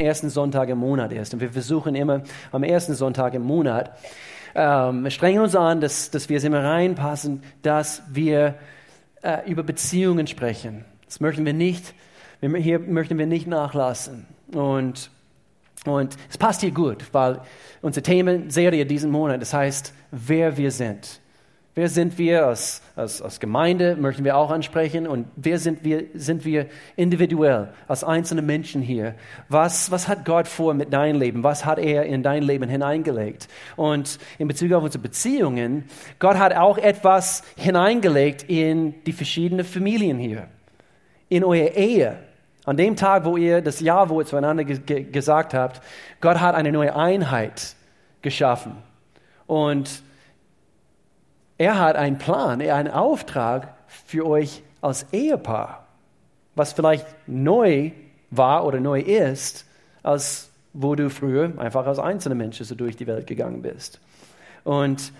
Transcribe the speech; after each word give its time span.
ersten 0.00 0.30
Sonntag 0.30 0.68
im 0.68 0.78
Monat 0.78 1.12
ist. 1.12 1.34
Und 1.34 1.40
wir 1.40 1.50
versuchen 1.50 1.94
immer 1.94 2.22
am 2.52 2.62
ersten 2.62 2.94
Sonntag 2.94 3.34
im 3.34 3.42
Monat, 3.42 3.90
ähm, 4.54 5.08
strengen 5.10 5.42
uns 5.42 5.54
an, 5.54 5.80
dass, 5.80 6.10
dass 6.10 6.28
wir 6.28 6.38
es 6.38 6.44
immer 6.44 6.64
reinpassen, 6.64 7.42
dass 7.62 8.02
wir 8.10 8.54
äh, 9.22 9.50
über 9.50 9.62
Beziehungen 9.62 10.26
sprechen. 10.26 10.84
Das 11.04 11.20
möchten 11.20 11.44
wir 11.44 11.52
nicht, 11.52 11.94
hier 12.40 12.78
möchten 12.78 13.18
wir 13.18 13.26
nicht 13.26 13.46
nachlassen. 13.46 14.26
Und, 14.52 15.10
und 15.84 16.16
es 16.30 16.38
passt 16.38 16.62
hier 16.62 16.70
gut, 16.70 17.04
weil 17.12 17.40
unsere 17.82 18.02
Themenserie 18.02 18.86
diesen 18.86 19.10
Monat, 19.10 19.40
das 19.42 19.52
heißt, 19.52 19.92
wer 20.10 20.56
wir 20.56 20.70
sind. 20.70 21.20
Wer 21.78 21.90
sind 21.90 22.16
wir 22.16 22.46
als, 22.46 22.80
als, 22.96 23.20
als 23.20 23.38
Gemeinde, 23.38 23.96
möchten 23.96 24.24
wir 24.24 24.38
auch 24.38 24.50
ansprechen. 24.50 25.06
Und 25.06 25.26
wer 25.36 25.58
sind 25.58 25.84
wir, 25.84 26.04
sind 26.14 26.46
wir 26.46 26.68
individuell, 26.96 27.68
als 27.86 28.02
einzelne 28.02 28.40
Menschen 28.40 28.80
hier? 28.80 29.14
Was, 29.50 29.90
was 29.90 30.08
hat 30.08 30.24
Gott 30.24 30.48
vor 30.48 30.72
mit 30.72 30.94
deinem 30.94 31.20
Leben? 31.20 31.42
Was 31.44 31.66
hat 31.66 31.78
er 31.78 32.06
in 32.06 32.22
dein 32.22 32.42
Leben 32.42 32.66
hineingelegt? 32.70 33.48
Und 33.76 34.18
in 34.38 34.48
Bezug 34.48 34.72
auf 34.72 34.84
unsere 34.84 35.02
Beziehungen, 35.02 35.84
Gott 36.18 36.38
hat 36.38 36.56
auch 36.56 36.78
etwas 36.78 37.42
hineingelegt 37.58 38.44
in 38.44 38.94
die 39.04 39.12
verschiedenen 39.12 39.66
Familien 39.66 40.16
hier, 40.16 40.48
in 41.28 41.44
eure 41.44 41.74
Ehe. 41.74 42.16
An 42.64 42.78
dem 42.78 42.96
Tag, 42.96 43.26
wo 43.26 43.36
ihr 43.36 43.60
das 43.60 43.80
Ja, 43.80 44.08
wo 44.08 44.22
ihr 44.22 44.26
zueinander 44.26 44.64
ge 44.64 45.02
gesagt 45.02 45.52
habt, 45.52 45.82
Gott 46.22 46.40
hat 46.40 46.54
eine 46.54 46.72
neue 46.72 46.96
Einheit 46.96 47.76
geschaffen. 48.22 48.78
Und 49.46 50.05
er 51.58 51.78
hat 51.78 51.96
einen 51.96 52.18
Plan, 52.18 52.60
einen 52.60 52.90
Auftrag 52.90 53.74
für 53.86 54.26
euch 54.26 54.62
als 54.80 55.06
Ehepaar, 55.12 55.86
was 56.54 56.72
vielleicht 56.72 57.06
neu 57.26 57.92
war 58.30 58.64
oder 58.64 58.80
neu 58.80 59.00
ist, 59.00 59.66
als 60.02 60.50
wo 60.72 60.94
du 60.94 61.08
früher 61.08 61.52
einfach 61.58 61.86
als 61.86 61.98
einzelner 61.98 62.34
Mensch 62.34 62.58
so 62.58 62.74
durch 62.74 62.96
die 62.96 63.06
Welt 63.06 63.26
gegangen 63.26 63.62
bist. 63.62 63.98
Und, 64.62 65.12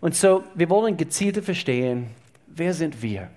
und 0.00 0.16
so, 0.16 0.42
wir 0.54 0.68
wollen 0.68 0.96
gezielter 0.96 1.42
verstehen, 1.42 2.08
wer 2.48 2.74
sind 2.74 3.02
wir? 3.02 3.28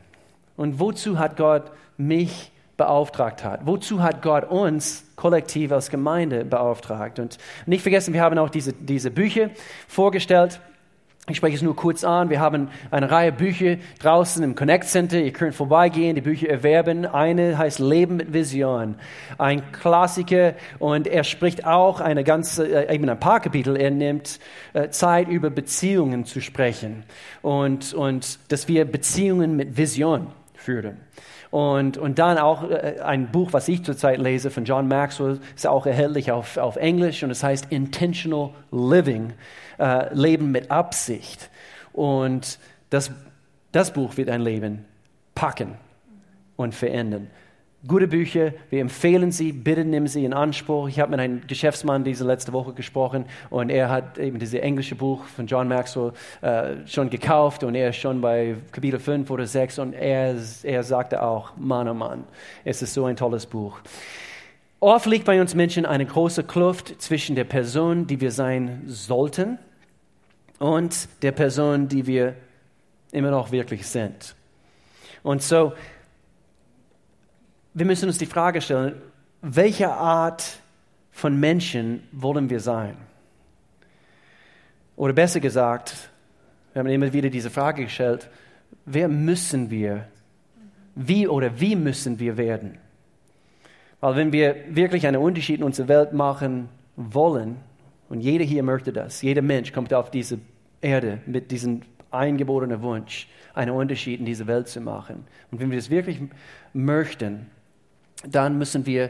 Und 0.57 0.79
wozu 0.79 1.19
hat 1.19 1.37
Gott 1.37 1.71
mich 1.97 2.51
beauftragt 2.75 3.43
hat? 3.43 3.65
Wozu 3.65 4.01
hat 4.01 4.21
Gott 4.23 4.49
uns 4.49 5.03
kollektiv 5.15 5.71
als 5.71 5.89
Gemeinde 5.89 6.43
beauftragt? 6.43 7.19
Und 7.19 7.37
nicht 7.67 7.81
vergessen, 7.81 8.13
wir 8.13 8.21
haben 8.21 8.37
auch 8.39 8.49
diese, 8.49 8.73
diese 8.73 9.11
Bücher 9.11 9.51
vorgestellt. 9.87 10.59
Ich 11.29 11.37
spreche 11.37 11.55
es 11.55 11.61
nur 11.61 11.73
kurz 11.73 12.03
an. 12.03 12.29
Wir 12.29 12.41
haben 12.41 12.67
eine 12.91 13.09
Reihe 13.09 13.31
Bücher 13.31 13.77
draußen 13.99 14.43
im 14.43 14.55
Connect 14.55 14.83
Center. 14.83 15.21
Ihr 15.21 15.31
könnt 15.31 15.55
vorbeigehen, 15.55 16.15
die 16.15 16.21
Bücher 16.21 16.49
erwerben. 16.49 17.05
Eine 17.05 17.57
heißt 17.57 17.79
Leben 17.79 18.17
mit 18.17 18.33
Vision. 18.33 18.95
Ein 19.37 19.71
Klassiker 19.71 20.55
und 20.79 21.07
er 21.07 21.23
spricht 21.23 21.65
auch 21.65 22.01
eine 22.01 22.25
ganze, 22.25 22.67
äh, 22.67 22.93
eben 22.93 23.07
ein 23.07 23.21
paar 23.21 23.39
Kapitel. 23.39 23.77
Er 23.77 23.91
nimmt 23.91 24.37
äh, 24.73 24.89
Zeit 24.89 25.29
über 25.29 25.49
Beziehungen 25.49 26.25
zu 26.25 26.41
sprechen 26.41 27.05
und, 27.41 27.93
und 27.93 28.39
dass 28.51 28.67
wir 28.67 28.83
Beziehungen 28.83 29.55
mit 29.55 29.77
Vision 29.77 30.27
führen. 30.55 30.97
Und, 31.53 31.99
und 31.99 32.17
dann 32.17 32.39
auch 32.39 32.67
äh, 32.67 32.95
ein 33.03 33.27
Buch, 33.27 33.53
was 33.53 33.67
ich 33.67 33.83
zurzeit 33.83 34.17
lese 34.17 34.49
von 34.49 34.65
John 34.65 34.87
Maxwell, 34.87 35.39
ist 35.55 35.67
auch 35.67 35.85
erhältlich 35.85 36.31
auf, 36.31 36.57
auf 36.57 36.77
Englisch 36.77 37.21
und 37.21 37.29
es 37.29 37.43
heißt 37.43 37.67
Intentional 37.69 38.49
Living, 38.71 39.33
äh, 39.77 40.11
Leben 40.15 40.49
mit 40.49 40.71
Absicht. 40.71 41.51
Und 41.91 42.57
das, 42.89 43.11
das 43.71 43.93
Buch 43.93 44.17
wird 44.17 44.29
ein 44.29 44.41
Leben 44.41 44.85
packen 45.35 45.75
und 46.55 46.73
verändern 46.73 47.29
gute 47.87 48.07
Bücher. 48.07 48.53
Wir 48.69 48.81
empfehlen 48.81 49.31
sie. 49.31 49.51
Bitte 49.51 49.83
nimm 49.83 50.07
sie 50.07 50.23
in 50.25 50.33
Anspruch. 50.33 50.87
Ich 50.87 50.99
habe 50.99 51.11
mit 51.11 51.19
einem 51.19 51.45
Geschäftsmann 51.47 52.03
diese 52.03 52.25
letzte 52.25 52.53
Woche 52.53 52.73
gesprochen 52.73 53.25
und 53.49 53.69
er 53.69 53.89
hat 53.89 54.17
eben 54.17 54.39
dieses 54.39 54.59
englische 54.59 54.95
Buch 54.95 55.25
von 55.25 55.47
John 55.47 55.67
Maxwell 55.67 56.13
äh, 56.41 56.87
schon 56.87 57.09
gekauft 57.09 57.63
und 57.63 57.75
er 57.75 57.89
ist 57.89 57.97
schon 57.97 58.21
bei 58.21 58.55
Kapitel 58.71 58.99
5 58.99 59.29
oder 59.29 59.45
6 59.45 59.79
und 59.79 59.93
er, 59.93 60.35
er 60.63 60.83
sagte 60.83 61.21
auch, 61.21 61.55
Mann, 61.57 61.87
oh 61.89 61.93
Mann, 61.93 62.23
es 62.63 62.81
ist 62.81 62.93
so 62.93 63.05
ein 63.05 63.15
tolles 63.15 63.45
Buch. 63.45 63.79
Oft 64.79 65.05
liegt 65.05 65.25
bei 65.25 65.39
uns 65.39 65.55
Menschen 65.55 65.85
eine 65.85 66.05
große 66.05 66.43
Kluft 66.43 67.01
zwischen 67.01 67.35
der 67.35 67.45
Person, 67.45 68.07
die 68.07 68.19
wir 68.19 68.31
sein 68.31 68.83
sollten 68.87 69.57
und 70.59 71.07
der 71.21 71.31
Person, 71.31 71.87
die 71.87 72.05
wir 72.05 72.35
immer 73.11 73.31
noch 73.31 73.51
wirklich 73.51 73.87
sind. 73.87 74.35
Und 75.23 75.41
so 75.41 75.73
wir 77.73 77.85
müssen 77.85 78.07
uns 78.07 78.17
die 78.17 78.25
Frage 78.25 78.61
stellen, 78.61 79.01
welche 79.41 79.89
Art 79.89 80.59
von 81.11 81.39
Menschen 81.39 82.03
wollen 82.11 82.49
wir 82.49 82.59
sein? 82.59 82.97
Oder 84.95 85.13
besser 85.13 85.39
gesagt, 85.39 86.09
wir 86.73 86.79
haben 86.79 86.89
immer 86.89 87.13
wieder 87.13 87.29
diese 87.29 87.49
Frage 87.49 87.83
gestellt, 87.83 88.29
wer 88.85 89.07
müssen 89.07 89.69
wir, 89.69 90.07
wie 90.95 91.27
oder 91.27 91.59
wie 91.59 91.75
müssen 91.75 92.19
wir 92.19 92.37
werden? 92.37 92.77
Weil 93.99 94.15
wenn 94.15 94.31
wir 94.31 94.55
wirklich 94.69 95.07
einen 95.07 95.21
Unterschied 95.21 95.59
in 95.59 95.63
unserer 95.63 95.87
Welt 95.87 96.13
machen 96.13 96.69
wollen, 96.95 97.57
und 98.09 98.19
jeder 98.19 98.43
hier 98.43 98.61
möchte 98.61 98.93
das, 98.93 99.21
jeder 99.21 99.41
Mensch 99.41 99.71
kommt 99.71 99.93
auf 99.93 100.11
diese 100.11 100.39
Erde 100.81 101.19
mit 101.25 101.49
diesem 101.49 101.81
eingeborenen 102.11 102.81
Wunsch, 102.81 103.27
einen 103.53 103.71
Unterschied 103.71 104.19
in 104.19 104.25
dieser 104.25 104.45
Welt 104.45 104.67
zu 104.67 104.81
machen. 104.81 105.25
Und 105.51 105.59
wenn 105.59 105.71
wir 105.71 105.77
das 105.77 105.89
wirklich 105.89 106.19
möchten, 106.73 107.47
dann 108.27 108.57
müssen 108.57 108.85
wir 108.85 109.09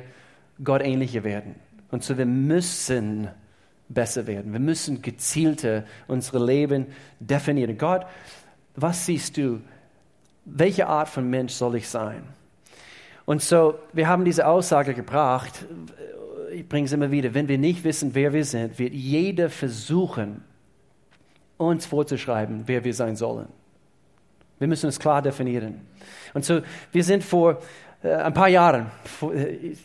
Gott 0.64 0.82
ähnlicher 0.82 1.24
werden. 1.24 1.56
Und 1.92 2.04
so 2.04 2.18
wir 2.18 2.26
müssen 2.26 3.30
besser 3.90 4.28
werden. 4.28 4.52
Wir 4.52 4.60
müssen 4.60 5.02
gezielter 5.02 5.84
unsere 6.08 6.44
Leben 6.44 6.88
definieren. 7.20 7.78
Gott, 7.78 8.06
was 8.76 9.06
siehst 9.06 9.38
du? 9.38 9.62
Welche 10.46 10.88
Art 10.88 11.10
von 11.10 11.30
Mensch 11.30 11.54
soll 11.54 11.76
ich 11.76 11.88
sein? 11.88 12.24
Und 13.26 13.42
so, 13.42 13.76
wir 13.94 14.08
haben 14.08 14.26
diese 14.26 14.48
Aussage 14.48 14.94
gebracht, 14.94 15.66
ich 16.52 16.68
bringe 16.68 16.86
es 16.86 16.92
immer 16.92 17.12
wieder, 17.12 17.34
wenn 17.34 17.48
wir 17.48 17.58
nicht 17.58 17.84
wissen, 17.84 18.14
wer 18.14 18.34
wir 18.34 18.46
sind, 18.46 18.78
wird 18.78 18.94
jeder 18.94 19.50
versuchen, 19.50 20.44
uns 21.58 21.86
vorzuschreiben, 21.86 22.64
wer 22.66 22.84
wir 22.84 22.94
sein 22.94 23.16
sollen. 23.16 23.48
Wir 24.60 24.68
müssen 24.68 24.90
es 24.90 25.00
klar 25.00 25.22
definieren. 25.22 25.82
Und 26.34 26.46
so, 26.46 26.62
wir 26.92 27.04
sind 27.04 27.24
vor 27.24 27.60
ein 28.04 28.34
paar 28.34 28.50
Jahren 28.50 28.88
äh, 29.22 29.76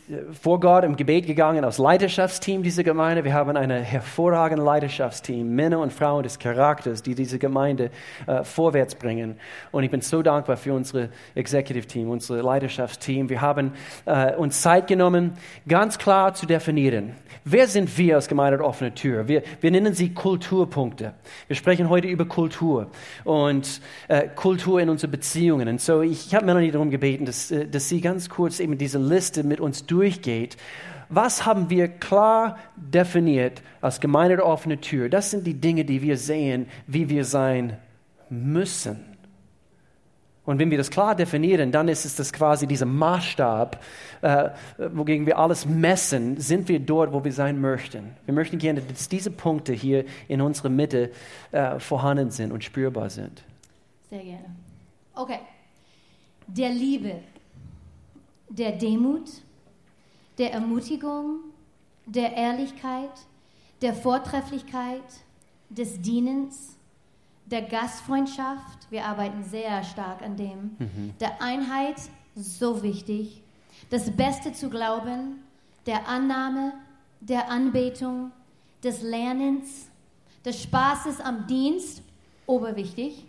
vor 0.41 0.59
Gott 0.59 0.83
im 0.83 0.97
Gebet 0.97 1.25
gegangen 1.25 1.63
als 1.63 1.77
Leiterschaftsteam 1.77 2.63
dieser 2.63 2.83
Gemeinde. 2.83 3.23
Wir 3.23 3.33
haben 3.33 3.55
ein 3.55 3.69
hervorragendes 3.69 4.65
Leiterschaftsteam, 4.65 5.55
Männer 5.55 5.79
und 5.79 5.93
Frauen 5.93 6.23
des 6.23 6.37
Charakters, 6.37 7.01
die 7.01 7.15
diese 7.15 7.39
Gemeinde 7.39 7.91
äh, 8.27 8.43
vorwärts 8.43 8.95
bringen. 8.95 9.37
Und 9.71 9.83
ich 9.83 9.91
bin 9.91 10.01
so 10.01 10.21
dankbar 10.21 10.57
für 10.57 10.73
unser 10.73 11.07
Executive 11.33 11.87
Team, 11.87 12.09
unser 12.09 12.43
Leiterschaftsteam. 12.43 13.29
Wir 13.29 13.39
haben 13.39 13.71
äh, 14.05 14.35
uns 14.35 14.61
Zeit 14.61 14.87
genommen, 14.87 15.37
ganz 15.65 15.97
klar 15.97 16.33
zu 16.33 16.45
definieren, 16.45 17.15
wer 17.45 17.67
sind 17.67 17.97
wir 17.97 18.15
als 18.15 18.27
Gemeinde 18.27 18.57
der 18.57 18.95
Tür? 18.95 19.29
Wir, 19.29 19.43
wir 19.61 19.71
nennen 19.71 19.93
sie 19.93 20.13
Kulturpunkte. 20.13 21.13
Wir 21.47 21.55
sprechen 21.55 21.87
heute 21.87 22.07
über 22.07 22.25
Kultur 22.25 22.87
und 23.23 23.79
äh, 24.09 24.27
Kultur 24.27 24.81
in 24.81 24.89
unseren 24.89 25.11
Beziehungen. 25.11 25.69
Und 25.69 25.79
so, 25.79 26.01
ich, 26.01 26.27
ich 26.27 26.35
habe 26.35 26.45
Melanie 26.45 26.71
darum 26.71 26.89
gebeten, 26.89 27.25
dass, 27.25 27.53
dass 27.71 27.87
sie 27.87 28.01
ganz 28.01 28.08
kurz 28.29 28.59
eben 28.59 28.77
diese 28.77 28.99
Liste 28.99 29.43
mit 29.43 29.59
uns 29.59 29.85
durchgeht. 29.85 30.57
Was 31.09 31.45
haben 31.45 31.69
wir 31.69 31.87
klar 31.87 32.57
definiert 32.75 33.61
als 33.81 33.99
Gemeinde 33.99 34.37
der 34.37 34.45
offenen 34.45 34.79
Tür? 34.79 35.09
Das 35.09 35.31
sind 35.31 35.45
die 35.45 35.55
Dinge, 35.55 35.83
die 35.83 36.01
wir 36.01 36.17
sehen, 36.17 36.67
wie 36.85 37.09
wir 37.09 37.25
sein 37.25 37.77
müssen. 38.29 39.09
Und 40.45 40.57
wenn 40.57 40.71
wir 40.71 40.79
das 40.79 40.89
klar 40.89 41.15
definieren, 41.15 41.71
dann 41.71 41.87
ist 41.89 42.05
es 42.05 42.15
das 42.15 42.33
quasi 42.33 42.65
dieser 42.65 42.87
Maßstab, 42.87 43.83
äh, 44.21 44.49
wogegen 44.93 45.27
wir 45.27 45.37
alles 45.37 45.67
messen, 45.67 46.39
sind 46.39 46.67
wir 46.67 46.79
dort, 46.79 47.13
wo 47.13 47.23
wir 47.23 47.33
sein 47.33 47.61
möchten. 47.61 48.15
Wir 48.25 48.33
möchten 48.33 48.57
gerne, 48.57 48.81
dass 48.81 49.09
diese 49.09 49.29
Punkte 49.29 49.73
hier 49.73 50.05
in 50.27 50.41
unserer 50.41 50.69
Mitte 50.69 51.11
äh, 51.51 51.79
vorhanden 51.79 52.31
sind 52.31 52.51
und 52.51 52.63
spürbar 52.63 53.11
sind. 53.11 53.43
Sehr 54.09 54.23
gerne. 54.23 54.45
Okay. 55.13 55.39
Der 56.47 56.69
Liebe 56.69 57.17
der 58.49 58.73
Demut, 58.73 59.29
der 60.37 60.53
Ermutigung, 60.53 61.39
der 62.05 62.35
Ehrlichkeit, 62.35 63.11
der 63.81 63.93
Vortrefflichkeit, 63.93 65.03
des 65.69 66.01
Dienens, 66.01 66.75
der 67.45 67.61
Gastfreundschaft, 67.61 68.89
wir 68.89 69.05
arbeiten 69.05 69.43
sehr 69.43 69.83
stark 69.83 70.21
an 70.21 70.35
dem, 70.35 70.75
mhm. 70.79 71.13
der 71.19 71.41
Einheit, 71.41 71.97
so 72.35 72.81
wichtig, 72.81 73.41
das 73.89 74.09
Beste 74.11 74.53
zu 74.53 74.69
glauben, 74.69 75.43
der 75.85 76.07
Annahme, 76.07 76.73
der 77.19 77.49
Anbetung, 77.49 78.31
des 78.83 79.01
Lernens, 79.01 79.89
des 80.45 80.63
Spaßes 80.63 81.19
am 81.19 81.47
Dienst, 81.47 82.01
oberwichtig, 82.45 83.25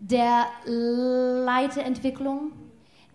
der 0.00 0.46
Leiterentwicklung, 0.64 2.52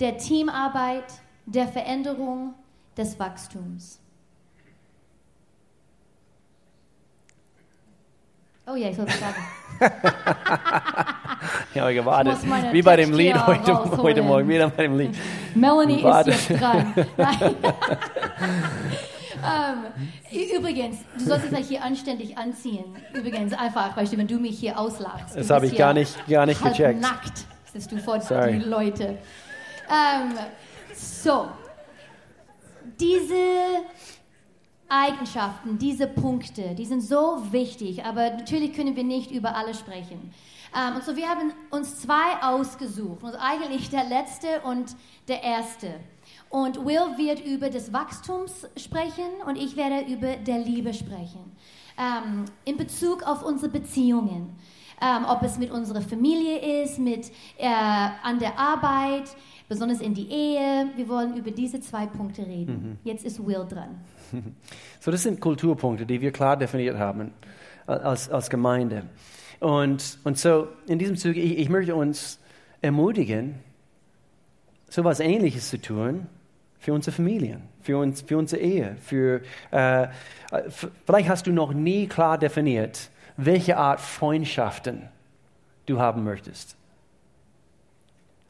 der 0.01 0.17
Teamarbeit, 0.17 1.05
der 1.45 1.67
Veränderung, 1.67 2.55
des 2.97 3.17
Wachstums. 3.19 3.99
Oh 8.67 8.75
ja, 8.75 8.89
ich 8.89 8.95
soll 8.95 9.05
es 9.07 9.19
sagen. 9.19 9.35
ja, 11.73 11.89
ich 11.89 11.95
gewartet. 11.95 12.37
Wie 12.73 12.81
bei 12.81 12.95
dem 12.95 13.13
Lied 13.13 13.47
heute, 13.47 13.97
heute 13.97 14.21
Morgen. 14.21 14.47
Wieder 14.47 14.69
bei 14.69 14.83
dem 14.83 14.97
Lied. 14.97 15.15
Melanie 15.55 16.03
Warte. 16.03 16.31
ist 16.31 16.49
jetzt 16.49 16.61
dran. 16.61 16.93
Ähm, 19.43 19.85
um, 20.31 20.59
übrigens, 20.59 20.97
du 21.17 21.25
solltest 21.25 21.57
dich 21.57 21.67
hier 21.67 21.83
anständig 21.83 22.37
anziehen. 22.37 22.85
Übrigens, 23.11 23.53
einfach, 23.53 23.97
weißt 23.97 24.13
du, 24.13 24.17
wenn 24.17 24.27
du 24.27 24.37
mich 24.37 24.59
hier 24.59 24.77
auslachst. 24.77 25.35
Das 25.35 25.49
habe 25.49 25.65
ich 25.65 25.75
gar 25.75 25.95
nicht, 25.95 26.15
gar 26.27 26.45
nicht 26.45 26.61
gecheckt. 26.61 27.01
Nackt 27.01 27.45
bist 27.73 27.91
du 27.91 27.97
vor 27.97 28.21
Sorry. 28.21 28.59
die 28.59 28.65
Leute. 28.65 29.17
Ähm, 29.91 30.37
so, 30.95 31.49
diese 32.99 33.83
Eigenschaften, 34.87 35.77
diese 35.77 36.07
Punkte, 36.07 36.75
die 36.75 36.85
sind 36.85 37.01
so 37.01 37.41
wichtig, 37.51 38.03
aber 38.05 38.29
natürlich 38.31 38.73
können 38.73 38.95
wir 38.95 39.03
nicht 39.03 39.31
über 39.31 39.55
alle 39.55 39.73
sprechen. 39.73 40.33
Ähm, 40.73 40.95
und 40.95 41.03
so, 41.03 41.15
wir 41.15 41.27
haben 41.27 41.51
uns 41.69 42.01
zwei 42.01 42.41
ausgesucht, 42.41 43.23
und 43.23 43.35
eigentlich 43.35 43.89
der 43.89 44.05
letzte 44.05 44.61
und 44.61 44.95
der 45.27 45.43
erste. 45.43 45.99
Und 46.49 46.85
Will 46.85 47.17
wird 47.17 47.45
über 47.45 47.69
des 47.69 47.91
Wachstums 47.91 48.67
sprechen 48.77 49.41
und 49.45 49.57
ich 49.57 49.75
werde 49.75 50.11
über 50.11 50.35
der 50.35 50.59
Liebe 50.59 50.93
sprechen. 50.93 51.55
Ähm, 51.97 52.45
in 52.65 52.77
Bezug 52.77 53.23
auf 53.23 53.43
unsere 53.43 53.71
Beziehungen. 53.71 54.55
Ähm, 55.01 55.25
ob 55.27 55.41
es 55.41 55.57
mit 55.57 55.71
unserer 55.71 56.01
Familie 56.01 56.83
ist, 56.83 56.99
mit 56.99 57.31
äh, 57.57 57.67
an 57.67 58.37
der 58.37 58.59
Arbeit, 58.59 59.35
besonders 59.71 60.01
in 60.01 60.13
die 60.13 60.29
Ehe. 60.29 60.87
Wir 60.97 61.07
wollen 61.07 61.37
über 61.37 61.49
diese 61.51 61.79
zwei 61.79 62.05
Punkte 62.05 62.45
reden. 62.45 62.99
Jetzt 63.05 63.23
ist 63.25 63.39
Will 63.45 63.65
dran. 63.67 63.95
So, 64.99 65.09
das 65.11 65.23
sind 65.23 65.39
Kulturpunkte, 65.41 66.05
die 66.05 66.21
wir 66.21 66.31
klar 66.31 66.55
definiert 66.57 66.97
haben 66.97 67.31
als, 67.87 68.29
als 68.29 68.49
Gemeinde. 68.49 69.03
Und, 69.59 70.19
und 70.23 70.37
so, 70.37 70.67
in 70.87 70.99
diesem 70.99 71.15
Zuge, 71.17 71.39
ich, 71.39 71.57
ich 71.57 71.69
möchte 71.69 71.95
uns 71.95 72.39
ermutigen, 72.81 73.55
so 74.89 75.01
etwas 75.01 75.19
Ähnliches 75.19 75.69
zu 75.69 75.81
tun 75.81 76.27
für 76.79 76.93
unsere 76.93 77.15
Familien, 77.15 77.61
für, 77.81 77.97
uns, 77.97 78.21
für 78.21 78.37
unsere 78.37 78.61
Ehe. 78.61 78.95
Für, 79.01 79.41
äh, 79.71 80.07
f- 80.51 80.89
vielleicht 81.05 81.29
hast 81.29 81.47
du 81.47 81.51
noch 81.51 81.73
nie 81.73 82.07
klar 82.07 82.37
definiert, 82.37 83.09
welche 83.37 83.77
Art 83.77 83.99
Freundschaften 84.01 85.09
du 85.87 85.99
haben 85.99 86.23
möchtest. 86.23 86.75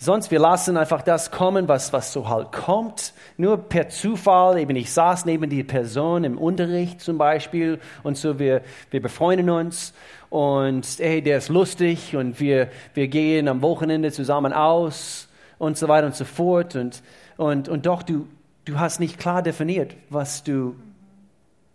Sonst, 0.04 0.32
wir 0.32 0.40
lassen 0.40 0.78
einfach 0.78 1.04
das 1.04 1.30
kommen, 1.30 1.68
was, 1.68 1.94
was 1.94 2.12
so 2.12 2.28
halt 2.28 2.52
kommt. 2.52 3.14
Nur 3.38 3.58
per 3.58 3.90
Zufall, 3.90 4.58
eben 4.58 4.76
ich 4.76 4.92
saß 4.92 5.26
neben 5.26 5.48
die 5.48 5.64
Person 5.64 6.24
im 6.24 6.40
Unterricht 6.40 7.02
zum 7.02 7.20
Beispiel 7.20 7.80
und 8.02 8.18
so, 8.18 8.40
wir, 8.40 8.64
wir 8.90 9.00
befreunden 9.00 9.52
uns 9.52 9.94
und 10.32 10.88
hey, 10.98 11.22
der 11.22 11.38
ist 11.38 11.50
lustig 11.50 12.16
und 12.16 12.40
wir, 12.40 12.70
wir 12.96 13.10
gehen 13.10 13.48
am 13.48 13.62
Wochenende 13.62 14.12
zusammen 14.12 14.54
aus 14.54 15.28
und 15.60 15.78
so 15.78 15.88
weiter 15.88 16.08
und 16.08 16.16
so 16.16 16.26
fort. 16.26 16.76
Und, 16.76 17.04
und, 17.38 17.70
und 17.70 17.86
doch, 17.86 18.02
du, 18.02 18.28
du 18.66 18.80
hast 18.80 19.00
nicht 19.00 19.20
klar 19.20 19.44
definiert, 19.44 19.94
was 20.10 20.44
du 20.44 20.76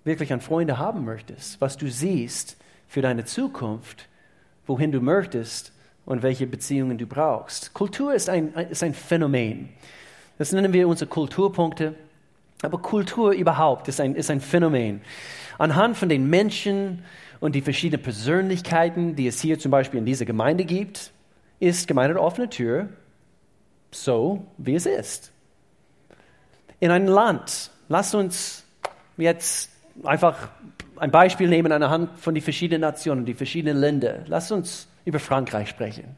wirklich 0.02 0.32
an 0.32 0.40
Freunde 0.40 0.78
haben 0.78 1.04
möchtest, 1.04 1.60
was 1.60 1.76
du 1.76 1.88
siehst 1.88 2.56
für 2.88 3.02
deine 3.02 3.24
Zukunft, 3.24 4.08
wohin 4.66 4.90
du 4.90 5.00
möchtest 5.00 5.75
und 6.06 6.22
welche 6.22 6.46
Beziehungen 6.46 6.96
du 6.96 7.06
brauchst. 7.06 7.74
Kultur 7.74 8.14
ist 8.14 8.30
ein, 8.30 8.54
ist 8.54 8.82
ein 8.82 8.94
Phänomen. 8.94 9.68
Das 10.38 10.52
nennen 10.52 10.72
wir 10.72 10.88
unsere 10.88 11.10
Kulturpunkte. 11.10 11.94
Aber 12.62 12.78
Kultur 12.78 13.32
überhaupt 13.32 13.88
ist 13.88 14.00
ein, 14.00 14.14
ist 14.14 14.30
ein 14.30 14.40
Phänomen. 14.40 15.02
Anhand 15.58 15.96
von 15.96 16.08
den 16.08 16.30
Menschen 16.30 17.04
und 17.40 17.54
die 17.54 17.60
verschiedenen 17.60 18.02
Persönlichkeiten, 18.02 19.14
die 19.14 19.26
es 19.26 19.40
hier 19.40 19.58
zum 19.58 19.70
Beispiel 19.70 19.98
in 19.98 20.06
dieser 20.06 20.24
Gemeinde 20.24 20.64
gibt, 20.64 21.10
ist 21.60 21.86
Gemeinde 21.88 22.14
der 22.14 22.22
offene 22.22 22.48
Tür 22.48 22.88
so, 23.90 24.46
wie 24.58 24.74
es 24.74 24.86
ist. 24.86 25.32
In 26.80 26.90
einem 26.90 27.08
Land, 27.08 27.70
lasst 27.88 28.14
uns 28.14 28.64
jetzt 29.16 29.70
einfach 30.04 30.50
ein 30.96 31.10
Beispiel 31.10 31.48
nehmen 31.48 31.72
anhand 31.72 32.18
von 32.18 32.34
den 32.34 32.42
verschiedenen 32.42 32.82
Nationen, 32.82 33.24
die 33.24 33.34
verschiedenen 33.34 33.78
Länder. 33.78 34.24
Lasst 34.26 34.52
uns 34.52 34.88
über 35.06 35.18
Frankreich 35.18 35.70
sprechen. 35.70 36.16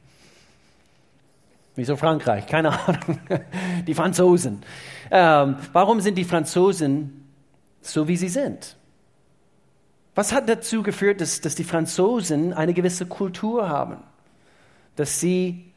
Wieso 1.77 1.95
Frankreich? 1.95 2.47
Keine 2.47 2.71
Ahnung. 2.89 3.21
Die 3.87 3.95
Franzosen. 3.95 4.63
Ähm, 5.13 5.57
warum 5.73 6.01
sind 6.01 6.17
die 6.17 6.25
Franzosen 6.25 7.29
so, 7.81 8.09
wie 8.09 8.17
sie 8.17 8.29
sind? 8.29 8.77
Was 10.17 10.33
hat 10.33 10.49
dazu 10.49 10.83
geführt, 10.83 11.21
dass, 11.21 11.41
dass 11.41 11.55
die 11.55 11.63
Franzosen 11.63 12.53
eine 12.53 12.75
gewisse 12.75 13.07
Kultur 13.07 13.69
haben? 13.69 13.99
Dass 14.97 15.21
sie 15.21 15.68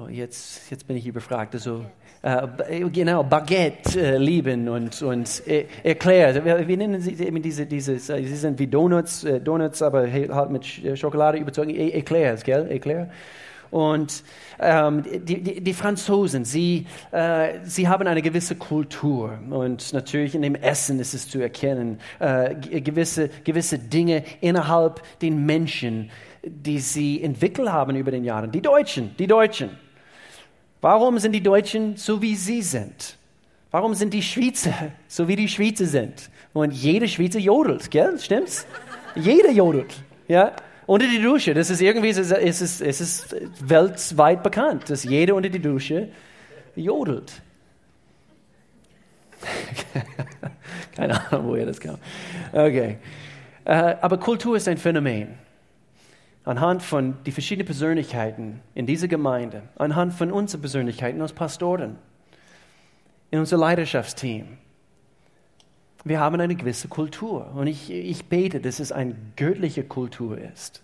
Oh, 0.00 0.08
jetzt, 0.08 0.70
jetzt 0.70 0.86
bin 0.86 0.96
ich 0.96 1.06
überfragt. 1.06 1.54
Also, 1.54 1.84
äh, 2.22 2.46
ba- 2.46 2.64
genau, 2.92 3.24
Baguette 3.24 4.00
äh, 4.00 4.16
lieben 4.16 4.68
und, 4.68 5.02
und 5.02 5.42
äh, 5.48 5.64
Eclair. 5.82 6.44
Wir, 6.44 6.76
nennen 6.76 7.00
sie 7.00 7.14
eben 7.14 7.42
diese, 7.42 7.66
diese, 7.66 7.94
äh, 7.94 7.98
sie 8.24 8.36
sind 8.36 8.58
wie 8.60 8.68
Donuts, 8.68 9.24
äh, 9.24 9.40
Donuts, 9.40 9.82
aber 9.82 10.06
halt 10.12 10.50
mit 10.50 10.84
äh, 10.84 10.96
Schokolade 10.96 11.38
überzogen. 11.38 11.70
Eclairs, 11.70 12.44
gell? 12.44 12.70
Eclair. 12.70 13.10
Und 13.70 14.22
ähm, 14.60 15.02
die, 15.24 15.42
die, 15.42 15.60
die 15.62 15.74
Franzosen, 15.74 16.44
sie, 16.44 16.86
äh, 17.10 17.58
sie 17.64 17.88
haben 17.88 18.06
eine 18.06 18.22
gewisse 18.22 18.54
Kultur 18.54 19.38
und 19.50 19.92
natürlich 19.92 20.34
in 20.34 20.40
dem 20.42 20.54
Essen 20.54 21.00
ist 21.00 21.12
es 21.12 21.28
zu 21.28 21.38
erkennen, 21.40 21.98
äh, 22.18 22.54
ge- 22.54 22.80
gewisse, 22.80 23.28
gewisse 23.44 23.78
Dinge 23.78 24.22
innerhalb 24.40 25.02
den 25.20 25.44
Menschen, 25.44 26.10
die 26.44 26.78
sie 26.78 27.22
entwickelt 27.22 27.68
haben 27.70 27.94
über 27.96 28.10
den 28.10 28.24
Jahren. 28.24 28.52
Die 28.52 28.62
Deutschen, 28.62 29.14
die 29.18 29.26
Deutschen. 29.26 29.70
Warum 30.80 31.18
sind 31.18 31.32
die 31.32 31.42
Deutschen 31.42 31.96
so, 31.96 32.22
wie 32.22 32.36
sie 32.36 32.62
sind? 32.62 33.16
Warum 33.70 33.94
sind 33.94 34.14
die 34.14 34.22
Schweizer 34.22 34.92
so, 35.08 35.28
wie 35.28 35.36
die 35.36 35.48
Schweizer 35.48 35.86
sind? 35.86 36.30
Und 36.52 36.72
jede 36.72 37.08
Schweizer 37.08 37.38
jodelt, 37.38 37.90
gell? 37.90 38.18
Stimmt's? 38.18 38.66
Jeder 39.14 39.50
jodelt, 39.50 39.94
ja? 40.28 40.52
Unter 40.86 41.06
die 41.06 41.20
Dusche, 41.20 41.52
das 41.52 41.68
ist 41.68 41.82
irgendwie, 41.82 42.08
es 42.08 42.16
ist, 42.16 42.80
es 42.80 43.00
ist, 43.00 43.36
weltweit 43.60 44.42
bekannt, 44.42 44.88
dass 44.88 45.04
jeder 45.04 45.34
unter 45.34 45.50
die 45.50 45.58
Dusche 45.58 46.08
jodelt. 46.74 47.42
Keine 50.96 51.30
Ahnung, 51.30 51.48
woher 51.48 51.66
das 51.66 51.78
kam. 51.78 51.98
Okay. 52.52 52.96
Äh, 53.66 53.96
aber 54.00 54.18
Kultur 54.18 54.56
ist 54.56 54.66
ein 54.66 54.78
Phänomen 54.78 55.36
anhand 56.48 56.82
von 56.82 57.18
die 57.26 57.30
verschiedenen 57.30 57.66
Persönlichkeiten 57.66 58.60
in 58.74 58.86
dieser 58.86 59.06
Gemeinde, 59.06 59.64
anhand 59.76 60.14
von 60.14 60.32
unseren 60.32 60.62
Persönlichkeiten 60.62 61.20
als 61.20 61.34
Pastoren, 61.34 61.98
in 63.30 63.38
unser 63.38 63.58
Leidenschaftsteam. 63.58 64.56
Wir 66.04 66.20
haben 66.20 66.40
eine 66.40 66.54
gewisse 66.54 66.88
Kultur 66.88 67.52
und 67.54 67.66
ich, 67.66 67.90
ich 67.90 68.30
bete, 68.30 68.60
dass 68.60 68.80
es 68.80 68.92
eine 68.92 69.14
göttliche 69.36 69.84
Kultur 69.84 70.38
ist. 70.38 70.82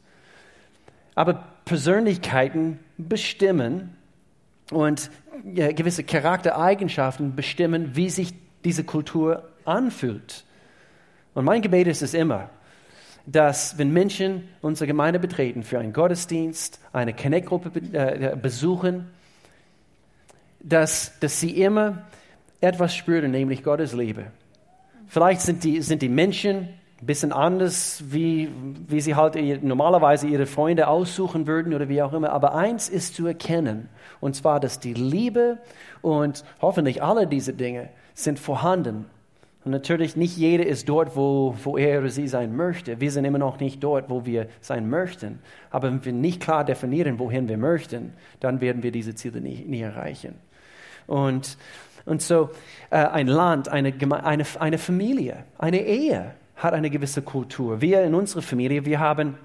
Aber 1.14 1.44
Persönlichkeiten 1.64 2.78
bestimmen 2.98 3.96
und 4.70 5.10
ja, 5.50 5.72
gewisse 5.72 6.04
Charaktereigenschaften 6.04 7.34
bestimmen, 7.34 7.96
wie 7.96 8.10
sich 8.10 8.34
diese 8.66 8.84
Kultur 8.84 9.48
anfühlt. 9.64 10.44
Und 11.32 11.46
mein 11.46 11.62
Gebet 11.62 11.86
ist 11.86 12.02
es 12.02 12.12
immer, 12.12 12.50
dass 13.26 13.78
wenn 13.78 13.92
Menschen 13.92 14.48
unsere 14.60 14.86
Gemeinde 14.86 15.18
betreten, 15.18 15.62
für 15.62 15.78
einen 15.78 15.92
Gottesdienst, 15.92 16.80
eine 16.92 17.14
Connect-Gruppe 17.14 17.70
äh, 17.92 18.36
besuchen, 18.36 19.06
dass, 20.60 21.18
dass 21.20 21.40
sie 21.40 21.60
immer 21.62 22.04
etwas 22.60 22.94
spüren, 22.94 23.30
nämlich 23.30 23.62
Gottes 23.62 23.92
Liebe. 23.92 24.26
Vielleicht 25.06 25.42
sind 25.42 25.64
die, 25.64 25.82
sind 25.82 26.02
die 26.02 26.08
Menschen 26.08 26.68
ein 27.00 27.06
bisschen 27.06 27.32
anders, 27.32 28.02
wie, 28.08 28.50
wie 28.88 29.00
sie 29.00 29.14
halt 29.14 29.62
normalerweise 29.62 30.26
ihre 30.26 30.46
Freunde 30.46 30.88
aussuchen 30.88 31.46
würden 31.46 31.74
oder 31.74 31.88
wie 31.88 32.00
auch 32.02 32.12
immer. 32.14 32.32
Aber 32.32 32.54
eins 32.54 32.88
ist 32.88 33.14
zu 33.14 33.26
erkennen, 33.26 33.88
und 34.20 34.34
zwar, 34.34 34.60
dass 34.60 34.80
die 34.80 34.94
Liebe 34.94 35.58
und 36.00 36.44
hoffentlich 36.62 37.02
alle 37.02 37.26
diese 37.26 37.52
Dinge 37.52 37.90
sind 38.14 38.38
vorhanden. 38.38 39.06
Und 39.64 39.70
natürlich 39.70 40.14
nicht 40.14 40.36
jeder 40.36 40.66
ist 40.66 40.88
dort, 40.88 41.16
wo, 41.16 41.56
wo 41.64 41.78
er 41.78 42.00
oder 42.00 42.10
sie 42.10 42.28
sein 42.28 42.54
möchte. 42.54 43.00
Wir 43.00 43.10
sind 43.10 43.24
immer 43.24 43.38
noch 43.38 43.60
nicht 43.60 43.82
dort, 43.82 44.10
wo 44.10 44.26
wir 44.26 44.48
sein 44.60 44.90
möchten. 44.90 45.38
Aber 45.70 45.88
wenn 45.88 46.04
wir 46.04 46.12
nicht 46.12 46.40
klar 46.40 46.64
definieren, 46.64 47.18
wohin 47.18 47.48
wir 47.48 47.56
möchten, 47.56 48.12
dann 48.40 48.60
werden 48.60 48.82
wir 48.82 48.92
diese 48.92 49.14
Ziele 49.14 49.40
nie, 49.40 49.64
nie 49.66 49.80
erreichen. 49.80 50.34
Und, 51.06 51.56
und 52.04 52.20
so 52.20 52.50
äh, 52.90 52.96
ein 52.96 53.26
Land, 53.26 53.68
eine, 53.68 53.94
eine, 54.22 54.44
eine 54.60 54.78
Familie, 54.78 55.44
eine 55.56 55.82
Ehe 55.82 56.34
hat 56.56 56.74
eine 56.74 56.90
gewisse 56.90 57.22
Kultur. 57.22 57.80
Wir 57.80 58.02
in 58.04 58.14
unserer 58.14 58.42
Familie, 58.42 58.84
wir 58.84 59.00
haben 59.00 59.38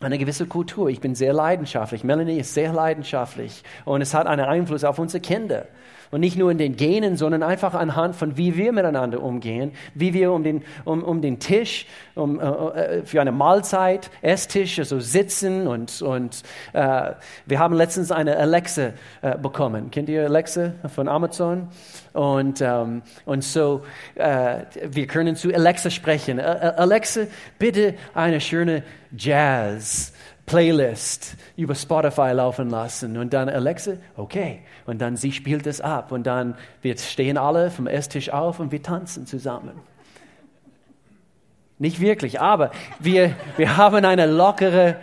eine 0.00 0.16
gewisse 0.16 0.46
Kultur. 0.46 0.88
Ich 0.88 1.00
bin 1.00 1.14
sehr 1.14 1.32
leidenschaftlich. 1.32 2.04
Melanie 2.04 2.38
ist 2.38 2.54
sehr 2.54 2.72
leidenschaftlich. 2.72 3.62
Und 3.84 4.00
es 4.00 4.14
hat 4.14 4.26
einen 4.26 4.46
Einfluss 4.46 4.84
auf 4.84 4.98
unsere 4.98 5.20
Kinder. 5.20 5.66
Und 6.10 6.20
nicht 6.20 6.36
nur 6.36 6.50
in 6.50 6.58
den 6.58 6.76
Genen, 6.76 7.16
sondern 7.16 7.42
einfach 7.42 7.74
anhand 7.74 8.16
von, 8.16 8.36
wie 8.36 8.56
wir 8.56 8.72
miteinander 8.72 9.22
umgehen, 9.22 9.72
wie 9.94 10.14
wir 10.14 10.32
um 10.32 10.42
den, 10.42 10.62
um, 10.84 11.02
um 11.02 11.20
den 11.20 11.38
Tisch, 11.38 11.86
um, 12.14 12.40
äh, 12.40 12.44
äh 12.44 13.02
für 13.04 13.20
eine 13.20 13.32
Mahlzeit, 13.32 14.10
Esstisch, 14.22 14.78
also 14.78 15.00
sitzen. 15.00 15.66
Und, 15.66 16.00
und 16.02 16.42
äh, 16.72 17.12
wir 17.46 17.58
haben 17.58 17.74
letztens 17.74 18.10
eine 18.10 18.36
Alexa 18.36 18.92
äh, 19.22 19.36
bekommen. 19.36 19.90
Kennt 19.90 20.08
ihr 20.08 20.24
Alexa 20.24 20.72
von 20.94 21.08
Amazon? 21.08 21.68
Und, 22.14 22.60
ähm, 22.62 23.02
und 23.26 23.44
so, 23.44 23.82
äh, 24.14 24.60
wir 24.90 25.06
können 25.06 25.36
zu 25.36 25.52
Alexa 25.54 25.90
sprechen. 25.90 26.40
Alexa, 26.40 27.22
bitte 27.58 27.94
eine 28.14 28.40
schöne 28.40 28.82
Jazz. 29.16 30.12
Playlist 30.48 31.36
über 31.56 31.74
Spotify 31.74 32.32
laufen 32.32 32.70
lassen 32.70 33.18
und 33.18 33.34
dann 33.34 33.50
Alexa, 33.50 33.92
okay, 34.16 34.60
und 34.86 35.00
dann 35.00 35.16
sie 35.16 35.30
spielt 35.30 35.66
es 35.66 35.80
ab 35.80 36.10
und 36.10 36.26
dann 36.26 36.56
wir 36.80 36.96
stehen 36.96 37.36
alle 37.36 37.70
vom 37.70 37.86
Esstisch 37.86 38.30
auf 38.30 38.58
und 38.58 38.72
wir 38.72 38.82
tanzen 38.82 39.26
zusammen. 39.26 39.72
Nicht 41.78 42.00
wirklich, 42.00 42.40
aber 42.40 42.72
wir, 42.98 43.36
wir 43.56 43.76
haben 43.76 44.04
eine 44.04 44.26
lockere 44.26 44.96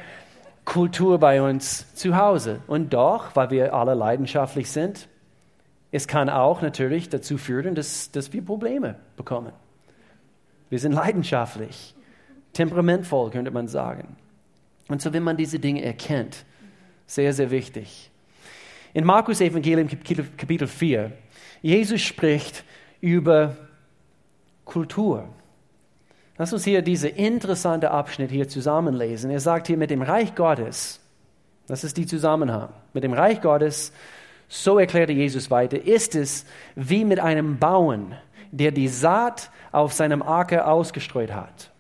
Kultur 0.66 1.20
bei 1.20 1.42
uns 1.42 1.94
zu 1.94 2.18
Hause. 2.18 2.60
Und 2.68 2.94
doch, 2.94 3.36
weil 3.36 3.52
wir 3.52 3.74
alle 3.74 3.94
leidenschaftlich 3.94 4.70
sind, 4.70 5.08
es 5.92 6.08
kann 6.08 6.28
auch 6.28 6.62
natürlich 6.62 7.08
dazu 7.08 7.38
führen, 7.38 7.76
dass, 7.76 8.12
dass 8.12 8.34
wir 8.34 8.44
Probleme 8.44 8.96
bekommen. 9.16 9.54
Wir 10.70 10.80
sind 10.80 10.92
leidenschaftlich, 10.92 11.96
temperamentvoll, 12.52 13.30
könnte 13.30 13.52
man 13.52 13.68
sagen. 13.68 14.18
Und 14.88 15.02
so, 15.02 15.14
wenn 15.14 15.24
man 15.24 15.38
diese 15.38 15.60
Dinge 15.60 15.84
erkennt, 15.84 16.46
sehr, 17.08 17.34
sehr 17.34 17.52
wichtig. 17.52 18.12
In 18.94 19.04
Markus 19.04 19.42
Evangelium 19.42 19.90
Kapitel 20.38 20.68
4, 20.68 21.12
Jesus 21.62 22.02
spricht 22.02 22.64
über 23.02 23.56
Kultur. 24.64 25.30
Lass 26.38 26.54
uns 26.54 26.66
hier 26.66 26.82
diese 26.82 27.08
interessante 27.08 27.92
Abschnitt 27.92 28.32
hier 28.32 28.48
zusammenlesen. 28.48 29.32
Er 29.32 29.40
sagt 29.40 29.68
hier 29.68 29.78
mit 29.78 29.90
dem 29.90 30.02
Reich 30.02 30.36
Gottes, 30.36 31.00
das 31.68 31.84
ist 31.84 31.98
die 31.98 32.06
Zusammenhang, 32.06 32.70
mit 32.94 33.04
dem 33.04 33.14
Reich 33.14 33.42
Gottes, 33.42 33.92
so 34.48 34.78
erklärte 34.78 35.14
Jesus 35.14 35.50
weiter, 35.50 35.82
ist 35.82 36.16
es 36.16 36.46
wie 36.76 37.04
mit 37.04 37.20
einem 37.20 37.58
Bauern, 37.58 38.16
der 38.52 38.72
die 38.72 38.88
Saat 38.88 39.50
auf 39.72 39.94
seinem 39.94 40.22
Acker 40.22 40.68
ausgestreut 40.68 41.34
hat. 41.34 41.72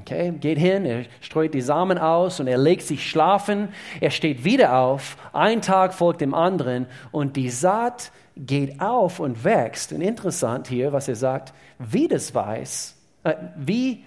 Okay, 0.00 0.32
geht 0.40 0.58
hin, 0.58 0.86
er 0.86 1.04
streut 1.20 1.52
die 1.52 1.60
Samen 1.60 1.98
aus 1.98 2.40
und 2.40 2.46
er 2.46 2.56
legt 2.56 2.82
sich 2.82 3.10
schlafen. 3.10 3.68
Er 4.00 4.10
steht 4.10 4.42
wieder 4.42 4.78
auf. 4.78 5.18
Ein 5.34 5.60
Tag 5.60 5.92
folgt 5.92 6.22
dem 6.22 6.32
anderen 6.32 6.86
und 7.10 7.36
die 7.36 7.50
Saat 7.50 8.10
geht 8.34 8.80
auf 8.80 9.20
und 9.20 9.44
wächst. 9.44 9.92
Und 9.92 10.00
interessant 10.00 10.68
hier, 10.68 10.94
was 10.94 11.08
er 11.08 11.16
sagt, 11.16 11.52
wie 11.78 12.08
das 12.08 12.34
weiß, 12.34 12.96
äh, 13.24 13.34
wie 13.56 14.04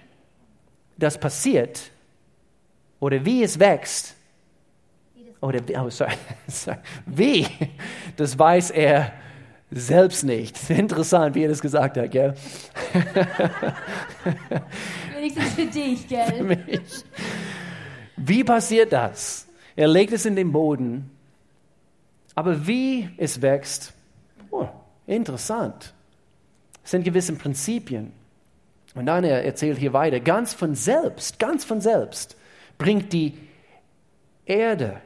das 0.98 1.18
passiert 1.18 1.90
oder 2.98 3.24
wie 3.24 3.44
es 3.44 3.60
wächst. 3.60 4.16
Oder 5.40 5.60
oh, 5.78 5.90
sorry, 5.90 6.14
sorry, 6.48 6.78
wie, 7.04 7.46
das 8.16 8.36
weiß 8.36 8.72
er 8.72 9.12
selbst 9.70 10.24
nicht. 10.24 10.70
Interessant, 10.70 11.34
wie 11.36 11.44
er 11.44 11.48
das 11.48 11.60
gesagt 11.60 11.96
hat, 11.96 12.10
gell? 12.10 12.34
Wenigstens 15.26 15.54
für 15.54 15.66
dich, 15.66 16.08
gell? 16.08 16.32
Für 16.32 16.44
mich. 16.44 17.04
Wie 18.16 18.44
passiert 18.44 18.92
das? 18.92 19.46
Er 19.74 19.88
legt 19.88 20.12
es 20.12 20.24
in 20.24 20.36
den 20.36 20.52
Boden, 20.52 21.10
aber 22.34 22.66
wie 22.66 23.10
es 23.16 23.42
wächst, 23.42 23.92
oh, 24.50 24.68
interessant. 25.06 25.92
Es 26.84 26.92
sind 26.92 27.04
gewisse 27.04 27.34
Prinzipien. 27.34 28.12
Und 28.94 29.06
dann 29.06 29.24
er 29.24 29.44
erzählt 29.44 29.78
hier 29.78 29.92
weiter, 29.92 30.20
ganz 30.20 30.54
von 30.54 30.74
selbst, 30.74 31.38
ganz 31.38 31.64
von 31.64 31.80
selbst 31.80 32.36
bringt 32.78 33.12
die 33.12 33.34
Erde, 34.46 35.00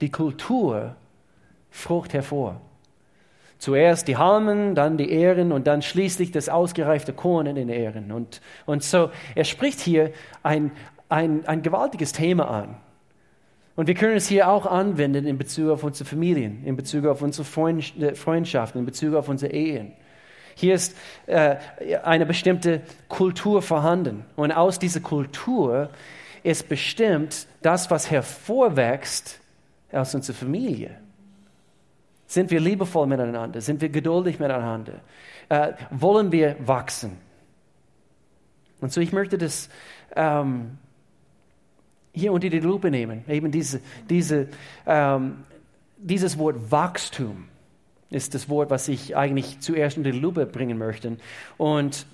die 0.00 0.10
Kultur 0.10 0.94
Frucht 1.70 2.12
hervor. 2.12 2.60
Zuerst 3.58 4.06
die 4.06 4.16
Halmen, 4.16 4.74
dann 4.74 4.96
die 4.96 5.10
Ähren 5.10 5.50
und 5.50 5.66
dann 5.66 5.82
schließlich 5.82 6.30
das 6.30 6.48
ausgereifte 6.48 7.12
Korn 7.12 7.46
in 7.46 7.56
den 7.56 7.68
Ähren. 7.68 8.12
Und, 8.12 8.40
und 8.66 8.84
so, 8.84 9.10
er 9.34 9.44
spricht 9.44 9.80
hier 9.80 10.12
ein, 10.44 10.70
ein, 11.08 11.46
ein 11.46 11.62
gewaltiges 11.62 12.12
Thema 12.12 12.48
an. 12.48 12.76
Und 13.74 13.86
wir 13.86 13.94
können 13.94 14.16
es 14.16 14.28
hier 14.28 14.48
auch 14.48 14.66
anwenden 14.66 15.26
in 15.26 15.38
Bezug 15.38 15.70
auf 15.70 15.84
unsere 15.84 16.08
Familien, 16.08 16.64
in 16.64 16.76
Bezug 16.76 17.06
auf 17.06 17.22
unsere 17.22 17.46
äh, 17.46 18.14
Freundschaften, 18.14 18.80
in 18.80 18.86
Bezug 18.86 19.14
auf 19.14 19.28
unsere 19.28 19.52
Ehen. 19.52 19.92
Hier 20.54 20.74
ist 20.74 20.96
äh, 21.26 21.56
eine 22.02 22.26
bestimmte 22.26 22.82
Kultur 23.08 23.62
vorhanden. 23.62 24.24
Und 24.34 24.50
aus 24.50 24.80
dieser 24.80 24.98
Kultur 25.00 25.90
ist 26.42 26.68
bestimmt 26.68 27.46
das, 27.62 27.90
was 27.90 28.10
hervorwächst 28.10 29.40
aus 29.92 30.14
unserer 30.14 30.36
Familie. 30.36 30.90
Sind 32.28 32.50
wir 32.50 32.60
liebevoll 32.60 33.06
miteinander? 33.06 33.62
Sind 33.62 33.80
wir 33.80 33.88
geduldig 33.88 34.38
miteinander? 34.38 35.00
Äh, 35.48 35.72
wollen 35.90 36.30
wir 36.30 36.56
wachsen? 36.60 37.16
Und 38.82 38.92
so, 38.92 39.00
ich 39.00 39.12
möchte 39.12 39.38
das 39.38 39.70
ähm, 40.14 40.76
hier 42.12 42.32
unter 42.34 42.50
die 42.50 42.60
Lupe 42.60 42.90
nehmen. 42.90 43.24
Eben 43.28 43.50
diese, 43.50 43.80
diese, 44.10 44.48
ähm, 44.86 45.44
dieses 45.96 46.38
Wort 46.38 46.70
Wachstum 46.70 47.48
ist 48.10 48.34
das 48.34 48.50
Wort, 48.50 48.68
was 48.68 48.88
ich 48.88 49.16
eigentlich 49.16 49.60
zuerst 49.60 49.96
unter 49.96 50.10
die 50.10 50.18
Lupe 50.18 50.44
bringen 50.44 50.76
möchte. 50.76 51.16
Und 51.56 52.06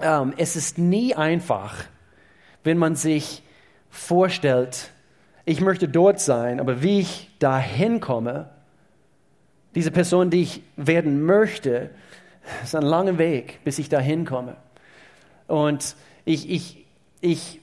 ähm, 0.00 0.32
es 0.38 0.56
ist 0.56 0.78
nie 0.78 1.14
einfach, 1.14 1.84
wenn 2.64 2.78
man 2.78 2.96
sich 2.96 3.42
vorstellt, 3.90 4.90
ich 5.44 5.60
möchte 5.60 5.86
dort 5.86 6.18
sein, 6.18 6.60
aber 6.60 6.82
wie 6.82 7.00
ich 7.00 7.30
dahin 7.38 8.00
komme, 8.00 8.48
diese 9.74 9.90
Person, 9.90 10.30
die 10.30 10.42
ich 10.42 10.62
werden 10.76 11.22
möchte, 11.22 11.90
ist 12.62 12.74
ein 12.74 12.82
langer 12.82 13.18
Weg, 13.18 13.60
bis 13.64 13.78
ich 13.78 13.88
dahin 13.88 14.24
komme. 14.24 14.56
Und 15.46 15.96
ich, 16.24 16.48
ich, 16.50 16.86
ich, 17.20 17.60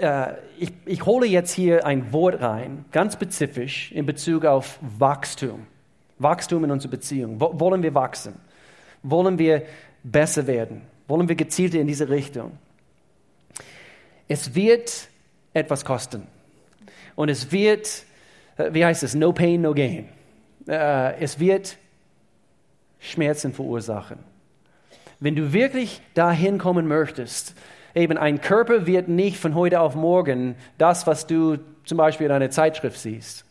äh, 0.00 0.32
ich, 0.58 0.72
ich 0.84 1.06
hole 1.06 1.26
jetzt 1.26 1.52
hier 1.52 1.86
ein 1.86 2.12
Wort 2.12 2.40
rein, 2.40 2.84
ganz 2.90 3.14
spezifisch 3.14 3.92
in 3.92 4.06
Bezug 4.06 4.44
auf 4.44 4.78
Wachstum. 4.80 5.66
Wachstum 6.18 6.64
in 6.64 6.70
unserer 6.70 6.90
Beziehung. 6.90 7.40
Wollen 7.40 7.82
wir 7.82 7.94
wachsen? 7.94 8.34
Wollen 9.02 9.38
wir 9.38 9.62
besser 10.02 10.46
werden? 10.46 10.82
Wollen 11.08 11.28
wir 11.28 11.36
gezielter 11.36 11.78
in 11.78 11.86
diese 11.86 12.08
Richtung? 12.08 12.58
Es 14.28 14.54
wird 14.54 15.08
etwas 15.52 15.84
kosten. 15.84 16.26
Und 17.14 17.28
es 17.28 17.52
wird, 17.52 18.04
äh, 18.56 18.72
wie 18.72 18.84
heißt 18.84 19.02
es, 19.02 19.14
no 19.14 19.32
pain, 19.32 19.60
no 19.60 19.74
gain 19.74 20.08
äh, 20.66 21.20
es 21.20 21.38
wird 21.38 21.76
Schmerzen 23.00 23.52
verursachen. 23.52 24.18
Wenn 25.20 25.36
du 25.36 25.52
wirklich 25.52 26.00
dahin 26.14 26.58
kommen 26.58 26.86
möchtest, 26.86 27.54
eben 27.94 28.18
ein 28.18 28.40
Körper 28.40 28.86
wird 28.86 29.08
nicht 29.08 29.38
von 29.38 29.54
heute 29.54 29.80
auf 29.80 29.94
morgen 29.94 30.56
das, 30.78 31.06
was 31.06 31.26
du 31.26 31.58
zum 31.84 31.98
Beispiel 31.98 32.26
in 32.26 32.32
einer 32.32 32.50
Zeitschrift 32.50 32.98
siehst. 32.98 33.44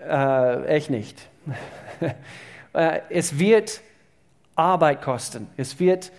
Äh, 0.00 0.64
echt 0.66 0.90
nicht. 0.90 1.28
äh, 2.72 3.00
es 3.10 3.38
wird 3.38 3.80
Arbeit 4.54 5.02
kosten. 5.02 5.48
Es 5.56 5.78
wird, 5.80 6.12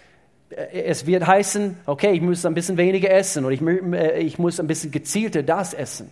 äh, 0.49 0.83
es 0.83 1.05
wird 1.05 1.25
heißen, 1.25 1.77
okay, 1.85 2.11
ich 2.11 2.21
muss 2.21 2.45
ein 2.45 2.53
bisschen 2.53 2.77
weniger 2.77 3.09
essen 3.11 3.45
oder 3.45 3.53
ich, 3.53 3.61
äh, 3.61 4.19
ich 4.19 4.37
muss 4.37 4.59
ein 4.59 4.67
bisschen 4.67 4.91
gezielter 4.91 5.43
das 5.43 5.73
essen 5.73 6.09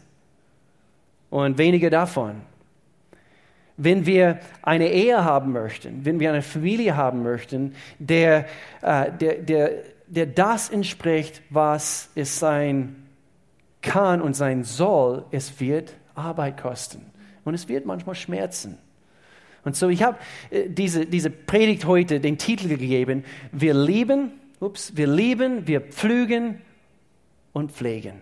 und 1.30 1.58
weniger 1.58 1.90
davon 1.90 2.42
wenn 3.80 4.06
wir 4.06 4.40
eine 4.62 4.92
Ehe 4.92 5.24
haben 5.24 5.54
möchten, 5.54 6.06
wenn 6.06 6.20
wir 6.20 6.30
eine 6.30 6.42
Familie 6.42 6.96
haben 6.98 7.24
möchten, 7.24 7.74
der, 7.98 8.46
äh, 8.82 9.12
der, 9.12 9.36
der, 9.36 9.72
der 10.08 10.26
das 10.26 10.70
entspricht, 10.70 11.42
was 11.50 12.10
es 12.14 12.40
sein 12.40 13.08
kann 13.82 14.22
und 14.22 14.36
sein 14.36 14.64
soll, 14.64 15.26
es 15.32 15.60
wird 15.60 15.94
Arbeit 16.14 16.62
kosten. 16.62 17.06
Und 17.46 17.54
es 17.54 17.68
wird 17.70 17.86
manchmal 17.86 18.16
schmerzen. 18.16 18.78
Und 19.64 19.76
so, 19.76 19.88
ich 19.90 20.04
habe 20.04 20.18
äh, 20.52 20.70
diese, 20.70 21.06
diese 21.06 21.30
Predigt 21.30 21.86
heute 21.86 22.20
den 22.20 22.38
Titel 22.38 22.68
gegeben, 22.68 23.24
wir 23.52 23.74
lieben, 23.74 24.32
ups, 24.60 24.96
wir 24.96 25.08
lieben, 25.08 25.68
wir 25.68 25.82
pflügen 25.82 26.62
und 27.54 27.72
pflegen. 27.72 28.22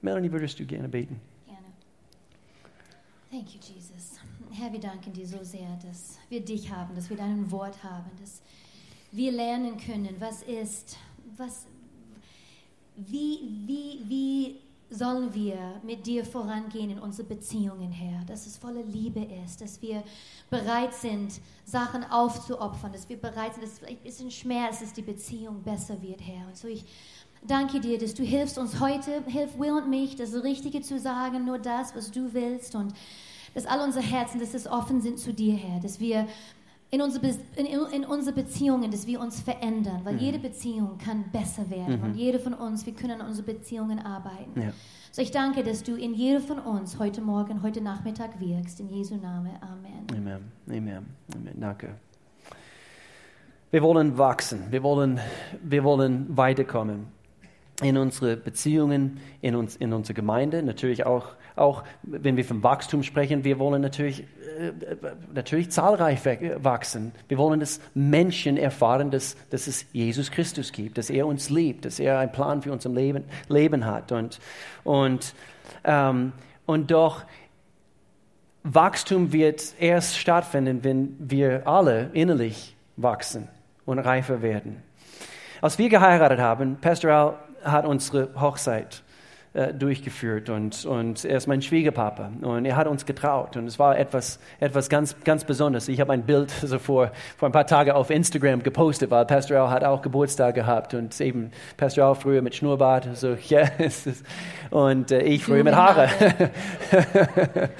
Melanie, 0.00 0.32
würdest 0.32 0.58
du 0.58 0.66
gerne 0.66 0.88
beten? 0.88 1.20
Gerne. 1.46 1.60
Thank 3.30 3.54
you, 3.54 3.60
Jesus. 3.60 3.81
Herr, 4.54 4.70
wir 4.70 4.80
danken 4.80 5.14
dir 5.14 5.26
so 5.26 5.42
sehr, 5.42 5.78
dass 5.82 6.18
wir 6.28 6.44
dich 6.44 6.70
haben, 6.70 6.94
dass 6.94 7.08
wir 7.08 7.16
dein 7.16 7.50
Wort 7.50 7.82
haben, 7.82 8.10
dass 8.20 8.42
wir 9.10 9.32
lernen 9.32 9.78
können, 9.78 10.14
was 10.18 10.42
ist, 10.42 10.98
was, 11.38 11.66
wie, 12.96 13.40
wie, 13.66 14.00
wie 14.08 14.60
sollen 14.90 15.32
wir 15.32 15.80
mit 15.82 16.06
dir 16.06 16.24
vorangehen 16.24 16.90
in 16.90 16.98
unsere 16.98 17.26
Beziehungen, 17.26 17.92
Herr, 17.92 18.24
dass 18.26 18.46
es 18.46 18.58
voller 18.58 18.82
Liebe 18.82 19.26
ist, 19.44 19.62
dass 19.62 19.80
wir 19.80 20.02
bereit 20.50 20.92
sind, 20.92 21.40
Sachen 21.64 22.04
aufzuopfern, 22.04 22.92
dass 22.92 23.08
wir 23.08 23.16
bereit 23.16 23.54
sind, 23.54 23.64
dass 23.64 23.72
es 23.72 23.78
vielleicht 23.78 24.00
ein 24.00 24.04
bisschen 24.04 24.30
Schmerz 24.30 24.74
ist, 24.76 24.82
dass 24.82 24.92
die 24.92 25.02
Beziehung 25.02 25.62
besser 25.62 26.00
wird, 26.02 26.20
Herr. 26.20 26.46
Und 26.46 26.58
so 26.58 26.68
ich 26.68 26.84
danke 27.46 27.80
dir, 27.80 27.98
dass 27.98 28.12
du 28.12 28.22
hilfst 28.22 28.58
uns 28.58 28.80
heute, 28.80 29.24
hilf 29.26 29.58
Will 29.58 29.72
und 29.72 29.88
mich, 29.88 30.16
das 30.16 30.34
Richtige 30.34 30.82
zu 30.82 30.98
sagen, 30.98 31.46
nur 31.46 31.58
das, 31.58 31.96
was 31.96 32.10
du 32.10 32.34
willst. 32.34 32.74
Und 32.74 32.92
dass 33.54 33.66
all 33.66 33.80
unsere 33.80 34.04
Herzen, 34.04 34.40
dass 34.40 34.54
es 34.54 34.66
offen 34.66 35.00
sind 35.00 35.18
zu 35.18 35.32
dir, 35.32 35.54
Herr, 35.54 35.80
dass 35.80 36.00
wir 36.00 36.26
in 36.90 37.00
unsere, 37.00 37.26
Be 37.26 37.34
in, 37.56 37.66
in 37.66 38.04
unsere 38.04 38.34
Beziehungen, 38.34 38.90
dass 38.90 39.06
wir 39.06 39.20
uns 39.20 39.40
verändern, 39.40 40.00
weil 40.04 40.14
mhm. 40.14 40.20
jede 40.20 40.38
Beziehung 40.38 40.98
kann 40.98 41.24
besser 41.32 41.68
werden 41.70 41.98
mhm. 41.98 42.04
und 42.04 42.14
jede 42.16 42.38
von 42.38 42.52
uns, 42.52 42.84
wir 42.84 42.92
können 42.92 43.20
an 43.20 43.28
unsere 43.28 43.46
Beziehungen 43.54 43.98
arbeiten. 43.98 44.60
Ja. 44.60 44.72
So 45.10 45.22
ich 45.22 45.30
danke, 45.30 45.62
dass 45.62 45.82
du 45.82 45.94
in 45.94 46.14
jedem 46.14 46.42
von 46.42 46.58
uns 46.58 46.98
heute 46.98 47.20
Morgen, 47.20 47.62
heute 47.62 47.80
Nachmittag 47.80 48.40
wirkst. 48.40 48.80
In 48.80 48.88
Jesu 48.88 49.16
Name. 49.16 49.50
Amen. 49.60 50.06
Amen. 50.10 50.52
Amen. 50.68 51.06
Amen. 51.34 51.60
Danke. 51.60 51.94
Wir 53.70 53.82
wollen 53.82 54.16
wachsen. 54.16 54.66
Wir 54.70 54.82
wollen, 54.82 55.18
wir 55.62 55.84
wollen 55.84 56.34
weiterkommen 56.36 57.06
in 57.82 57.96
unsere 57.96 58.36
Beziehungen, 58.36 59.20
in, 59.40 59.54
uns, 59.54 59.76
in 59.76 59.92
unsere 59.92 60.14
Gemeinde, 60.14 60.62
natürlich 60.62 61.04
auch, 61.04 61.26
auch, 61.56 61.84
wenn 62.02 62.36
wir 62.36 62.44
vom 62.44 62.62
Wachstum 62.62 63.02
sprechen, 63.02 63.44
wir 63.44 63.58
wollen 63.58 63.82
natürlich, 63.82 64.20
äh, 64.58 64.72
natürlich 65.34 65.70
zahlreich 65.70 66.20
wachsen. 66.62 67.12
Wir 67.28 67.38
wollen, 67.38 67.60
dass 67.60 67.80
Menschen 67.94 68.56
erfahren, 68.56 69.10
dass, 69.10 69.36
dass 69.50 69.66
es 69.66 69.86
Jesus 69.92 70.30
Christus 70.30 70.72
gibt, 70.72 70.98
dass 70.98 71.10
er 71.10 71.26
uns 71.26 71.50
liebt, 71.50 71.84
dass 71.84 71.98
er 71.98 72.18
einen 72.18 72.32
Plan 72.32 72.62
für 72.62 72.72
unser 72.72 72.90
Leben, 72.90 73.24
Leben 73.48 73.84
hat. 73.84 74.12
Und, 74.12 74.38
und, 74.84 75.34
ähm, 75.84 76.32
und 76.66 76.90
doch, 76.90 77.24
Wachstum 78.64 79.32
wird 79.32 79.74
erst 79.80 80.16
stattfinden, 80.16 80.84
wenn 80.84 81.16
wir 81.18 81.66
alle 81.66 82.10
innerlich 82.12 82.76
wachsen 82.96 83.48
und 83.84 83.98
reifer 83.98 84.40
werden. 84.40 84.82
Als 85.60 85.78
wir 85.78 85.88
geheiratet 85.88 86.38
haben, 86.38 86.76
Pastor 86.80 87.10
Al 87.10 87.34
hat 87.64 87.86
unsere 87.86 88.28
Hochzeit 88.40 89.02
äh, 89.54 89.74
durchgeführt 89.74 90.48
und, 90.48 90.86
und 90.86 91.26
er 91.26 91.36
ist 91.36 91.46
mein 91.46 91.60
Schwiegerpapa 91.60 92.30
und 92.40 92.64
er 92.64 92.74
hat 92.74 92.86
uns 92.86 93.04
getraut 93.04 93.54
und 93.58 93.66
es 93.66 93.78
war 93.78 93.98
etwas, 93.98 94.38
etwas 94.60 94.88
ganz, 94.88 95.14
ganz 95.24 95.44
Besonderes. 95.44 95.88
Ich 95.88 96.00
habe 96.00 96.12
ein 96.14 96.22
Bild 96.22 96.50
so 96.62 96.78
vor, 96.78 97.10
vor 97.36 97.50
ein 97.50 97.52
paar 97.52 97.66
Tagen 97.66 97.90
auf 97.90 98.08
Instagram 98.08 98.62
gepostet, 98.62 99.10
weil 99.10 99.26
Pastor 99.26 99.58
Al 99.58 99.68
hat 99.68 99.84
auch 99.84 100.00
Geburtstag 100.00 100.54
gehabt 100.54 100.94
und 100.94 101.20
eben 101.20 101.50
Pastor 101.76 102.06
Al 102.06 102.14
früher 102.14 102.40
mit 102.40 102.54
Schnurrbart 102.54 103.14
so, 103.14 103.36
yeah, 103.50 103.68
und 104.70 105.10
äh, 105.10 105.20
ich 105.20 105.44
früher 105.44 105.64
mit 105.64 105.74
Haare. 105.74 106.08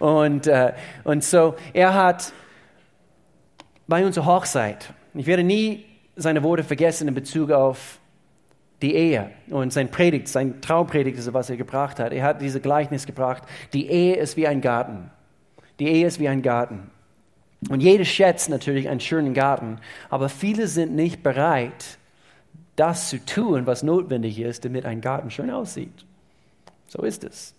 und, 0.00 0.48
äh, 0.48 0.72
und 1.04 1.22
so, 1.22 1.54
er 1.72 1.94
hat 1.94 2.32
bei 3.86 4.04
unserer 4.04 4.26
Hochzeit, 4.26 4.92
ich 5.14 5.26
werde 5.26 5.44
nie 5.44 5.84
seine 6.16 6.42
Worte 6.42 6.64
vergessen 6.64 7.06
in 7.06 7.14
Bezug 7.14 7.52
auf 7.52 8.00
die 8.82 8.94
Ehe 8.94 9.30
und 9.48 9.72
sein 9.72 9.90
Predigt, 9.90 10.28
sein 10.28 10.60
Traumpredigt 10.60 11.32
was 11.32 11.48
er 11.48 11.56
gebracht 11.56 11.98
hat. 11.98 12.12
Er 12.12 12.24
hat 12.24 12.42
diese 12.42 12.60
Gleichnis 12.60 13.06
gebracht. 13.06 13.44
Die 13.72 13.88
Ehe 13.88 14.16
ist 14.16 14.36
wie 14.36 14.46
ein 14.46 14.60
Garten. 14.60 15.10
Die 15.78 15.88
Ehe 15.88 16.06
ist 16.06 16.20
wie 16.20 16.28
ein 16.28 16.42
Garten. 16.42 16.90
Und 17.68 17.80
jeder 17.80 18.04
schätzt 18.04 18.50
natürlich 18.50 18.88
einen 18.88 19.00
schönen 19.00 19.34
Garten, 19.34 19.78
aber 20.10 20.28
viele 20.28 20.66
sind 20.66 20.94
nicht 20.94 21.22
bereit, 21.22 21.98
das 22.74 23.08
zu 23.08 23.24
tun, 23.24 23.66
was 23.66 23.82
notwendig 23.82 24.40
ist, 24.40 24.64
damit 24.64 24.84
ein 24.84 25.00
Garten 25.00 25.30
schön 25.30 25.50
aussieht. 25.50 26.04
So 26.88 27.02
ist 27.02 27.22
es. 27.22 27.54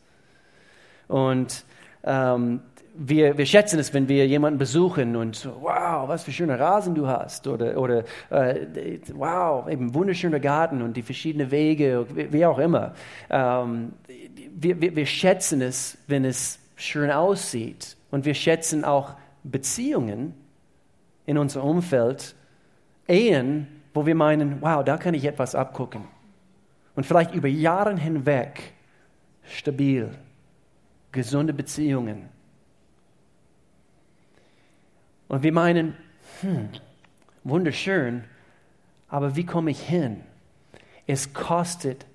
Und 1.07 1.63
ähm, 2.03 2.61
wir, 2.95 3.37
wir 3.37 3.45
schätzen 3.45 3.79
es, 3.79 3.93
wenn 3.93 4.07
wir 4.07 4.27
jemanden 4.27 4.59
besuchen 4.59 5.15
und 5.15 5.45
wow, 5.61 6.07
was 6.07 6.23
für 6.23 6.31
schöne 6.31 6.59
Rasen 6.59 6.93
du 6.93 7.07
hast 7.07 7.47
oder, 7.47 7.77
oder 7.77 8.03
äh, 8.29 8.99
wow, 9.13 9.67
eben 9.67 9.93
wunderschöner 9.93 10.39
Garten 10.39 10.81
und 10.81 10.95
die 10.95 11.01
verschiedenen 11.01 11.49
Wege, 11.49 12.05
wie, 12.13 12.31
wie 12.31 12.45
auch 12.45 12.59
immer. 12.59 12.93
Ähm, 13.29 13.93
wir, 14.55 14.79
wir, 14.79 14.95
wir 14.95 15.05
schätzen 15.05 15.61
es, 15.61 15.97
wenn 16.07 16.23
es 16.23 16.59
schön 16.75 17.09
aussieht 17.09 17.97
und 18.11 18.25
wir 18.25 18.35
schätzen 18.35 18.85
auch 18.85 19.15
Beziehungen 19.43 20.35
in 21.25 21.37
unserem 21.37 21.67
Umfeld, 21.67 22.35
Ehen, 23.07 23.67
wo 23.93 24.05
wir 24.05 24.15
meinen, 24.15 24.61
wow, 24.61 24.83
da 24.83 24.97
kann 24.97 25.13
ich 25.13 25.25
etwas 25.25 25.55
abgucken. 25.55 26.05
Und 26.95 27.05
vielleicht 27.05 27.33
über 27.33 27.47
Jahre 27.47 27.97
hinweg 27.97 28.73
stabil, 29.43 30.09
gesunde 31.11 31.53
Beziehungen 31.53 32.29
und 35.33 35.41
wir 35.41 35.51
meinen, 35.51 35.97
hm, 36.41 36.69
wunderschön, 37.43 38.23
aber 39.09 39.35
wie 39.35 39.47
komme 39.47 39.71
ich 39.71 39.81
hin? 39.81 40.21
Es 41.07 41.33
kostet 41.33 42.05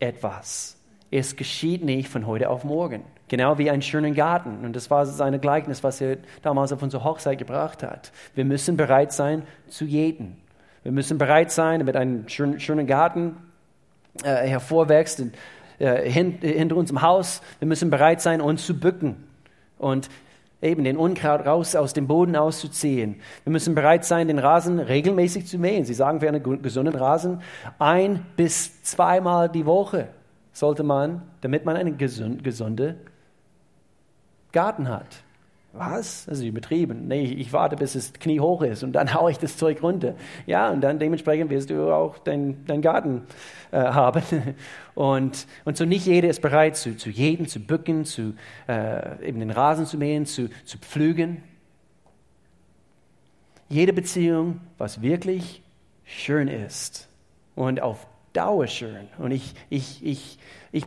etwas. 0.00 0.76
Es 1.12 1.36
geschieht 1.36 1.84
nicht 1.84 2.08
von 2.08 2.26
heute 2.26 2.50
auf 2.50 2.64
morgen. 2.64 3.04
Genau 3.28 3.58
wie 3.58 3.70
einen 3.70 3.82
schönen 3.82 4.14
Garten. 4.14 4.64
Und 4.64 4.74
das 4.74 4.90
war 4.90 5.06
sein 5.06 5.40
Gleichnis, 5.40 5.84
was 5.84 6.00
er 6.00 6.16
damals 6.42 6.72
auf 6.72 6.82
unsere 6.82 7.04
Hochzeit 7.04 7.38
gebracht 7.38 7.84
hat. 7.84 8.10
Wir 8.34 8.44
müssen 8.44 8.76
bereit 8.76 9.12
sein 9.12 9.44
zu 9.68 9.84
jäten. 9.84 10.36
Wir 10.82 10.90
müssen 10.90 11.18
bereit 11.18 11.52
sein, 11.52 11.78
damit 11.78 11.94
ein 11.94 12.24
schön, 12.28 12.58
schöner 12.58 12.82
Garten 12.82 13.36
äh, 14.24 14.44
hervorwächst 14.48 15.22
äh, 15.78 16.10
hinter 16.10 16.74
unserem 16.74 17.00
Haus. 17.02 17.42
Wir 17.60 17.68
müssen 17.68 17.90
bereit 17.90 18.20
sein, 18.20 18.40
uns 18.40 18.66
zu 18.66 18.76
bücken 18.76 19.22
und 19.78 20.08
eben 20.62 20.84
den 20.84 20.96
Unkraut 20.96 21.46
raus 21.46 21.76
aus 21.76 21.92
dem 21.92 22.06
Boden 22.06 22.36
auszuziehen. 22.36 23.20
Wir 23.44 23.52
müssen 23.52 23.74
bereit 23.74 24.04
sein, 24.04 24.28
den 24.28 24.38
Rasen 24.38 24.78
regelmäßig 24.78 25.46
zu 25.46 25.58
mähen. 25.58 25.84
Sie 25.84 25.94
sagen 25.94 26.20
für 26.20 26.28
einen 26.28 26.62
gesunden 26.62 26.94
Rasen 26.94 27.42
ein 27.78 28.24
bis 28.36 28.82
zweimal 28.82 29.48
die 29.48 29.66
Woche 29.66 30.08
sollte 30.52 30.82
man, 30.82 31.22
damit 31.42 31.66
man 31.66 31.76
einen 31.76 31.98
gesund, 31.98 32.42
gesunde 32.42 32.96
Garten 34.52 34.88
hat. 34.88 35.22
Was? 35.78 36.24
Das 36.26 36.38
ist 36.38 36.44
übertrieben. 36.44 37.06
Nee, 37.06 37.24
ich 37.24 37.52
warte, 37.52 37.76
bis 37.76 37.94
es 37.94 38.12
Knie 38.14 38.40
hoch 38.40 38.62
ist 38.62 38.82
und 38.82 38.92
dann 38.92 39.12
haue 39.14 39.30
ich 39.30 39.38
das 39.38 39.56
Zeug 39.56 39.82
runter. 39.82 40.14
Ja, 40.46 40.70
und 40.70 40.80
dann 40.80 40.98
dementsprechend 40.98 41.50
wirst 41.50 41.70
du 41.70 41.92
auch 41.92 42.18
deinen 42.18 42.64
dein 42.66 42.80
Garten 42.80 43.22
äh, 43.70 43.78
haben. 43.78 44.22
Und, 44.94 45.46
und 45.66 45.76
so 45.76 45.84
nicht 45.84 46.06
jeder 46.06 46.30
ist 46.30 46.40
bereit, 46.40 46.74
zu, 46.74 46.96
zu 46.96 47.10
jäten, 47.10 47.46
zu 47.46 47.60
bücken, 47.60 48.06
zu, 48.06 48.32
äh, 48.66 49.28
eben 49.28 49.40
den 49.40 49.50
Rasen 49.50 49.84
zu 49.84 49.98
mähen, 49.98 50.24
zu, 50.24 50.48
zu 50.64 50.78
pflügen. 50.78 51.42
Jede 53.68 53.92
Beziehung, 53.92 54.62
was 54.78 55.02
wirklich 55.02 55.62
schön 56.06 56.48
ist 56.48 57.10
und 57.54 57.82
auf 57.82 58.06
Dauer 58.32 58.68
schön. 58.68 59.08
Und 59.18 59.32
ich, 59.32 59.54
ich, 59.68 60.02
ich, 60.02 60.38
ich 60.72 60.84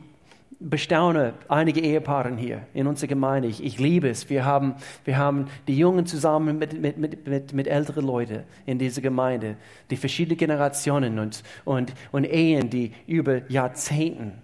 bestaune 0.59 1.33
einige 1.47 1.79
Ehepaare 1.79 2.35
hier 2.35 2.63
in 2.73 2.87
unserer 2.87 3.07
Gemeinde. 3.07 3.47
Ich, 3.47 3.63
ich, 3.63 3.79
liebe 3.79 4.09
es. 4.09 4.29
Wir 4.29 4.43
haben, 4.43 4.75
wir 5.05 5.17
haben 5.17 5.47
die 5.67 5.77
Jungen 5.77 6.05
zusammen 6.05 6.57
mit, 6.57 6.79
mit, 6.79 6.97
mit, 6.97 7.27
mit, 7.27 7.53
mit 7.53 7.67
älteren 7.67 8.05
Leuten 8.05 8.43
in 8.65 8.77
dieser 8.77 9.01
Gemeinde, 9.01 9.55
die 9.89 9.95
verschiedenen 9.95 10.37
Generationen 10.37 11.19
und, 11.19 11.43
und, 11.63 11.93
und 12.11 12.25
Ehen, 12.25 12.69
die 12.69 12.91
über 13.07 13.49
Jahrzehnten. 13.49 14.41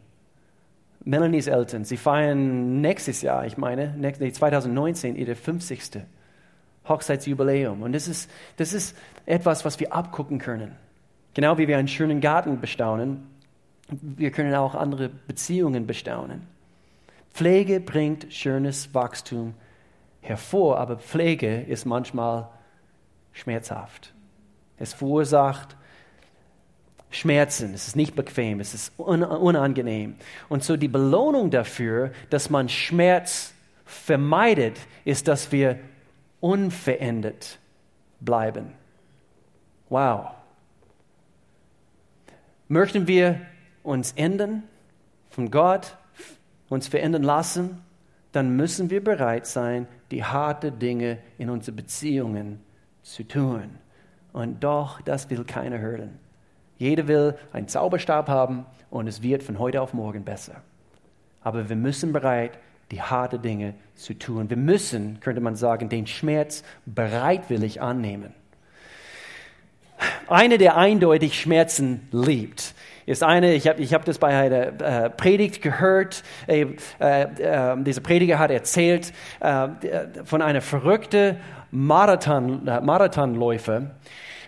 Melanies 1.04 1.48
Eltern, 1.48 1.86
sie 1.86 1.98
feiern 1.98 2.82
nächstes 2.82 3.22
Jahr, 3.22 3.46
ich 3.46 3.58
meine, 3.58 3.94
2019, 4.32 5.16
ihr 5.16 5.36
50. 5.36 6.02
Hochzeitsjubiläum. 6.88 7.82
Und 7.82 7.94
das 7.94 8.08
ist, 8.08 8.30
das 8.58 8.74
ist 8.74 8.98
etwas, 9.26 9.66
was 9.66 9.80
wir 9.80 9.94
abgucken 9.94 10.40
können. 10.40 10.76
Genau 11.34 11.58
wie 11.58 11.68
wir 11.68 11.78
einen 11.78 11.88
schönen 11.88 12.22
Garten 12.22 12.60
bestaunen, 12.60 13.28
wir 13.88 14.32
können 14.32 14.54
auch 14.56 14.76
andere 14.76 15.10
Beziehungen 15.10 15.86
bestaunen. 15.86 16.48
Pflege 17.34 17.80
bringt 17.80 18.34
schönes 18.34 18.94
Wachstum 18.94 19.54
hervor, 20.22 20.80
aber 20.80 20.98
Pflege 20.98 21.62
ist 21.62 21.86
manchmal 21.86 22.50
schmerzhaft. 23.34 24.14
Es 24.78 24.94
verursacht 24.94 25.76
Schmerzen, 27.12 27.74
es 27.74 27.88
ist 27.88 27.96
nicht 27.96 28.16
bequem, 28.16 28.60
es 28.60 28.74
ist 28.74 28.92
unangenehm. 28.98 30.16
Und 30.50 30.64
so 30.64 30.76
die 30.76 30.88
Belohnung 30.88 31.50
dafür, 31.50 32.12
dass 32.30 32.50
man 32.50 32.68
Schmerz 32.68 33.54
vermeidet, 33.86 34.78
ist, 35.06 35.28
dass 35.28 35.52
wir 35.52 35.80
unverändert 36.42 37.60
bleiben. 38.20 38.74
Wow. 39.90 40.32
Möchten 42.68 43.08
wir 43.08 43.42
uns 43.86 44.14
ändern, 44.14 44.64
von 45.30 45.52
Gott 45.52 45.98
uns 46.70 46.88
verändern 46.88 47.24
lassen, 47.24 47.82
dann 48.32 48.56
müssen 48.56 48.90
wir 48.90 49.04
bereit 49.04 49.48
sein, 49.48 49.88
die 50.12 50.24
harten 50.24 50.78
Dinge 50.80 51.20
in 51.38 51.50
unseren 51.50 51.76
Beziehungen 51.76 52.60
zu 53.02 53.24
tun. 53.24 53.78
Und 54.34 54.64
doch, 54.64 55.02
das 55.02 55.30
will 55.30 55.46
keiner 55.46 55.80
hören. 55.80 56.20
Jeder 56.78 57.08
will 57.08 57.36
einen 57.54 57.68
Zauberstab 57.68 58.28
haben 58.28 58.66
und 58.90 59.08
es 59.08 59.22
wird 59.22 59.44
von 59.44 59.60
heute 59.60 59.82
auf 59.82 59.94
morgen 59.94 60.26
besser. 60.26 60.62
Aber 61.42 61.70
wir 61.70 61.76
müssen 61.76 62.12
bereit, 62.12 62.58
die 62.92 63.02
harten 63.02 63.42
Dinge 63.42 63.76
zu 63.96 64.14
tun. 64.14 64.50
Wir 64.50 64.58
müssen, 64.58 65.20
könnte 65.22 65.42
man 65.42 65.56
sagen, 65.56 65.90
den 65.90 66.08
Schmerz 66.08 66.64
bereitwillig 66.86 67.82
annehmen. 67.82 68.34
Eine, 70.28 70.58
der 70.58 70.76
eindeutig 70.76 71.40
Schmerzen 71.40 72.08
liebt, 72.12 72.74
ist 73.06 73.24
eine, 73.24 73.54
ich 73.54 73.68
habe 73.68 73.82
ich 73.82 73.94
hab 73.94 74.06
das 74.06 74.18
bei 74.18 74.28
einer 74.28 75.06
äh, 75.06 75.10
Predigt 75.12 75.62
gehört, 75.62 76.24
äh, 76.48 76.66
äh, 77.00 77.76
dieser 77.84 78.02
Prediger 78.02 78.40
hat 78.40 78.52
erzählt 78.52 79.14
äh, 79.40 79.68
von 80.24 80.42
einer 80.42 80.62
verrückten 80.62 81.38
Marathon, 81.72 82.68
äh, 82.68 82.82
Marathonläufer. 82.82 83.92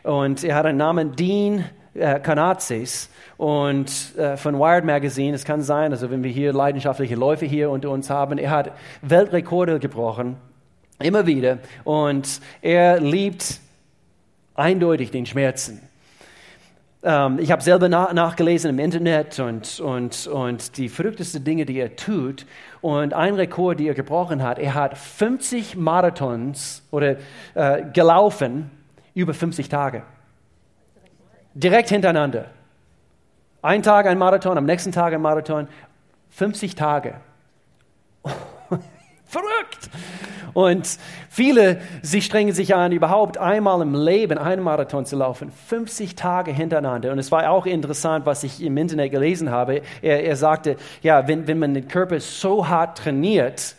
Und 0.03 0.43
er 0.43 0.55
hat 0.55 0.65
einen 0.65 0.77
Namen 0.77 1.15
Dean 1.15 1.65
äh, 1.93 2.19
Kanazis. 2.19 3.09
Und 3.37 4.17
äh, 4.17 4.37
von 4.37 4.57
Wired 4.57 4.85
Magazine, 4.85 5.35
es 5.35 5.45
kann 5.45 5.61
sein, 5.61 5.91
also 5.91 6.09
wenn 6.09 6.23
wir 6.23 6.31
hier 6.31 6.53
leidenschaftliche 6.53 7.15
Läufe 7.15 7.45
hier 7.45 7.69
unter 7.69 7.91
uns 7.91 8.09
haben, 8.09 8.39
er 8.39 8.49
hat 8.49 8.71
Weltrekorde 9.01 9.79
gebrochen, 9.79 10.37
immer 10.99 11.27
wieder. 11.27 11.59
Und 11.83 12.41
er 12.61 12.99
liebt 12.99 13.59
eindeutig 14.55 15.11
den 15.11 15.27
Schmerzen. 15.27 15.86
Ähm, 17.03 17.39
ich 17.39 17.51
habe 17.51 17.61
selber 17.61 17.89
na 17.89 18.13
nachgelesen 18.13 18.71
im 18.71 18.79
Internet 18.79 19.39
und, 19.39 19.79
und, 19.79 20.27
und 20.27 20.77
die 20.77 20.89
verrücktesten 20.89 21.43
Dinge, 21.43 21.65
die 21.65 21.79
er 21.79 21.95
tut. 21.95 22.45
Und 22.81 23.13
ein 23.13 23.35
Rekord, 23.35 23.79
den 23.79 23.87
er 23.87 23.93
gebrochen 23.93 24.41
hat, 24.41 24.59
er 24.59 24.73
hat 24.73 24.97
50 24.97 25.75
Marathons 25.75 26.83
oder 26.91 27.17
äh, 27.53 27.83
gelaufen 27.93 28.71
über 29.13 29.33
50 29.33 29.69
Tage. 29.69 30.03
Direkt 31.53 31.89
hintereinander. 31.89 32.45
Ein 33.61 33.83
Tag 33.83 34.05
ein 34.05 34.17
Marathon, 34.17 34.57
am 34.57 34.65
nächsten 34.65 34.91
Tag 34.91 35.13
ein 35.13 35.21
Marathon. 35.21 35.67
50 36.29 36.75
Tage. 36.75 37.15
Verrückt! 39.27 39.89
Und 40.53 40.97
viele, 41.29 41.81
sie 42.01 42.21
strengen 42.21 42.53
sich 42.53 42.73
an, 42.73 42.91
überhaupt 42.91 43.37
einmal 43.37 43.81
im 43.81 43.93
Leben 43.93 44.37
einen 44.37 44.63
Marathon 44.63 45.05
zu 45.05 45.17
laufen, 45.17 45.51
50 45.51 46.15
Tage 46.15 46.51
hintereinander. 46.51 47.11
Und 47.11 47.19
es 47.19 47.31
war 47.31 47.49
auch 47.51 47.65
interessant, 47.65 48.25
was 48.25 48.43
ich 48.43 48.63
im 48.63 48.75
Internet 48.77 49.11
gelesen 49.11 49.51
habe. 49.51 49.81
Er, 50.01 50.23
er 50.23 50.35
sagte, 50.35 50.77
ja, 51.03 51.27
wenn, 51.27 51.45
wenn 51.45 51.59
man 51.59 51.73
den 51.73 51.87
Körper 51.87 52.19
so 52.19 52.67
hart 52.67 52.97
trainiert, 52.97 53.75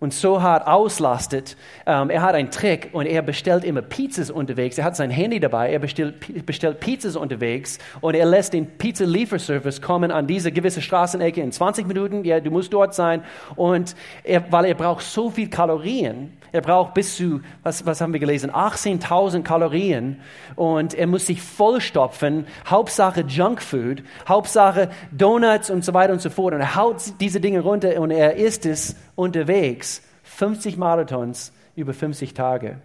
und 0.00 0.14
so 0.14 0.42
hart 0.42 0.66
auslastet. 0.66 1.56
Ähm, 1.86 2.10
er 2.10 2.22
hat 2.22 2.34
einen 2.34 2.50
Trick 2.50 2.88
und 2.92 3.06
er 3.06 3.22
bestellt 3.22 3.64
immer 3.64 3.82
Pizzas 3.82 4.30
unterwegs. 4.30 4.78
Er 4.78 4.84
hat 4.84 4.96
sein 4.96 5.10
Handy 5.10 5.38
dabei, 5.38 5.70
er 5.70 5.78
bestellt, 5.78 6.46
bestellt 6.46 6.80
Pizzas 6.80 7.16
unterwegs 7.16 7.78
und 8.00 8.14
er 8.14 8.24
lässt 8.24 8.54
den 8.54 8.66
Pizza-Lieferservice 8.66 9.82
kommen 9.82 10.10
an 10.10 10.26
diese 10.26 10.50
gewisse 10.50 10.80
Straßenecke 10.80 11.40
in 11.40 11.52
20 11.52 11.86
Minuten. 11.86 12.24
Ja, 12.24 12.40
du 12.40 12.50
musst 12.50 12.72
dort 12.72 12.94
sein. 12.94 13.22
Und 13.56 13.94
er, 14.24 14.50
weil 14.50 14.64
er 14.64 14.74
braucht 14.74 15.04
so 15.04 15.30
viel 15.30 15.48
Kalorien, 15.48 16.32
er 16.52 16.60
braucht 16.60 16.94
bis 16.94 17.16
zu, 17.16 17.40
was, 17.62 17.86
was 17.86 18.00
haben 18.00 18.12
wir 18.12 18.20
gelesen, 18.20 18.50
18.000 18.50 19.42
Kalorien 19.42 20.20
und 20.56 20.94
er 20.94 21.06
muss 21.06 21.26
sich 21.26 21.42
vollstopfen. 21.42 22.46
Hauptsache 22.66 23.22
Junkfood, 23.22 24.02
Hauptsache 24.28 24.90
Donuts 25.12 25.70
und 25.70 25.84
so 25.84 25.94
weiter 25.94 26.12
und 26.12 26.20
so 26.20 26.30
fort. 26.30 26.54
Und 26.54 26.60
er 26.60 26.74
haut 26.74 26.96
diese 27.20 27.40
Dinge 27.40 27.60
runter 27.60 28.00
und 28.00 28.10
er 28.10 28.36
isst 28.36 28.66
es 28.66 28.96
unterwegs, 29.14 30.02
50 30.24 30.76
Marathons 30.76 31.52
über 31.76 31.94
50 31.94 32.34
Tage. 32.34 32.78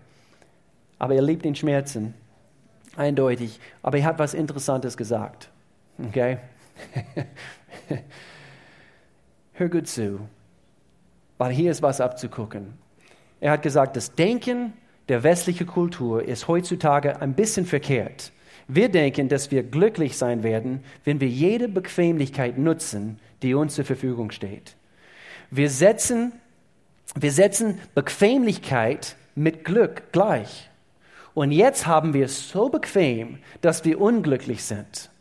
Aber 0.99 1.15
er 1.15 1.21
liebt 1.21 1.43
den 1.43 1.55
Schmerzen, 1.55 2.13
eindeutig. 2.95 3.59
Aber 3.81 3.97
er 3.97 4.05
hat 4.05 4.19
was 4.19 4.33
Interessantes 4.33 4.95
gesagt. 4.95 5.49
Okay? 6.07 6.37
Hör 9.53 9.69
gut 9.69 9.87
zu, 9.87 10.19
weil 11.37 11.51
hier 11.51 11.71
ist 11.71 11.81
was 11.81 12.01
abzugucken. 12.01 12.84
Er 13.39 13.51
hat 13.51 13.61
gesagt, 13.61 13.95
das 13.95 14.13
Denken 14.13 14.73
der 15.09 15.23
westlichen 15.23 15.67
Kultur 15.67 16.23
ist 16.23 16.47
heutzutage 16.47 17.21
ein 17.21 17.33
bisschen 17.33 17.65
verkehrt. 17.65 18.31
Wir 18.67 18.89
denken, 18.89 19.29
dass 19.29 19.51
wir 19.51 19.63
glücklich 19.63 20.17
sein 20.17 20.41
werden, 20.41 20.83
wenn 21.03 21.19
wir 21.19 21.27
jede 21.27 21.67
Bequemlichkeit 21.67 22.57
nutzen, 22.57 23.19
die 23.43 23.53
uns 23.53 23.75
zur 23.75 23.85
Verfügung 23.85 24.31
steht. 24.31 24.75
Wir 25.51 25.69
setzen, 25.69 26.33
wir 27.15 27.31
setzen 27.31 27.79
Bequemlichkeit 27.93 29.15
mit 29.35 29.63
Glück 29.63 30.11
gleich. 30.11 30.69
Und 31.35 31.51
jetzt 31.51 31.85
haben 31.85 32.13
wir 32.13 32.25
es 32.25 32.49
so 32.49 32.69
bequem, 32.69 33.37
dass 33.61 33.85
wir 33.85 34.01
unglücklich 34.01 34.63
sind. 34.63 35.11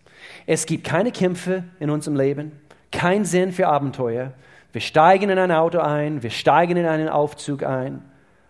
Es 0.47 0.65
gibt 0.65 0.85
keine 0.85 1.13
Kämpfe 1.13 1.65
in 1.81 1.91
unserem 1.91 2.17
Leben, 2.17 2.53
kein 2.93 3.25
Sinn 3.25 3.53
für 3.53 3.67
Abenteuer. 3.67 4.33
Wir 4.75 4.81
steigen 4.81 5.31
in 5.31 5.39
ein 5.39 5.53
Auto 5.53 5.79
ein, 5.79 6.25
wir 6.25 6.31
steigen 6.31 6.77
in 6.77 6.85
einen 6.85 7.09
Aufzug 7.09 7.63
ein. 7.63 8.03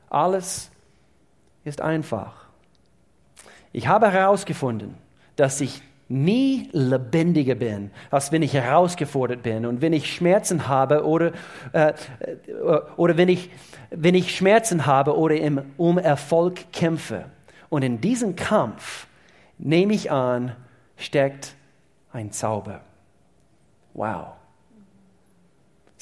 Alles 0.09 0.71
ist 1.65 1.83
einfach. 1.83 2.47
Ich 3.73 3.89
habe 3.89 4.11
herausgefunden, 4.11 4.95
dass 5.37 5.61
ich 5.61 5.83
nie 6.09 6.71
lebendiger 6.73 7.55
bin, 7.55 7.91
als 8.11 8.33
wenn 8.33 8.41
ich 8.41 8.55
herausgefordert 8.55 9.43
bin 9.43 9.67
und 9.67 9.83
wenn 9.83 9.93
ich 9.93 10.15
Schmerzen 10.15 10.67
habe 10.67 11.05
oder, 11.05 11.33
äh, 11.73 11.93
oder 12.97 13.19
wenn, 13.19 13.29
ich, 13.29 13.51
wenn 13.91 14.15
ich 14.15 14.35
Schmerzen 14.35 14.87
habe 14.87 15.19
oder 15.19 15.37
im, 15.37 15.75
um 15.77 15.99
Erfolg 15.99 16.73
kämpfe. 16.73 17.27
Und 17.69 17.83
in 17.83 18.01
diesem 18.01 18.35
Kampf, 18.35 19.09
nehme 19.59 19.93
ich 19.93 20.11
an, 20.11 20.57
steckt 20.97 21.55
ein 22.15 22.33
Zauber. 22.33 22.81
Wow. 23.93 24.29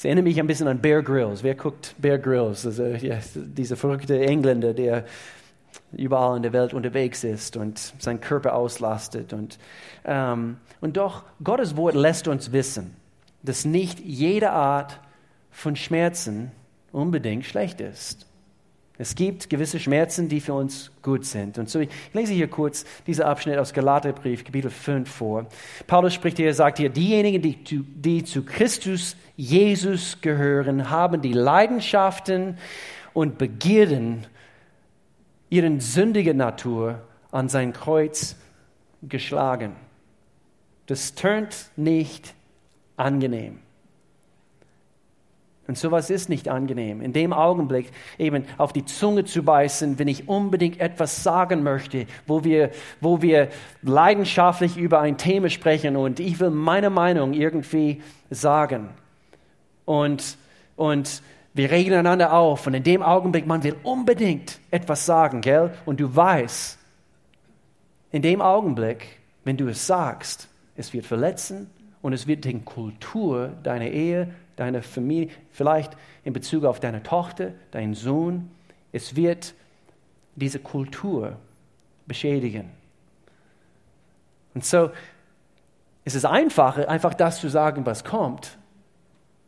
Es 0.03 0.05
erinnert 0.05 0.25
mich 0.25 0.37
ein 0.37 0.47
bisschen 0.47 0.67
an 0.67 0.81
Bear 0.81 1.01
Grylls. 1.01 1.43
Wer 1.43 1.55
guckt 1.55 1.95
Bear 1.97 2.17
Grylls? 2.17 2.65
Also, 2.65 2.83
ja, 2.87 3.19
dieser 3.35 3.77
verrückte 3.77 4.19
Engländer, 4.19 4.73
der 4.73 5.05
überall 5.93 6.35
in 6.35 6.43
der 6.43 6.51
Welt 6.51 6.73
unterwegs 6.73 7.23
ist 7.23 7.55
und 7.55 7.79
seinen 7.99 8.19
Körper 8.19 8.53
auslastet. 8.53 9.31
Und, 9.31 9.57
ähm, 10.03 10.57
und 10.81 10.97
doch, 10.97 11.23
Gottes 11.41 11.77
Wort 11.77 11.95
lässt 11.95 12.27
uns 12.27 12.51
wissen, 12.51 12.93
dass 13.43 13.63
nicht 13.63 14.01
jede 14.01 14.49
Art 14.49 14.99
von 15.51 15.77
Schmerzen 15.77 16.51
unbedingt 16.91 17.45
schlecht 17.45 17.79
ist. 17.79 18.25
Es 18.97 19.15
gibt 19.15 19.49
gewisse 19.49 19.79
Schmerzen, 19.79 20.29
die 20.29 20.39
für 20.39 20.53
uns 20.53 20.91
gut 21.01 21.25
sind. 21.25 21.57
Und 21.57 21.67
so, 21.67 21.79
ich 21.79 21.89
lese 22.13 22.33
hier 22.33 22.47
kurz 22.47 22.85
diesen 23.07 23.23
Abschnitt 23.23 23.57
aus 23.57 23.73
Galaterbrief, 23.73 24.43
Kapitel 24.43 24.69
5 24.69 25.09
vor. 25.09 25.47
Paulus 25.87 26.13
spricht 26.13 26.37
hier, 26.37 26.53
sagt 26.53 26.77
hier, 26.77 26.89
diejenigen, 26.89 27.41
die, 27.41 27.55
die 27.55 28.23
zu 28.23 28.43
Christus 28.43 29.15
Jesus 29.35 30.21
gehören, 30.21 30.91
haben 30.91 31.21
die 31.21 31.33
Leidenschaften 31.33 32.57
und 33.13 33.39
Begierden 33.39 34.27
ihren 35.49 35.79
sündigen 35.79 36.37
Natur 36.37 37.01
an 37.31 37.49
sein 37.49 37.73
Kreuz 37.73 38.35
geschlagen. 39.01 39.75
Das 40.85 41.15
tönt 41.15 41.71
nicht 41.75 42.35
angenehm. 42.95 43.62
Und 45.65 45.77
sowas 45.77 46.09
ist 46.09 46.27
nicht 46.27 46.49
angenehm. 46.49 47.01
In 47.01 47.13
dem 47.13 47.31
Augenblick 47.31 47.91
eben 48.17 48.45
auf 48.57 48.73
die 48.73 48.83
Zunge 48.83 49.23
zu 49.23 49.43
beißen, 49.43 49.97
wenn 49.97 50.09
ich 50.09 50.27
unbedingt 50.27 50.81
etwas 50.81 51.23
sagen 51.23 51.63
möchte, 51.63 52.05
wo 52.27 52.43
wir, 52.43 52.71
wo 52.99 53.21
wir 53.21 53.47
leidenschaftlich 53.81 54.75
über 54.75 54.99
ein 54.99 55.17
Thema 55.17 55.49
sprechen 55.49 55.95
und 55.95 56.19
ich 56.19 56.39
will 56.41 56.49
meine 56.49 56.89
Meinung 56.89 57.33
irgendwie 57.33 58.01
sagen. 58.29 58.89
Und, 59.85 60.37
und 60.75 61.21
wir 61.53 61.71
regen 61.71 61.93
einander 61.93 62.33
auf 62.33 62.67
und 62.67 62.73
in 62.73 62.83
dem 62.83 63.01
Augenblick, 63.01 63.47
man 63.47 63.63
will 63.63 63.75
unbedingt 63.83 64.59
etwas 64.69 65.05
sagen, 65.05 65.39
gell? 65.39 65.73
Und 65.85 65.99
du 66.01 66.13
weißt, 66.13 66.77
in 68.11 68.21
dem 68.21 68.41
Augenblick, 68.41 69.19
wenn 69.45 69.55
du 69.55 69.69
es 69.69 69.87
sagst, 69.87 70.49
es 70.75 70.91
wird 70.91 71.05
verletzen 71.05 71.69
und 72.03 72.13
es 72.13 72.27
wird 72.27 72.45
die 72.45 72.59
Kultur 72.59 73.53
deiner 73.63 73.87
Ehe, 73.87 74.35
deiner 74.57 74.83
Familie, 74.83 75.29
vielleicht 75.51 75.97
in 76.23 76.33
Bezug 76.33 76.65
auf 76.65 76.79
deine 76.79 77.01
Tochter, 77.01 77.53
deinen 77.71 77.95
Sohn, 77.95 78.51
es 78.91 79.15
wird 79.15 79.55
diese 80.35 80.59
Kultur 80.59 81.37
beschädigen. 82.05 82.69
Und 84.53 84.65
so 84.65 84.91
ist 86.03 86.15
es 86.15 86.25
einfacher, 86.25 86.89
einfach 86.89 87.13
das 87.13 87.39
zu 87.39 87.49
sagen, 87.49 87.85
was 87.85 88.03
kommt, 88.03 88.57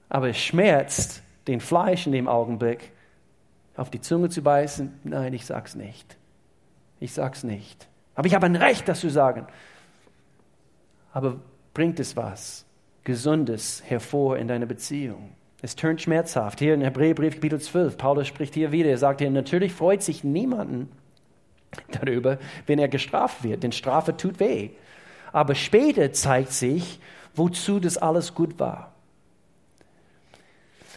aber 0.08 0.30
es 0.30 0.38
schmerzt, 0.38 1.22
den 1.48 1.60
Fleisch 1.60 2.08
in 2.08 2.14
dem 2.14 2.30
Augenblick 2.30 2.92
auf 3.76 3.90
die 3.90 4.00
Zunge 4.00 4.30
zu 4.30 4.42
beißen, 4.42 5.02
nein, 5.04 5.34
ich 5.34 5.46
sag's 5.46 5.76
nicht. 5.76 6.16
Ich 7.02 7.14
sag's 7.14 7.44
nicht. 7.44 7.88
Aber 8.16 8.28
ich 8.28 8.34
habe 8.34 8.46
ein 8.46 8.56
Recht, 8.56 8.88
das 8.88 9.02
zu 9.02 9.10
sagen. 9.10 9.46
Aber 11.12 11.36
bringt 11.76 12.00
es 12.00 12.18
was 12.18 12.66
Gesundes 13.04 13.84
hervor 13.86 14.38
in 14.38 14.48
deiner 14.48 14.66
Beziehung? 14.66 15.36
Es 15.62 15.76
tönt 15.76 16.02
schmerzhaft. 16.02 16.60
Hier 16.60 16.74
in 16.74 16.82
Hebräerbrief 16.82 17.36
Kapitel 17.36 17.62
12, 17.62 17.98
Paulus 17.98 18.28
spricht 18.28 18.56
hier 18.56 18.72
wieder, 18.72 18.90
er 18.90 18.98
sagt 18.98 19.22
hier, 19.22 19.30
natürlich 19.30 19.74
freut 19.74 20.02
sich 20.02 20.24
niemanden 20.24 20.90
darüber, 21.92 22.40
wenn 22.66 22.80
er 22.80 22.88
gestraft 22.88 23.44
wird, 23.44 23.62
denn 23.62 23.72
Strafe 23.72 24.18
tut 24.18 24.40
weh. 24.40 24.72
aber 25.32 25.54
später 25.54 26.14
zeigt 26.14 26.54
sich, 26.54 27.00
wozu 27.36 27.80
das 27.80 27.98
alles 27.98 28.34
gut 28.34 28.58
war. 28.58 28.94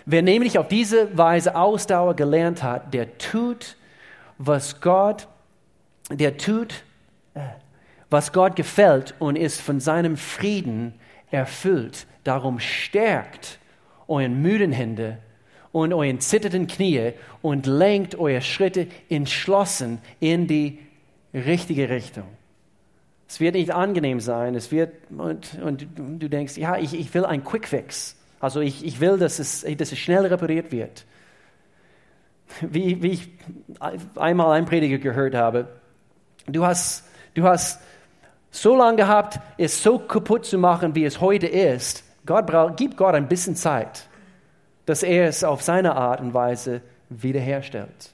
Wer 0.06 0.22
nämlich 0.22 0.58
auf 0.58 0.68
diese 0.68 1.18
Weise 1.18 1.56
Ausdauer 1.56 2.14
gelernt 2.14 2.62
hat, 2.62 2.94
der 2.94 3.18
tut, 3.18 3.76
was 4.38 4.80
Gott, 4.80 5.26
der 6.08 6.36
tut, 6.36 6.84
äh, 7.34 7.40
was 8.10 8.32
Gott 8.32 8.56
gefällt 8.56 9.14
und 9.18 9.36
ist 9.36 9.60
von 9.60 9.80
seinem 9.80 10.16
Frieden 10.16 10.94
erfüllt. 11.30 12.06
Darum 12.24 12.58
stärkt 12.58 13.58
euren 14.06 14.40
müden 14.40 14.72
Hände 14.72 15.18
und 15.72 15.92
euren 15.92 16.20
zitternden 16.20 16.66
Knie 16.66 17.12
und 17.42 17.66
lenkt 17.66 18.14
eure 18.14 18.40
Schritte 18.40 18.88
entschlossen 19.10 19.98
in 20.20 20.46
die 20.46 20.78
richtige 21.34 21.88
Richtung. 21.90 22.24
Es 23.28 23.40
wird 23.40 23.54
nicht 23.54 23.70
angenehm 23.70 24.20
sein. 24.20 24.54
Es 24.54 24.72
wird, 24.72 24.94
und, 25.10 25.58
und 25.62 25.86
du 25.96 26.28
denkst, 26.28 26.56
ja, 26.56 26.78
ich, 26.78 26.98
ich 26.98 27.12
will 27.12 27.26
einen 27.26 27.44
Quickfix. 27.44 28.16
Also 28.40 28.60
ich, 28.60 28.84
ich 28.84 29.00
will, 29.00 29.18
dass 29.18 29.38
es, 29.38 29.66
dass 29.76 29.92
es 29.92 29.98
schnell 29.98 30.24
repariert 30.24 30.72
wird. 30.72 31.04
Wie, 32.62 33.02
wie 33.02 33.10
ich 33.10 33.28
einmal 34.16 34.56
einen 34.56 34.64
Prediger 34.64 34.96
gehört 34.96 35.34
habe, 35.34 35.68
du 36.46 36.64
hast, 36.64 37.04
du 37.34 37.44
hast 37.44 37.82
so 38.50 38.76
lange 38.76 38.96
gehabt, 38.96 39.40
es 39.56 39.82
so 39.82 39.98
kaputt 39.98 40.44
zu 40.44 40.58
machen, 40.58 40.94
wie 40.94 41.04
es 41.04 41.20
heute 41.20 41.46
ist. 41.46 42.04
Gott 42.26 42.46
braucht, 42.46 42.76
gib 42.76 42.96
Gott 42.96 43.14
ein 43.14 43.28
bisschen 43.28 43.56
Zeit, 43.56 44.06
dass 44.86 45.02
er 45.02 45.28
es 45.28 45.44
auf 45.44 45.62
seine 45.62 45.94
Art 45.94 46.20
und 46.20 46.34
Weise 46.34 46.82
wiederherstellt 47.08 48.12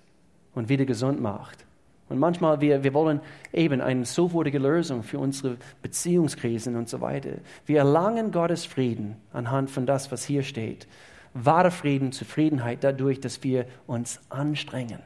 und 0.55 0.69
wieder 0.69 0.85
gesund 0.85 1.21
macht. 1.21 1.65
Und 2.09 2.19
manchmal, 2.19 2.61
wir, 2.61 2.85
wir 2.85 2.95
wollen 2.95 3.21
eben 3.53 3.81
eine 3.81 4.05
sofortige 4.05 4.59
Lösung 4.59 5.03
für 5.03 5.19
unsere 5.19 5.57
Beziehungskrisen 5.83 6.77
und 6.77 6.89
so 6.89 7.01
weiter. 7.01 7.31
Wir 7.67 7.79
erlangen 7.79 8.31
Gottes 8.31 8.67
Frieden 8.67 9.17
anhand 9.33 9.71
von 9.71 9.87
das, 9.87 10.13
was 10.13 10.25
hier 10.25 10.43
steht. 10.43 10.87
Wahre 11.33 11.71
Frieden, 11.71 12.13
Zufriedenheit 12.13 12.85
dadurch, 12.85 13.21
dass 13.21 13.43
wir 13.43 13.67
uns 13.87 14.21
anstrengen. 14.29 15.01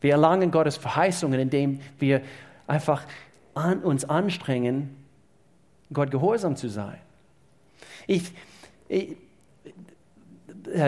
Wir 0.00 0.12
erlangen 0.12 0.50
Gottes 0.50 0.76
Verheißungen, 0.76 1.38
indem 1.38 1.80
wir 1.98 2.22
einfach 2.66 3.04
an, 3.60 3.80
uns 3.80 4.04
anstrengen, 4.04 4.96
Gott 5.92 6.10
gehorsam 6.10 6.56
zu 6.56 6.68
sein. 6.68 6.98
Ich, 8.06 8.32
ich, 8.88 9.16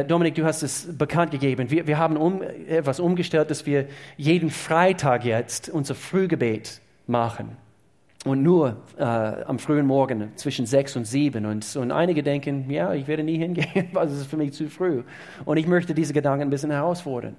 Dominik, 0.06 0.34
du 0.34 0.44
hast 0.44 0.62
es 0.62 0.96
bekannt 0.96 1.30
gegeben. 1.30 1.70
Wir, 1.70 1.86
wir 1.86 1.98
haben 1.98 2.16
um, 2.16 2.42
etwas 2.42 3.00
umgestellt, 3.00 3.50
dass 3.50 3.66
wir 3.66 3.86
jeden 4.16 4.50
Freitag 4.50 5.24
jetzt 5.24 5.68
unser 5.68 5.94
Frühgebet 5.94 6.80
machen. 7.06 7.56
Und 8.24 8.44
nur 8.44 8.76
äh, 8.96 9.02
am 9.02 9.58
frühen 9.58 9.86
Morgen 9.86 10.30
zwischen 10.36 10.64
sechs 10.64 10.94
und 10.94 11.06
sieben. 11.06 11.44
Und, 11.44 11.74
und 11.74 11.90
einige 11.90 12.22
denken, 12.22 12.70
ja, 12.70 12.94
ich 12.94 13.08
werde 13.08 13.24
nie 13.24 13.36
hingehen, 13.36 13.88
weil 13.92 14.06
es 14.06 14.12
ist 14.12 14.26
für 14.26 14.36
mich 14.36 14.52
zu 14.52 14.68
früh. 14.68 15.02
Und 15.44 15.56
ich 15.56 15.66
möchte 15.66 15.92
diese 15.92 16.12
Gedanken 16.12 16.42
ein 16.42 16.50
bisschen 16.50 16.70
herausfordern. 16.70 17.34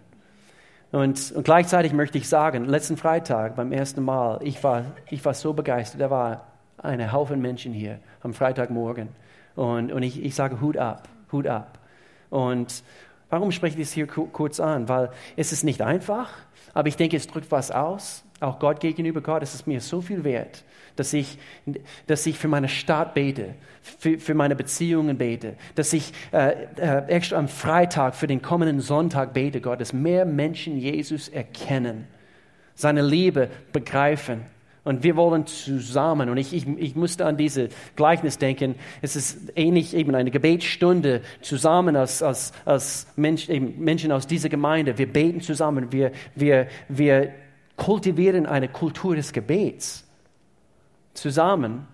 Und, 0.93 1.31
und 1.31 1.43
gleichzeitig 1.43 1.91
möchte 1.91 2.19
ich 2.19 2.29
sagen, 2.29 2.65
letzten 2.65 2.97
Freitag 2.97 3.55
beim 3.55 3.71
ersten 3.71 4.03
Mal, 4.03 4.39
ich 4.43 4.63
war, 4.63 4.85
ich 5.09 5.25
war 5.25 5.33
so 5.33 5.51
begeistert, 5.51 5.99
da 5.99 6.11
war 6.11 6.45
ein 6.77 7.11
Haufen 7.11 7.41
Menschen 7.41 7.73
hier 7.73 7.97
am 8.21 8.35
Freitagmorgen. 8.35 9.09
Und, 9.55 9.91
und 9.91 10.03
ich, 10.03 10.23
ich 10.23 10.35
sage 10.35 10.61
Hut 10.61 10.77
ab, 10.77 11.09
Hut 11.31 11.47
ab. 11.47 11.79
Und 12.29 12.83
warum 13.31 13.51
spreche 13.51 13.79
ich 13.79 13.87
das 13.87 13.91
hier 13.91 14.05
kurz 14.05 14.59
an? 14.59 14.87
Weil 14.87 15.09
es 15.35 15.51
ist 15.51 15.63
nicht 15.63 15.81
einfach, 15.81 16.29
aber 16.75 16.89
ich 16.89 16.95
denke, 16.95 17.17
es 17.17 17.25
drückt 17.25 17.51
was 17.51 17.71
aus. 17.71 18.23
Auch 18.43 18.59
Gott 18.59 18.81
gegenüber 18.81 19.21
Gott, 19.21 19.41
es 19.41 19.55
ist 19.55 19.67
mir 19.67 19.79
so 19.79 20.01
viel 20.01 20.25
wert, 20.25 20.65
dass 20.97 21.13
ich, 21.13 21.37
dass 22.07 22.25
ich 22.25 22.37
für 22.37 22.49
meine 22.49 22.67
Stadt 22.67 23.13
bete, 23.13 23.55
für, 23.81 24.19
für 24.19 24.33
meine 24.33 24.53
Beziehungen 24.53 25.17
bete, 25.17 25.55
dass 25.75 25.93
ich 25.93 26.11
äh, 26.33 26.65
äh, 26.75 27.05
extra 27.07 27.37
am 27.37 27.47
Freitag 27.47 28.15
für 28.15 28.27
den 28.27 28.41
kommenden 28.41 28.81
Sonntag 28.81 29.33
bete, 29.33 29.61
Gott, 29.61 29.79
dass 29.79 29.93
mehr 29.93 30.25
Menschen 30.25 30.77
Jesus 30.77 31.29
erkennen, 31.29 32.05
seine 32.75 33.01
Liebe 33.01 33.49
begreifen. 33.71 34.41
Und 34.83 35.03
wir 35.03 35.15
wollen 35.15 35.45
zusammen, 35.45 36.29
und 36.29 36.35
ich, 36.35 36.53
ich, 36.53 36.67
ich 36.67 36.97
musste 36.97 37.25
an 37.25 37.37
diese 37.37 37.69
Gleichnis 37.95 38.37
denken, 38.39 38.75
es 39.01 39.15
ist 39.15 39.53
ähnlich 39.55 39.95
eben 39.95 40.13
eine 40.15 40.31
Gebetsstunde 40.31 41.21
zusammen 41.39 41.95
als, 41.95 42.21
als, 42.21 42.51
als 42.65 43.07
Mensch, 43.15 43.47
Menschen 43.47 44.11
aus 44.11 44.27
dieser 44.27 44.49
Gemeinde. 44.49 44.97
Wir 44.97 45.07
beten 45.07 45.39
zusammen, 45.39 45.93
wir, 45.93 46.11
wir, 46.35 46.67
wir 46.89 47.31
kultivieren 47.77 48.45
eine 48.45 48.69
Kultur 48.69 49.15
des 49.15 49.33
Gebets 49.33 50.05
zusammen. 51.13 51.87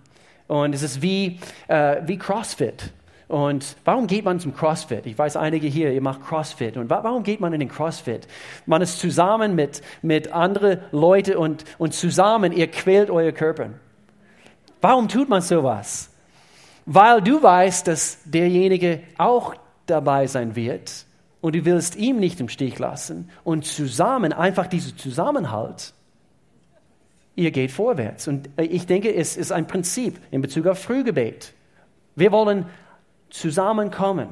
Und 0.46 0.74
es 0.74 0.82
ist 0.82 1.02
wie, 1.02 1.38
äh, 1.68 2.02
wie 2.06 2.18
CrossFit. 2.18 2.92
Und 3.28 3.76
warum 3.84 4.08
geht 4.08 4.24
man 4.24 4.40
zum 4.40 4.54
CrossFit? 4.54 5.06
Ich 5.06 5.16
weiß, 5.16 5.36
einige 5.36 5.68
hier, 5.68 5.92
ihr 5.92 6.00
macht 6.00 6.22
CrossFit. 6.26 6.76
Und 6.76 6.90
warum 6.90 7.22
geht 7.22 7.38
man 7.38 7.52
in 7.52 7.60
den 7.60 7.68
CrossFit? 7.68 8.26
Man 8.66 8.82
ist 8.82 8.98
zusammen 8.98 9.54
mit, 9.54 9.82
mit 10.02 10.32
anderen 10.32 10.80
Leuten 10.90 11.36
und, 11.36 11.64
und 11.78 11.94
zusammen, 11.94 12.50
ihr 12.50 12.66
quält 12.68 13.08
euer 13.08 13.30
Körper. 13.30 13.70
Warum 14.80 15.06
tut 15.06 15.28
man 15.28 15.42
sowas? 15.42 16.10
Weil 16.86 17.22
du 17.22 17.40
weißt, 17.40 17.86
dass 17.86 18.18
derjenige 18.24 19.00
auch 19.16 19.54
dabei 19.86 20.26
sein 20.26 20.56
wird 20.56 21.04
und 21.40 21.54
du 21.54 21.64
willst 21.64 21.96
ihm 21.96 22.18
nicht 22.18 22.40
im 22.40 22.48
Stich 22.48 22.78
lassen 22.78 23.30
und 23.44 23.64
zusammen 23.64 24.32
einfach 24.32 24.66
dieser 24.66 24.96
Zusammenhalt, 24.96 25.94
ihr 27.36 27.50
geht 27.50 27.70
vorwärts. 27.70 28.28
Und 28.28 28.50
äh, 28.56 28.64
ich 28.64 28.86
denke, 28.86 29.14
es 29.14 29.36
ist 29.36 29.52
ein 29.52 29.66
Prinzip 29.66 30.20
in 30.30 30.42
Bezug 30.42 30.66
auf 30.66 30.78
Frühgebet. 30.78 31.54
Wir 32.16 32.32
wollen 32.32 32.66
zusammenkommen. 33.30 34.28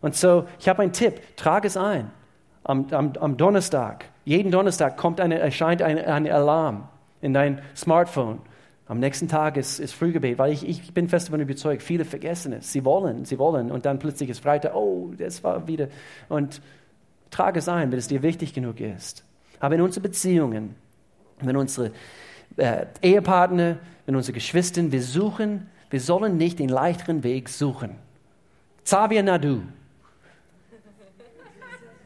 Und 0.00 0.14
so, 0.14 0.46
ich 0.58 0.68
habe 0.68 0.82
einen 0.82 0.92
Tipp, 0.92 1.36
trage 1.36 1.66
es 1.66 1.76
ein. 1.76 2.10
Am, 2.64 2.86
am, 2.90 3.12
am 3.18 3.36
Donnerstag, 3.36 4.04
jeden 4.24 4.50
Donnerstag 4.50 4.96
kommt 4.96 5.20
eine, 5.20 5.38
erscheint 5.38 5.80
ein, 5.80 5.98
ein 5.98 6.30
Alarm 6.30 6.88
in 7.22 7.32
dein 7.32 7.62
Smartphone. 7.74 8.40
Am 8.90 8.98
nächsten 8.98 9.28
Tag 9.28 9.56
ist, 9.56 9.78
ist 9.78 9.92
Frühgebet, 9.92 10.36
weil 10.38 10.52
ich, 10.52 10.68
ich 10.68 10.92
bin 10.92 11.08
fest 11.08 11.28
davon 11.28 11.38
überzeugt, 11.38 11.80
viele 11.80 12.04
vergessen 12.04 12.52
es. 12.52 12.72
Sie 12.72 12.84
wollen, 12.84 13.24
sie 13.24 13.38
wollen 13.38 13.70
und 13.70 13.86
dann 13.86 14.00
plötzlich 14.00 14.28
ist 14.28 14.40
Freitag, 14.40 14.74
oh, 14.74 15.12
das 15.16 15.44
war 15.44 15.68
wieder. 15.68 15.86
Und 16.28 16.60
trage 17.30 17.60
es 17.60 17.68
ein, 17.68 17.92
wenn 17.92 18.00
es 18.00 18.08
dir 18.08 18.24
wichtig 18.24 18.52
genug 18.52 18.80
ist. 18.80 19.22
Aber 19.60 19.76
in 19.76 19.80
unseren 19.80 20.02
Beziehungen, 20.02 20.74
wenn 21.38 21.56
unsere 21.56 21.92
äh, 22.56 22.86
Ehepartner, 23.00 23.78
wenn 24.06 24.16
unsere 24.16 24.32
Geschwister, 24.32 24.90
wir 24.90 25.02
suchen, 25.02 25.68
wir 25.90 26.00
sollen 26.00 26.36
nicht 26.36 26.58
den 26.58 26.68
leichteren 26.68 27.22
Weg 27.22 27.48
suchen. 27.48 27.94
Xavier 28.82 29.22
Nadu 29.22 29.60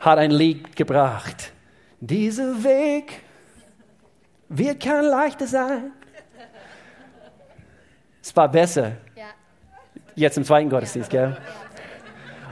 hat 0.00 0.18
ein 0.18 0.32
Lied 0.32 0.76
gebracht. 0.76 1.50
Dieser 2.00 2.62
Weg 2.62 3.22
wird 4.50 4.82
kein 4.82 5.06
leichter 5.06 5.46
sein. 5.46 5.92
Es 8.24 8.34
war 8.34 8.50
besser. 8.50 8.92
Ja. 9.14 9.26
Jetzt 10.14 10.38
im 10.38 10.44
zweiten 10.44 10.70
Gottesdienst, 10.70 11.12
ja. 11.12 11.26
gell? 11.26 11.36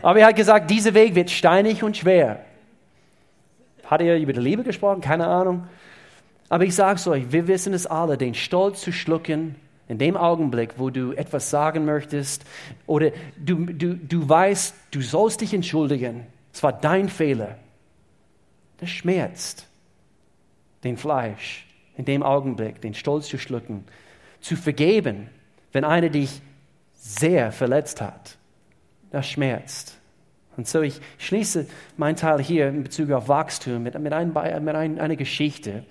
Aber 0.02 0.18
er 0.18 0.26
hat 0.26 0.36
gesagt, 0.36 0.70
dieser 0.70 0.92
Weg 0.92 1.14
wird 1.14 1.30
steinig 1.30 1.82
und 1.82 1.96
schwer. 1.96 2.44
Hat 3.86 4.02
er 4.02 4.18
über 4.18 4.34
die 4.34 4.40
Liebe 4.40 4.64
gesprochen? 4.64 5.00
Keine 5.00 5.26
Ahnung. 5.26 5.66
Aber 6.50 6.64
ich 6.64 6.74
sage 6.74 6.96
es 6.96 7.08
euch, 7.08 7.32
wir 7.32 7.48
wissen 7.48 7.72
es 7.72 7.86
alle, 7.86 8.18
den 8.18 8.34
Stolz 8.34 8.82
zu 8.82 8.92
schlucken, 8.92 9.54
in 9.88 9.96
dem 9.96 10.14
Augenblick, 10.14 10.74
wo 10.76 10.90
du 10.90 11.12
etwas 11.12 11.48
sagen 11.48 11.86
möchtest 11.86 12.44
oder 12.86 13.10
du, 13.38 13.64
du, 13.64 13.94
du 13.94 14.28
weißt, 14.28 14.74
du 14.90 15.00
sollst 15.00 15.40
dich 15.40 15.54
entschuldigen, 15.54 16.26
es 16.52 16.62
war 16.62 16.74
dein 16.74 17.08
Fehler, 17.08 17.56
das 18.78 18.90
schmerzt 18.90 19.66
den 20.84 20.98
Fleisch 20.98 21.66
in 21.96 22.04
dem 22.04 22.22
Augenblick, 22.22 22.82
den 22.82 22.92
Stolz 22.92 23.28
zu 23.28 23.38
schlucken, 23.38 23.84
zu 24.40 24.56
vergeben, 24.56 25.28
wenn 25.72 25.84
einer 25.84 26.08
dich 26.08 26.40
sehr 26.94 27.50
verletzt 27.52 28.00
hat. 28.00 28.36
Das 29.10 29.28
schmerzt. 29.28 29.98
Und 30.56 30.68
so, 30.68 30.82
ich 30.82 31.00
schließe 31.18 31.66
meinen 31.96 32.16
Teil 32.16 32.40
hier 32.40 32.68
in 32.68 32.82
Bezug 32.82 33.10
auf 33.10 33.28
Wachstum 33.28 33.82
mit, 33.82 33.98
mit, 33.98 34.12
ein, 34.12 34.28
mit 34.28 34.74
ein, 34.74 35.00
einer 35.00 35.16
Geschichte. 35.16 35.84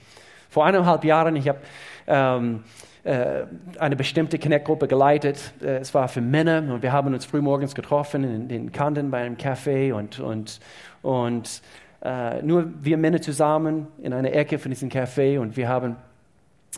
Vor 0.49 0.65
eineinhalb 0.65 1.03
Jahren, 1.03 1.35
ich 1.35 1.47
habe 1.47 1.59
ähm, 2.07 2.63
äh, 3.03 3.45
eine 3.79 3.95
bestimmte 3.95 4.37
Connect-Gruppe 4.37 4.87
geleitet. 4.87 5.53
Äh, 5.61 5.77
es 5.77 5.93
war 5.93 6.07
für 6.07 6.21
Männer 6.21 6.73
und 6.73 6.83
wir 6.83 6.91
haben 6.91 7.13
uns 7.13 7.25
frühmorgens 7.25 7.73
getroffen 7.73 8.23
in 8.23 8.47
den 8.47 8.71
Kanten 8.71 9.09
bei 9.09 9.21
einem 9.21 9.37
Café 9.37 9.93
und, 9.93 10.19
und, 10.19 10.59
und 11.01 11.61
äh, 12.03 12.41
nur 12.43 12.71
wir 12.79 12.97
Männer 12.97 13.21
zusammen 13.21 13.87
in 14.01 14.13
einer 14.13 14.31
Ecke 14.33 14.59
von 14.59 14.69
diesem 14.69 14.89
Café 14.89 15.39
und 15.39 15.57
wir 15.57 15.67
haben 15.67 15.95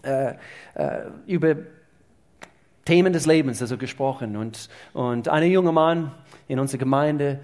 äh, 0.04 0.34
äh, 0.76 1.02
über 1.28 1.56
Themen 2.86 3.14
des 3.14 3.26
Lebens 3.26 3.62
also 3.62 3.78
gesprochen. 3.78 4.36
Und, 4.36 4.70
und 4.94 5.30
ein 5.30 5.50
junger 5.52 5.72
Mann 5.72 6.12
in 6.48 6.60
unserer 6.60 6.80
Gemeinde 6.80 7.40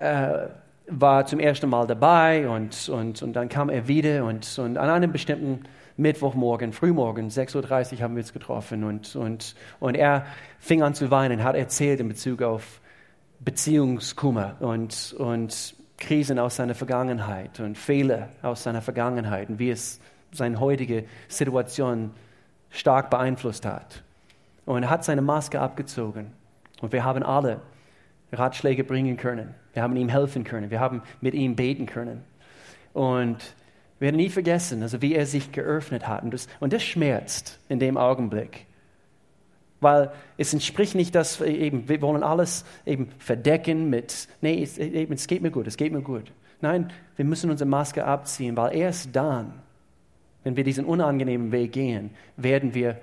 äh, 0.00 0.48
war 0.86 1.26
zum 1.26 1.40
ersten 1.40 1.68
Mal 1.68 1.86
dabei 1.86 2.48
und, 2.48 2.88
und, 2.88 3.22
und 3.22 3.32
dann 3.34 3.48
kam 3.48 3.70
er 3.70 3.88
wieder 3.88 4.24
und, 4.24 4.58
und 4.58 4.76
an 4.76 4.90
einem 4.90 5.12
bestimmten 5.12 5.64
Mittwochmorgen, 5.96 6.72
frühmorgen, 6.72 7.28
6.30 7.28 7.94
Uhr 7.94 8.00
haben 8.00 8.16
wir 8.16 8.22
uns 8.22 8.32
getroffen 8.32 8.84
und, 8.84 9.14
und, 9.16 9.54
und 9.80 9.94
er 9.94 10.26
fing 10.58 10.82
an 10.82 10.94
zu 10.94 11.10
weinen, 11.10 11.44
hat 11.44 11.54
erzählt 11.54 12.00
in 12.00 12.08
Bezug 12.08 12.42
auf 12.42 12.80
Beziehungskummer 13.40 14.56
und, 14.60 15.14
und 15.18 15.76
Krisen 15.98 16.38
aus 16.38 16.56
seiner 16.56 16.74
Vergangenheit 16.74 17.60
und 17.60 17.78
Fehler 17.78 18.28
aus 18.42 18.64
seiner 18.64 18.82
Vergangenheit 18.82 19.48
und 19.48 19.58
wie 19.58 19.70
es 19.70 20.00
seine 20.32 20.58
heutige 20.60 21.04
Situation 21.28 22.10
stark 22.70 23.08
beeinflusst 23.08 23.64
hat. 23.64 24.03
Und 24.66 24.84
er 24.84 24.90
hat 24.90 25.04
seine 25.04 25.22
Maske 25.22 25.60
abgezogen 25.60 26.32
und 26.80 26.92
wir 26.92 27.04
haben 27.04 27.22
alle 27.22 27.60
Ratschläge 28.32 28.84
bringen 28.84 29.16
können. 29.16 29.54
Wir 29.72 29.82
haben 29.82 29.96
ihm 29.96 30.08
helfen 30.08 30.44
können. 30.44 30.70
Wir 30.70 30.80
haben 30.80 31.02
mit 31.20 31.34
ihm 31.34 31.56
beten 31.56 31.86
können. 31.86 32.22
Und 32.92 33.54
wir 33.98 34.06
werden 34.06 34.16
nie 34.16 34.28
vergessen, 34.28 34.82
also 34.82 35.02
wie 35.02 35.14
er 35.14 35.26
sich 35.26 35.52
geöffnet 35.52 36.08
hat. 36.08 36.22
Und 36.22 36.34
das, 36.34 36.48
und 36.60 36.72
das 36.72 36.82
schmerzt 36.82 37.58
in 37.68 37.78
dem 37.78 37.96
Augenblick. 37.96 38.66
Weil 39.80 40.12
es 40.38 40.52
entspricht 40.52 40.94
nicht, 40.94 41.14
dass 41.14 41.40
wir 41.40 41.46
eben, 41.46 41.88
wir 41.88 42.00
wollen 42.00 42.22
alles 42.22 42.64
eben 42.86 43.10
verdecken 43.18 43.90
mit, 43.90 44.28
nee, 44.40 44.62
es, 44.62 44.78
eben, 44.78 45.12
es 45.12 45.26
geht 45.26 45.42
mir 45.42 45.50
gut, 45.50 45.66
es 45.66 45.76
geht 45.76 45.92
mir 45.92 46.02
gut. 46.02 46.32
Nein, 46.60 46.90
wir 47.16 47.24
müssen 47.24 47.50
unsere 47.50 47.68
Maske 47.68 48.04
abziehen, 48.04 48.56
weil 48.56 48.74
erst 48.74 49.14
dann, 49.14 49.52
wenn 50.42 50.56
wir 50.56 50.64
diesen 50.64 50.86
unangenehmen 50.86 51.52
Weg 51.52 51.72
gehen, 51.72 52.10
werden 52.36 52.74
wir 52.74 52.98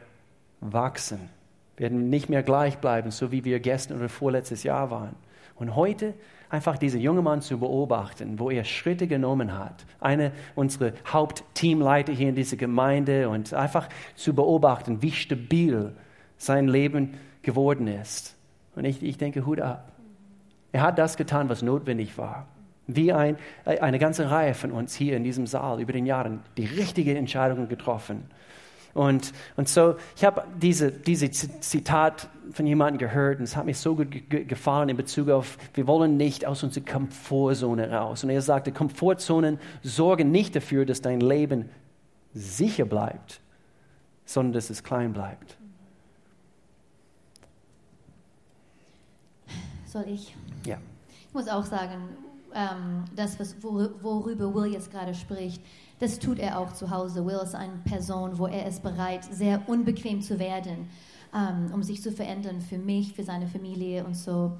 wachsen, 0.59 1.29
werden 1.81 2.09
nicht 2.09 2.29
mehr 2.29 2.43
gleich 2.43 2.77
bleiben, 2.77 3.09
so 3.09 3.31
wie 3.31 3.43
wir 3.43 3.59
gestern 3.59 3.97
oder 3.97 4.07
vorletztes 4.07 4.61
Jahr 4.63 4.91
waren. 4.91 5.15
Und 5.55 5.75
heute 5.75 6.13
einfach 6.49 6.77
diesen 6.77 7.01
jungen 7.01 7.23
Mann 7.23 7.41
zu 7.41 7.57
beobachten, 7.57 8.37
wo 8.37 8.51
er 8.51 8.63
Schritte 8.65 9.07
genommen 9.07 9.57
hat. 9.57 9.85
Eine 9.99 10.31
unserer 10.53 10.91
Hauptteamleiter 11.07 12.13
hier 12.13 12.29
in 12.29 12.35
dieser 12.35 12.57
Gemeinde 12.57 13.29
und 13.29 13.53
einfach 13.53 13.89
zu 14.15 14.35
beobachten, 14.35 15.01
wie 15.01 15.11
stabil 15.11 15.95
sein 16.37 16.67
Leben 16.67 17.15
geworden 17.41 17.87
ist. 17.87 18.35
Und 18.75 18.85
ich, 18.85 19.01
ich 19.01 19.17
denke, 19.17 19.45
Hut 19.45 19.59
ab. 19.59 19.91
Er 20.71 20.81
hat 20.81 20.99
das 20.99 21.17
getan, 21.17 21.49
was 21.49 21.63
notwendig 21.63 22.15
war. 22.17 22.45
Wie 22.85 23.11
ein, 23.11 23.37
eine 23.65 23.97
ganze 23.97 24.29
Reihe 24.29 24.53
von 24.53 24.71
uns 24.71 24.93
hier 24.93 25.17
in 25.17 25.23
diesem 25.23 25.47
Saal 25.47 25.81
über 25.81 25.93
den 25.93 26.05
Jahren 26.05 26.41
die 26.57 26.65
richtigen 26.65 27.15
Entscheidungen 27.15 27.69
getroffen. 27.69 28.25
Und, 28.93 29.31
und 29.55 29.69
so, 29.69 29.95
ich 30.15 30.25
habe 30.25 30.43
diese, 30.61 30.91
diese 30.91 31.31
Zitat 31.31 32.27
von 32.51 32.67
jemandem 32.67 32.99
gehört 32.99 33.39
und 33.39 33.45
es 33.45 33.55
hat 33.55 33.65
mir 33.65 33.73
so 33.73 33.95
gut 33.95 34.29
gefallen 34.29 34.89
in 34.89 34.97
Bezug 34.97 35.29
auf, 35.29 35.57
wir 35.73 35.87
wollen 35.87 36.17
nicht 36.17 36.45
aus 36.45 36.63
unserer 36.63 36.85
Komfortzone 36.85 37.91
raus. 37.91 38.23
Und 38.23 38.29
er 38.29 38.41
sagte, 38.41 38.71
Komfortzonen 38.71 39.59
sorgen 39.83 40.31
nicht 40.31 40.55
dafür, 40.55 40.85
dass 40.85 41.01
dein 41.01 41.21
Leben 41.21 41.69
sicher 42.33 42.85
bleibt, 42.85 43.41
sondern 44.25 44.53
dass 44.53 44.69
es 44.69 44.83
klein 44.83 45.13
bleibt. 45.13 45.57
Soll 49.85 50.05
ich? 50.07 50.35
Ja. 50.65 50.77
Ich 51.27 51.33
muss 51.33 51.47
auch 51.47 51.65
sagen, 51.65 52.09
ähm, 52.53 53.05
das, 53.15 53.39
was, 53.39 53.55
worüber 53.61 54.53
Will 54.53 54.71
jetzt 54.71 54.91
gerade 54.91 55.13
spricht, 55.13 55.61
das 56.01 56.17
tut 56.17 56.39
er 56.39 56.59
auch 56.59 56.73
zu 56.73 56.89
Hause. 56.89 57.23
Will 57.27 57.39
ist 57.43 57.53
eine 57.53 57.77
Person, 57.85 58.39
wo 58.39 58.47
er 58.47 58.65
ist 58.65 58.81
bereit, 58.81 59.23
sehr 59.23 59.69
unbequem 59.69 60.23
zu 60.23 60.39
werden, 60.39 60.89
ähm, 61.33 61.71
um 61.71 61.83
sich 61.83 62.01
zu 62.01 62.11
verändern 62.11 62.59
für 62.59 62.79
mich, 62.79 63.13
für 63.13 63.23
seine 63.23 63.47
Familie 63.47 64.03
und 64.03 64.17
so. 64.17 64.57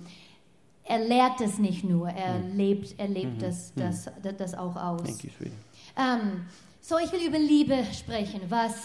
Er 0.84 1.00
lehrt 1.00 1.42
es 1.42 1.58
nicht 1.58 1.84
nur, 1.84 2.10
er 2.10 2.38
mhm. 2.38 2.56
lebt, 2.56 3.00
er 3.00 3.08
lebt 3.08 3.38
mhm. 3.38 3.40
das, 3.40 3.76
mhm. 3.76 3.82
das, 3.82 4.10
das, 4.38 4.54
auch 4.54 4.76
aus. 4.76 5.02
Thank 5.02 5.24
you, 5.24 5.30
sweetie. 5.36 5.56
Ähm, 5.98 6.46
so, 6.80 7.00
ich 7.00 7.12
will 7.12 7.28
über 7.28 7.40
Liebe 7.40 7.86
sprechen, 7.92 8.42
was 8.50 8.76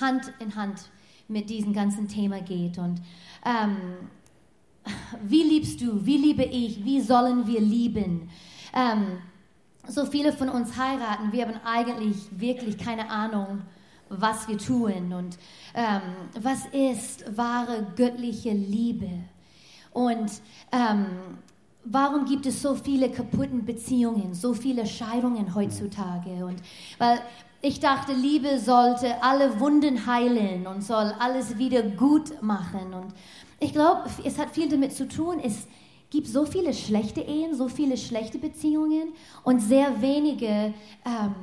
Hand 0.00 0.32
in 0.38 0.54
Hand 0.54 0.90
mit 1.26 1.50
diesem 1.50 1.72
ganzen 1.72 2.06
Thema 2.06 2.40
geht. 2.40 2.78
Und 2.78 3.02
ähm, 3.44 3.76
wie 5.22 5.42
liebst 5.42 5.80
du? 5.80 6.06
Wie 6.06 6.18
liebe 6.18 6.44
ich? 6.44 6.84
Wie 6.84 7.00
sollen 7.00 7.48
wir 7.48 7.60
lieben? 7.60 8.30
Ähm, 8.72 9.18
so 9.88 10.06
viele 10.06 10.32
von 10.32 10.48
uns 10.48 10.76
heiraten, 10.76 11.32
wir 11.32 11.46
haben 11.46 11.60
eigentlich 11.64 12.16
wirklich 12.30 12.78
keine 12.78 13.10
Ahnung, 13.10 13.62
was 14.08 14.48
wir 14.48 14.58
tun 14.58 15.12
und 15.12 15.38
ähm, 15.74 16.00
was 16.40 16.66
ist 16.72 17.36
wahre 17.36 17.86
göttliche 17.96 18.50
Liebe. 18.50 19.08
Und 19.92 20.30
ähm, 20.72 21.06
warum 21.84 22.24
gibt 22.24 22.46
es 22.46 22.60
so 22.60 22.74
viele 22.74 23.10
kaputten 23.10 23.64
Beziehungen, 23.64 24.34
so 24.34 24.54
viele 24.54 24.86
Scheidungen 24.86 25.54
heutzutage? 25.54 26.44
Und 26.44 26.56
weil 26.98 27.20
ich 27.62 27.80
dachte, 27.80 28.12
Liebe 28.12 28.58
sollte 28.58 29.22
alle 29.22 29.58
Wunden 29.58 30.06
heilen 30.06 30.66
und 30.66 30.82
soll 30.82 31.14
alles 31.18 31.56
wieder 31.56 31.82
gut 31.82 32.42
machen. 32.42 32.92
Und 32.92 33.14
ich 33.58 33.72
glaube, 33.72 34.02
es 34.22 34.38
hat 34.38 34.50
viel 34.50 34.68
damit 34.68 34.92
zu 34.92 35.08
tun, 35.08 35.40
es 35.42 35.66
gibt 36.14 36.28
so 36.28 36.46
viele 36.46 36.72
schlechte 36.72 37.20
Ehen, 37.20 37.56
so 37.56 37.66
viele 37.66 37.96
schlechte 37.96 38.38
Beziehungen 38.38 39.12
und 39.42 39.58
sehr 39.58 40.00
wenige 40.00 40.72
ähm, 41.04 41.34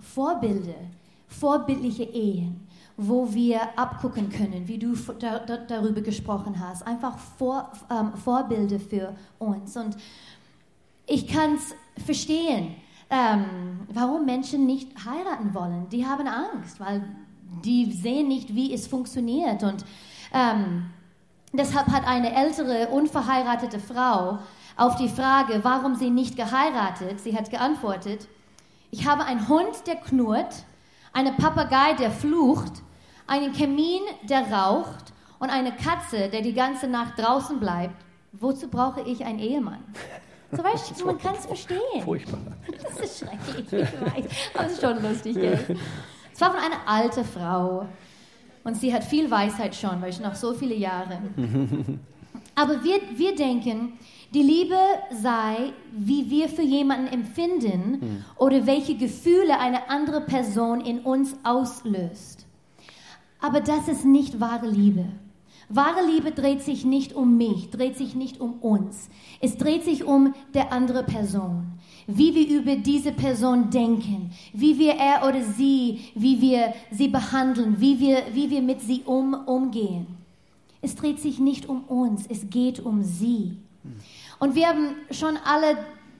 Vorbilder, 0.00 0.74
vorbildliche 1.28 2.02
Ehen, 2.02 2.66
wo 2.96 3.32
wir 3.32 3.78
abgucken 3.78 4.28
können, 4.28 4.66
wie 4.66 4.78
du 4.78 4.96
da, 5.20 5.38
da, 5.38 5.58
darüber 5.58 6.00
gesprochen 6.00 6.58
hast. 6.58 6.84
Einfach 6.84 7.16
Vor, 7.38 7.70
ähm, 7.88 8.14
Vorbilder 8.16 8.80
für 8.80 9.14
uns. 9.38 9.76
Und 9.76 9.96
ich 11.06 11.28
kann 11.28 11.54
es 11.54 12.04
verstehen, 12.04 12.74
ähm, 13.08 13.86
warum 13.92 14.24
Menschen 14.24 14.66
nicht 14.66 14.88
heiraten 15.04 15.54
wollen. 15.54 15.88
Die 15.90 16.04
haben 16.04 16.26
Angst, 16.26 16.80
weil 16.80 17.04
die 17.64 17.92
sehen 17.92 18.26
nicht, 18.26 18.52
wie 18.56 18.74
es 18.74 18.88
funktioniert. 18.88 19.62
Und 19.62 19.84
ähm, 20.34 20.86
Deshalb 21.52 21.86
hat 21.88 22.06
eine 22.06 22.34
ältere, 22.34 22.88
unverheiratete 22.88 23.78
Frau 23.80 24.38
auf 24.76 24.96
die 24.96 25.08
Frage, 25.08 25.60
warum 25.62 25.94
sie 25.94 26.10
nicht 26.10 26.36
geheiratet, 26.36 27.20
sie 27.20 27.36
hat 27.36 27.50
geantwortet, 27.50 28.28
ich 28.90 29.06
habe 29.06 29.24
einen 29.24 29.48
Hund, 29.48 29.86
der 29.86 29.96
knurrt, 29.96 30.64
einen 31.12 31.36
Papagei, 31.36 31.94
der 31.94 32.10
flucht, 32.10 32.82
einen 33.26 33.52
Kamin, 33.52 34.02
der 34.28 34.52
raucht 34.52 35.12
und 35.38 35.50
eine 35.50 35.72
Katze, 35.72 36.28
der 36.28 36.42
die 36.42 36.52
ganze 36.54 36.86
Nacht 36.88 37.18
draußen 37.18 37.58
bleibt. 37.58 37.94
Wozu 38.32 38.68
brauche 38.68 39.00
ich 39.00 39.24
einen 39.24 39.38
Ehemann? 39.38 39.82
So 40.52 40.62
weißt 40.62 41.00
du, 41.00 41.06
man 41.06 41.18
kann 41.18 41.34
es 41.34 41.46
verstehen. 41.46 42.02
Furchtbar. 42.04 42.38
Das 42.82 43.00
ist 43.00 43.18
schrecklich, 43.18 43.72
ich 43.72 44.00
weiß. 44.00 44.24
Aber 44.54 44.66
es 44.66 44.72
ist 44.72 44.80
schon 44.80 45.02
lustig, 45.02 45.34
gell? 45.34 45.76
Es 46.32 46.40
war 46.40 46.52
von 46.52 46.60
einer 46.60 46.86
alten 46.86 47.24
Frau. 47.24 47.86
Und 48.66 48.76
sie 48.76 48.92
hat 48.92 49.04
viel 49.04 49.30
Weisheit 49.30 49.76
schon, 49.76 50.02
weil 50.02 50.10
ich 50.10 50.18
noch 50.18 50.34
so 50.34 50.52
viele 50.52 50.74
Jahre. 50.74 51.18
Aber 52.56 52.82
wir, 52.82 52.96
wir 53.14 53.36
denken, 53.36 53.92
die 54.34 54.42
Liebe 54.42 54.74
sei, 55.22 55.72
wie 55.96 56.28
wir 56.28 56.48
für 56.48 56.62
jemanden 56.62 57.06
empfinden 57.06 57.90
mhm. 58.00 58.24
oder 58.34 58.66
welche 58.66 58.96
Gefühle 58.96 59.60
eine 59.60 59.88
andere 59.88 60.20
Person 60.20 60.80
in 60.80 60.98
uns 60.98 61.36
auslöst. 61.44 62.44
Aber 63.40 63.60
das 63.60 63.86
ist 63.86 64.04
nicht 64.04 64.40
wahre 64.40 64.68
Liebe. 64.68 65.04
Wahre 65.68 66.04
Liebe 66.04 66.32
dreht 66.32 66.62
sich 66.62 66.84
nicht 66.84 67.12
um 67.12 67.36
mich, 67.36 67.70
dreht 67.70 67.96
sich 67.96 68.16
nicht 68.16 68.40
um 68.40 68.54
uns. 68.54 69.10
Es 69.40 69.58
dreht 69.58 69.84
sich 69.84 70.02
um 70.02 70.34
der 70.54 70.72
andere 70.72 71.04
Person 71.04 71.75
wie 72.06 72.34
wir 72.34 72.60
über 72.60 72.76
diese 72.76 73.12
Person 73.12 73.70
denken, 73.70 74.30
wie 74.52 74.78
wir 74.78 74.94
er 74.94 75.26
oder 75.26 75.42
sie, 75.42 76.10
wie 76.14 76.40
wir 76.40 76.74
sie 76.90 77.08
behandeln, 77.08 77.80
wie 77.80 77.98
wir, 77.98 78.22
wie 78.32 78.50
wir 78.50 78.62
mit 78.62 78.80
sie 78.80 79.02
um, 79.04 79.34
umgehen. 79.34 80.06
Es 80.82 80.94
dreht 80.94 81.20
sich 81.20 81.38
nicht 81.38 81.68
um 81.68 81.84
uns, 81.84 82.26
es 82.28 82.48
geht 82.48 82.78
um 82.80 83.02
sie. 83.02 83.56
Und 84.38 84.54
wir 84.54 84.68
haben 84.68 84.94
schon 85.10 85.36
alle, 85.44 85.78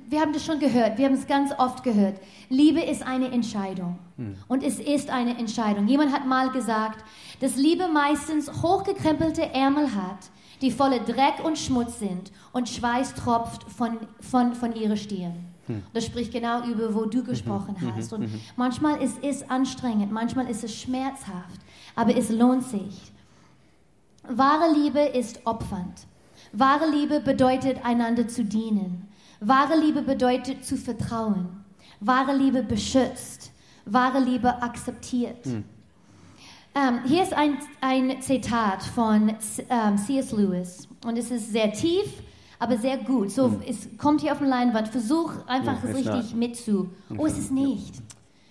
wir 0.09 0.20
haben 0.20 0.33
das 0.33 0.44
schon 0.44 0.59
gehört, 0.59 0.99
wir 0.99 1.07
haben 1.07 1.14
es 1.14 1.27
ganz 1.27 1.53
oft 1.57 1.85
gehört. 1.85 2.20
Liebe 2.49 2.81
ist 2.81 3.07
eine 3.07 3.31
Entscheidung. 3.31 3.99
Und 4.49 4.62
es 4.62 4.79
ist 4.79 5.11
eine 5.11 5.38
Entscheidung. 5.38 5.87
Jemand 5.88 6.12
hat 6.12 6.27
mal 6.27 6.51
gesagt, 6.51 7.05
dass 7.40 7.57
Liebe 7.57 7.87
meistens 7.88 8.51
hochgekrempelte 8.62 9.53
Ärmel 9.53 9.94
hat, 9.94 10.31
die 10.62 10.70
voller 10.70 11.01
Dreck 11.01 11.44
und 11.44 11.59
Schmutz 11.59 11.99
sind 11.99 12.33
und 12.53 12.68
Schweiß 12.68 13.14
tropft 13.14 13.64
von, 13.70 13.99
von, 14.20 14.55
von 14.55 14.75
ihrer 14.75 14.96
Stirn. 14.96 15.35
Hm. 15.67 15.83
Das 15.92 16.04
spricht 16.04 16.33
genau 16.33 16.64
über, 16.64 16.94
wo 16.94 17.06
du 17.06 17.23
gesprochen 17.23 17.77
mhm. 17.79 17.94
hast. 17.94 18.12
Und 18.12 18.23
mhm. 18.23 18.40
manchmal 18.56 19.02
ist 19.02 19.19
es 19.23 19.48
anstrengend, 19.48 20.12
manchmal 20.12 20.48
ist 20.48 20.64
es 20.64 20.75
schmerzhaft, 20.75 21.60
aber 21.94 22.17
es 22.17 22.31
lohnt 22.31 22.64
sich. 22.64 23.12
Wahre 24.29 24.73
Liebe 24.73 25.00
ist 25.00 25.40
opfernd. 25.44 26.06
Wahre 26.52 26.88
Liebe 26.90 27.21
bedeutet, 27.21 27.85
einander 27.85 28.29
zu 28.29 28.44
dienen. 28.44 29.08
Wahre 29.40 29.79
Liebe 29.79 30.02
bedeutet, 30.02 30.64
zu 30.64 30.77
vertrauen. 30.77 31.64
Wahre 32.00 32.37
Liebe 32.37 32.62
beschützt. 32.62 33.52
Wahre 33.85 34.21
Liebe 34.21 34.62
akzeptiert. 34.62 35.44
Hm. 35.44 35.64
Ähm, 36.75 37.00
hier 37.06 37.23
ist 37.23 37.33
ein, 37.33 37.56
ein 37.81 38.21
Zitat 38.21 38.83
von 38.83 39.31
ähm, 39.71 39.96
C.S. 39.96 40.33
Lewis 40.33 40.88
und 41.06 41.17
es 41.17 41.31
ist 41.31 41.50
sehr 41.50 41.73
tief 41.73 42.06
aber 42.59 42.79
sehr 42.79 42.98
gut. 42.98 43.31
So, 43.31 43.46
hm. 43.46 43.63
es 43.67 43.88
kommt 43.98 44.21
hier 44.21 44.33
auf 44.33 44.38
die 44.38 44.44
Leinwand. 44.44 44.88
Versuch 44.88 45.33
einfach 45.46 45.83
ja, 45.83 45.90
es 45.90 45.96
richtig 45.96 46.35
mitzu. 46.35 46.90
Oh, 47.17 47.27
es 47.27 47.38
ist 47.38 47.50
nicht. 47.50 47.94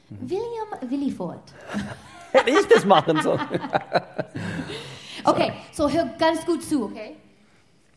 William 0.09 0.89
Williford. 0.89 1.53
Hätte 2.31 2.49
ich 2.49 2.67
das 2.67 2.85
machen 2.85 3.21
sollen. 3.21 3.39
Okay, 5.27 5.53
so 5.71 5.89
hör 5.89 6.05
ganz 6.19 6.45
gut 6.45 6.61
zu, 6.61 6.83
okay? 6.83 7.15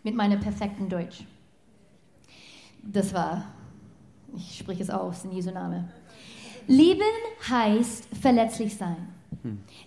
Mit 0.02 0.14
meinem 0.14 0.40
perfekten 0.40 0.88
Deutsch. 0.88 1.24
Das 2.82 3.12
war, 3.12 3.44
ich 4.34 4.56
spreche 4.58 4.82
es 4.82 4.88
aus 4.88 5.24
in 5.24 5.32
Jesu 5.32 5.50
Name. 5.50 5.92
Lieben 6.66 7.02
heißt 7.50 8.08
verletzlich 8.18 8.74
sein. 8.74 9.12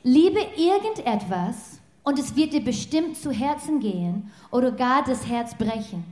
Liebe 0.04 0.40
irgendetwas 0.56 1.81
und 2.04 2.20
es 2.20 2.36
wird 2.36 2.54
dir 2.54 2.64
bestimmt 2.64 3.18
zu 3.18 3.32
Herzen 3.32 3.80
gehen 3.80 4.32
oder 4.52 4.72
gar 4.72 5.04
das 5.04 5.28
Herz 5.28 5.56
brechen. 5.56 6.04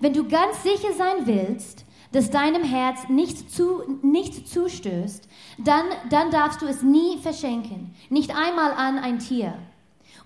Wenn 0.00 0.12
du 0.12 0.26
ganz 0.26 0.62
sicher 0.62 0.92
sein 0.96 1.26
willst, 1.26 1.84
dass 2.12 2.30
deinem 2.30 2.62
Herz 2.62 3.08
nichts, 3.08 3.48
zu, 3.54 3.98
nichts 4.02 4.50
zustößt, 4.50 5.28
dann, 5.58 5.84
dann 6.10 6.30
darfst 6.30 6.60
du 6.60 6.66
es 6.66 6.82
nie 6.82 7.18
verschenken, 7.18 7.94
nicht 8.10 8.36
einmal 8.36 8.72
an 8.72 8.98
ein 8.98 9.18
Tier. 9.18 9.54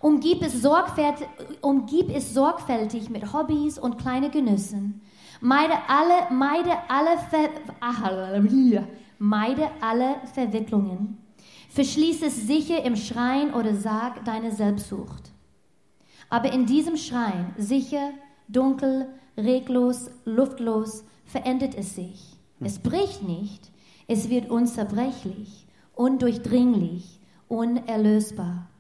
Umgib 0.00 0.42
es, 0.42 0.60
sorgfältig, 0.60 1.26
umgib 1.62 2.14
es 2.14 2.34
sorgfältig 2.34 3.08
mit 3.08 3.32
Hobbys 3.32 3.78
und 3.78 3.98
kleinen 3.98 4.30
Genüssen. 4.30 5.00
Meide 5.40 5.74
alle, 5.88 6.34
meide 6.34 6.72
alle, 6.88 7.18
Ver, 7.30 7.50
meide 9.18 9.70
alle 9.80 10.16
Verwicklungen. 10.34 11.18
Verschließ 11.76 12.22
es 12.22 12.46
sicher 12.46 12.84
im 12.84 12.96
Schrein 12.96 13.52
oder 13.52 13.74
Sarg 13.74 14.24
deiner 14.24 14.50
Selbstsucht. 14.50 15.30
Aber 16.30 16.50
in 16.50 16.64
diesem 16.64 16.96
Schrein, 16.96 17.54
sicher, 17.58 18.12
dunkel, 18.48 19.08
reglos, 19.36 20.08
luftlos, 20.24 21.04
verändert 21.26 21.74
es 21.74 21.94
sich. 21.94 22.38
Es 22.60 22.78
bricht 22.78 23.24
nicht, 23.24 23.70
es 24.08 24.30
wird 24.30 24.48
unzerbrechlich, 24.48 25.66
undurchdringlich, 25.94 27.20
unerlösbar. 27.46 28.70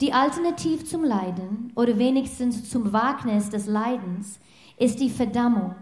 Die 0.00 0.12
Alternative 0.12 0.84
zum 0.84 1.02
Leiden 1.02 1.72
oder 1.74 1.98
wenigstens 1.98 2.70
zum 2.70 2.92
Wagnis 2.92 3.50
des 3.50 3.66
Leidens 3.66 4.38
ist 4.78 5.00
die 5.00 5.10
Verdammung. 5.10 5.74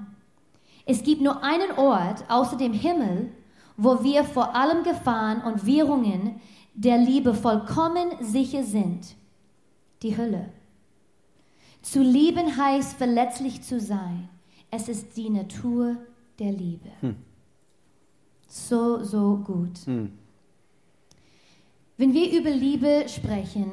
Es 0.87 1.03
gibt 1.03 1.20
nur 1.20 1.45
einen 1.45 1.72
Ort 1.72 2.24
außer 2.30 2.57
dem 2.57 2.72
Himmel, 2.72 3.30
wo 3.83 4.03
wir 4.05 4.24
vor 4.24 4.55
allem 4.55 4.85
Gefahren 4.85 5.43
und 5.43 5.66
Wirrungen 5.66 6.41
der 6.74 6.99
Liebe 6.99 7.35
vollkommen 7.35 8.11
sicher 8.20 8.62
sind. 8.62 9.16
Die 10.03 10.16
Hölle. 10.16 10.49
Zu 11.83 12.01
lieben 12.03 12.57
heißt 12.57 12.97
verletzlich 12.97 13.62
zu 13.62 13.80
sein. 13.80 14.28
Es 14.70 14.89
ist 14.89 15.16
die 15.16 15.30
Natur 15.30 15.97
der 16.39 16.53
Liebe. 16.53 16.89
Hm. 17.01 17.16
So, 18.47 19.03
so 19.03 19.37
gut. 19.37 19.78
Hm. 19.85 20.12
Wenn 22.03 22.14
wir 22.14 22.36
über 22.36 22.50
Liebe 22.50 23.05
sprechen, 23.07 23.70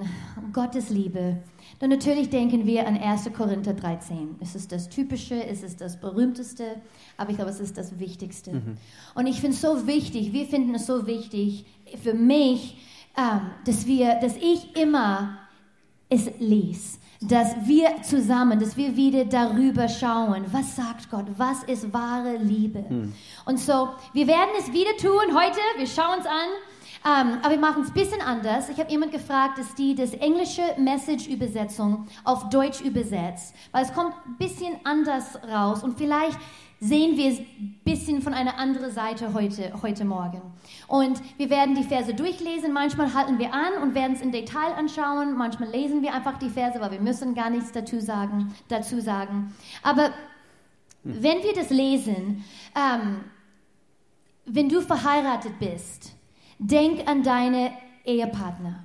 Gottes 0.53 0.91
Liebe, 0.91 1.38
dann 1.80 1.89
natürlich 1.89 2.30
denken 2.30 2.67
wir 2.67 2.88
an 2.88 2.95
1. 2.95 3.34
Korinther 3.36 3.73
13. 3.73 4.36
Es 4.39 4.53
ist 4.53 4.71
das 4.71 4.88
Typische, 4.88 5.43
es 5.47 5.63
ist 5.63 5.82
das 5.82 5.99
Berühmteste, 5.99 6.75
aber 7.17 7.32
ich 7.32 7.38
glaube, 7.38 7.49
es 7.49 7.59
ist 7.59 7.75
das 7.75 7.97
Wichtigste. 7.97 8.51
Mhm. 8.51 8.77
Und 9.15 9.25
ich 9.25 9.41
finde 9.41 9.55
es 9.55 9.61
so 9.61 9.88
wichtig, 9.88 10.32
wir 10.32 10.45
finden 10.45 10.75
es 10.75 10.86
so 10.86 11.07
wichtig 11.07 11.65
für 12.03 12.13
mich, 12.13 12.77
ähm, 13.17 13.49
dass, 13.65 13.88
wir, 13.88 14.19
dass 14.21 14.38
ich 14.38 14.77
immer 14.77 15.39
es 16.07 16.30
lese 16.38 16.99
dass 17.21 17.67
wir 17.67 18.01
zusammen, 18.01 18.61
dass 18.61 18.77
wir 18.77 18.95
wieder 18.95 19.25
darüber 19.25 19.89
schauen, 19.89 20.45
was 20.53 20.77
sagt 20.77 21.09
Gott, 21.09 21.25
was 21.36 21.63
ist 21.63 21.91
wahre 21.91 22.38
Liebe. 22.38 22.88
Hm. 22.88 23.13
Und 23.43 23.59
so, 23.59 23.89
wir 24.13 24.25
werden 24.25 24.51
es 24.57 24.71
wieder 24.71 24.95
tun 24.95 25.36
heute, 25.36 25.59
wir 25.77 25.88
schauen 25.88 26.19
es 26.21 26.25
an. 26.25 26.47
Um, 27.01 27.11
ähm, 27.11 27.37
aber 27.41 27.51
wir 27.51 27.59
machen 27.59 27.83
es 27.83 27.89
ein 27.89 27.93
bisschen 27.93 28.21
anders. 28.21 28.67
Ich 28.69 28.77
habe 28.77 28.91
jemand 28.91 29.13
gefragt, 29.13 29.57
dass 29.57 29.73
die 29.75 29.95
das 29.95 30.13
englische 30.13 30.63
Message-Übersetzung 30.77 32.07
auf 32.25 32.49
Deutsch 32.49 32.81
übersetzt, 32.81 33.55
weil 33.71 33.85
es 33.85 33.93
kommt 33.93 34.13
ein 34.25 34.35
bisschen 34.37 34.75
anders 34.83 35.39
raus 35.47 35.81
und 35.81 35.97
vielleicht 35.97 36.37
sehen 36.81 37.17
wir 37.17 37.31
es 37.31 37.39
ein 37.39 37.79
bisschen 37.83 38.21
von 38.21 38.33
einer 38.33 38.57
anderen 38.57 38.91
Seite 38.91 39.33
heute, 39.33 39.73
heute 39.81 40.05
Morgen. 40.05 40.41
Und 40.87 41.21
wir 41.37 41.49
werden 41.49 41.75
die 41.75 41.83
Verse 41.83 42.13
durchlesen. 42.13 42.71
Manchmal 42.71 43.13
halten 43.13 43.37
wir 43.37 43.53
an 43.53 43.81
und 43.81 43.95
werden 43.95 44.15
es 44.15 44.21
in 44.21 44.31
Detail 44.31 44.73
anschauen. 44.77 45.35
Manchmal 45.37 45.69
lesen 45.69 46.01
wir 46.01 46.13
einfach 46.13 46.37
die 46.37 46.49
Verse, 46.49 46.79
weil 46.79 46.91
wir 46.91 47.01
müssen 47.01 47.35
gar 47.35 47.49
nichts 47.49 47.71
dazu 47.71 47.99
sagen. 47.99 48.53
Dazu 48.69 49.01
sagen. 49.01 49.53
Aber 49.83 50.05
hm. 50.05 50.13
wenn 51.03 51.43
wir 51.43 51.53
das 51.53 51.69
lesen, 51.69 52.45
ähm, 52.75 53.25
wenn 54.45 54.69
du 54.69 54.81
verheiratet 54.81 55.59
bist, 55.59 56.13
denk 56.60 57.07
an 57.07 57.24
deine 57.24 57.72
Ehepartner. 58.05 58.84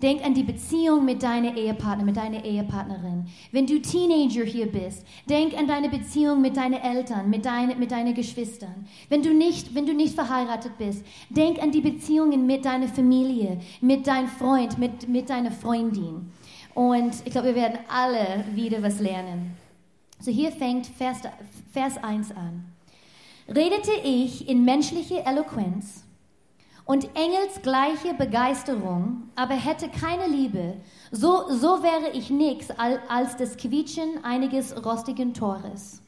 Denk 0.00 0.24
an 0.24 0.32
die 0.32 0.44
Beziehung 0.44 1.04
mit 1.04 1.24
deiner 1.24 1.56
Ehepartner, 1.56 2.04
mit 2.04 2.16
deiner 2.16 2.44
Ehepartnerin. 2.44 3.26
Wenn 3.50 3.66
du 3.66 3.80
Teenager 3.80 4.44
hier 4.44 4.70
bist, 4.70 5.04
denk 5.28 5.58
an 5.58 5.66
deine 5.66 5.88
Beziehung 5.88 6.40
mit 6.40 6.56
deinen 6.56 6.80
Eltern, 6.80 7.28
mit, 7.28 7.44
deine, 7.44 7.74
mit 7.74 7.90
deinen 7.90 8.14
Geschwistern. 8.14 8.86
Wenn 9.08 9.24
du, 9.24 9.34
nicht, 9.34 9.74
wenn 9.74 9.86
du 9.86 9.94
nicht 9.94 10.14
verheiratet 10.14 10.78
bist, 10.78 11.04
denk 11.30 11.60
an 11.60 11.72
die 11.72 11.80
Beziehungen 11.80 12.46
mit 12.46 12.64
deiner 12.64 12.86
Familie, 12.86 13.58
mit 13.80 14.06
deinem 14.06 14.28
Freund, 14.28 14.78
mit, 14.78 15.08
mit 15.08 15.30
deiner 15.30 15.50
Freundin. 15.50 16.30
Und 16.74 17.14
ich 17.24 17.32
glaube, 17.32 17.48
wir 17.48 17.56
werden 17.56 17.80
alle 17.88 18.44
wieder 18.54 18.80
was 18.80 19.00
lernen. 19.00 19.56
So 20.20 20.30
hier 20.30 20.52
fängt 20.52 20.86
Vers, 20.86 21.22
Vers 21.72 21.96
1 22.00 22.30
an. 22.36 22.66
Redete 23.48 23.92
ich 24.04 24.48
in 24.48 24.64
menschlicher 24.64 25.26
Eloquenz 25.26 26.04
und 26.88 27.06
engelsgleiche 27.14 28.14
Begeisterung, 28.14 29.24
aber 29.36 29.52
hätte 29.52 29.90
keine 29.90 30.26
Liebe, 30.26 30.78
so, 31.10 31.44
so 31.50 31.82
wäre 31.82 32.12
ich 32.14 32.30
nichts 32.30 32.68
als 32.70 33.36
das 33.36 33.58
Quietschen 33.58 34.24
einiges 34.24 34.74
rostigen 34.82 35.34
Tores. 35.34 36.00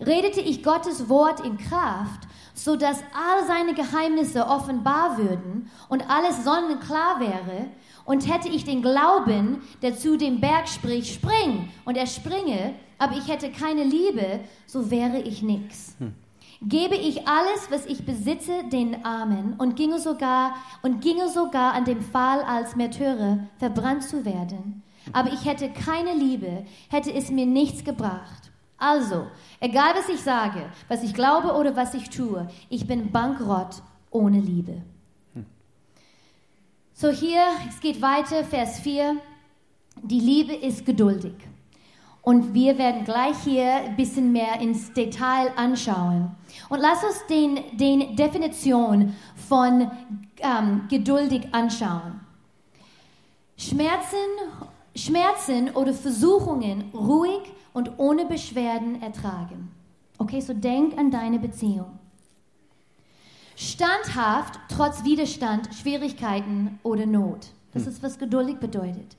Redete 0.00 0.40
ich 0.40 0.62
Gottes 0.62 1.10
Wort 1.10 1.44
in 1.44 1.58
Kraft, 1.58 2.22
so 2.54 2.76
dass 2.76 3.00
all 3.12 3.46
seine 3.46 3.74
Geheimnisse 3.74 4.46
offenbar 4.46 5.18
würden 5.18 5.70
und 5.90 6.08
alles 6.08 6.44
sonnenklar 6.44 7.20
wäre, 7.20 7.66
und 8.06 8.26
hätte 8.26 8.48
ich 8.48 8.64
den 8.64 8.80
Glauben, 8.80 9.62
der 9.82 9.98
zu 9.98 10.16
dem 10.16 10.40
Berg 10.40 10.66
spricht, 10.66 11.12
spring, 11.12 11.68
und 11.84 11.98
er 11.98 12.06
springe, 12.06 12.72
aber 12.96 13.18
ich 13.18 13.28
hätte 13.28 13.52
keine 13.52 13.84
Liebe, 13.84 14.40
so 14.66 14.90
wäre 14.90 15.18
ich 15.20 15.42
nichts. 15.42 15.94
Hm 15.98 16.14
gebe 16.62 16.94
ich 16.94 17.26
alles, 17.26 17.70
was 17.70 17.86
ich 17.86 18.04
besitze, 18.04 18.64
den 18.70 19.04
Armen 19.04 19.54
und 19.58 19.76
ginge 19.76 19.98
sogar 19.98 20.54
und 20.82 21.00
ginge 21.00 21.28
sogar 21.28 21.74
an 21.74 21.84
dem 21.84 22.02
Fall 22.02 22.42
als 22.42 22.76
Märtyrer 22.76 23.40
verbrannt 23.58 24.04
zu 24.04 24.24
werden. 24.24 24.82
Aber 25.12 25.32
ich 25.32 25.44
hätte 25.46 25.70
keine 25.70 26.14
Liebe, 26.14 26.66
hätte 26.88 27.12
es 27.12 27.30
mir 27.30 27.46
nichts 27.46 27.84
gebracht. 27.84 28.50
Also, 28.76 29.26
egal 29.60 29.94
was 29.94 30.08
ich 30.08 30.20
sage, 30.20 30.70
was 30.88 31.02
ich 31.02 31.14
glaube 31.14 31.54
oder 31.54 31.76
was 31.76 31.94
ich 31.94 32.10
tue, 32.10 32.48
ich 32.68 32.86
bin 32.86 33.10
bankrott 33.10 33.82
ohne 34.10 34.40
Liebe. 34.40 34.82
So 36.94 37.08
hier, 37.08 37.42
es 37.68 37.80
geht 37.80 38.02
weiter, 38.02 38.44
Vers 38.44 38.80
4. 38.80 39.16
Die 40.02 40.20
Liebe 40.20 40.54
ist 40.54 40.84
geduldig. 40.84 41.34
Und 42.22 42.52
wir 42.52 42.76
werden 42.76 43.04
gleich 43.04 43.36
hier 43.44 43.74
ein 43.76 43.96
bisschen 43.96 44.32
mehr 44.32 44.60
ins 44.60 44.92
Detail 44.92 45.52
anschauen. 45.56 46.30
Und 46.68 46.80
lass 46.80 47.02
uns 47.02 47.26
den, 47.28 47.76
den 47.76 48.14
Definition 48.14 49.14
von 49.48 49.90
ähm, 50.38 50.82
geduldig 50.88 51.48
anschauen. 51.52 52.20
Schmerzen, 53.56 54.16
Schmerzen 54.94 55.70
oder 55.70 55.94
Versuchungen 55.94 56.90
ruhig 56.94 57.52
und 57.72 57.98
ohne 57.98 58.26
Beschwerden 58.26 59.02
ertragen. 59.02 59.70
Okay, 60.18 60.40
so 60.40 60.52
denk 60.52 60.98
an 60.98 61.10
deine 61.10 61.38
Beziehung. 61.38 61.98
Standhaft 63.56 64.58
trotz 64.68 65.04
Widerstand, 65.04 65.74
Schwierigkeiten 65.74 66.78
oder 66.82 67.06
Not. 67.06 67.48
Das 67.72 67.84
hm. 67.84 67.92
ist, 67.92 68.02
was 68.02 68.18
geduldig 68.18 68.56
bedeutet. 68.56 69.16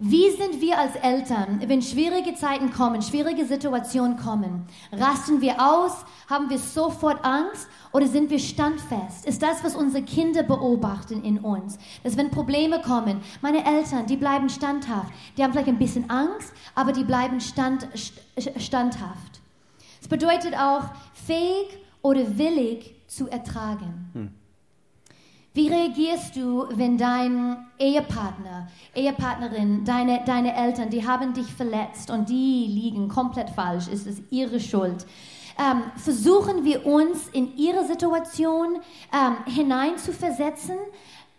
Wie 0.00 0.30
sind 0.30 0.60
wir 0.60 0.78
als 0.78 0.94
Eltern, 0.94 1.60
wenn 1.66 1.82
schwierige 1.82 2.32
Zeiten 2.36 2.70
kommen, 2.70 3.02
schwierige 3.02 3.44
Situationen 3.44 4.16
kommen? 4.16 4.64
Rasten 4.92 5.40
wir 5.40 5.56
aus? 5.58 6.04
Haben 6.30 6.48
wir 6.50 6.58
sofort 6.60 7.24
Angst? 7.24 7.66
Oder 7.90 8.06
sind 8.06 8.30
wir 8.30 8.38
standfest? 8.38 9.26
Ist 9.26 9.42
das, 9.42 9.64
was 9.64 9.74
unsere 9.74 10.04
Kinder 10.04 10.44
beobachten 10.44 11.24
in 11.24 11.40
uns? 11.40 11.80
Dass 12.04 12.16
wenn 12.16 12.30
Probleme 12.30 12.80
kommen, 12.80 13.22
meine 13.42 13.66
Eltern, 13.66 14.06
die 14.06 14.16
bleiben 14.16 14.48
standhaft. 14.48 15.12
Die 15.36 15.42
haben 15.42 15.50
vielleicht 15.50 15.68
ein 15.68 15.78
bisschen 15.78 16.08
Angst, 16.08 16.52
aber 16.76 16.92
die 16.92 17.02
bleiben 17.02 17.40
stand, 17.40 17.88
standhaft. 18.56 19.40
Es 20.00 20.06
bedeutet 20.06 20.54
auch, 20.56 20.84
fähig 21.12 21.76
oder 22.02 22.38
willig 22.38 22.94
zu 23.08 23.28
ertragen. 23.28 24.10
Hm. 24.12 24.37
Wie 25.58 25.66
reagierst 25.66 26.36
du, 26.36 26.66
wenn 26.70 26.96
dein 26.96 27.66
Ehepartner, 27.80 28.68
Ehepartnerin, 28.94 29.84
deine, 29.84 30.22
deine 30.24 30.54
Eltern, 30.54 30.88
die 30.88 31.04
haben 31.04 31.34
dich 31.34 31.52
verletzt 31.52 32.12
und 32.12 32.28
die 32.28 32.68
liegen 32.68 33.08
komplett 33.08 33.50
falsch, 33.50 33.88
ist 33.88 34.06
es 34.06 34.22
ihre 34.30 34.60
Schuld. 34.60 35.04
ähm, 35.58 35.82
versuchen 35.96 36.64
wir 36.64 36.86
uns 36.86 37.26
in 37.32 37.56
ihre 37.56 37.84
Situation 37.88 38.76
ähm, 39.12 39.52
hineinzuversetzen, 39.52 40.76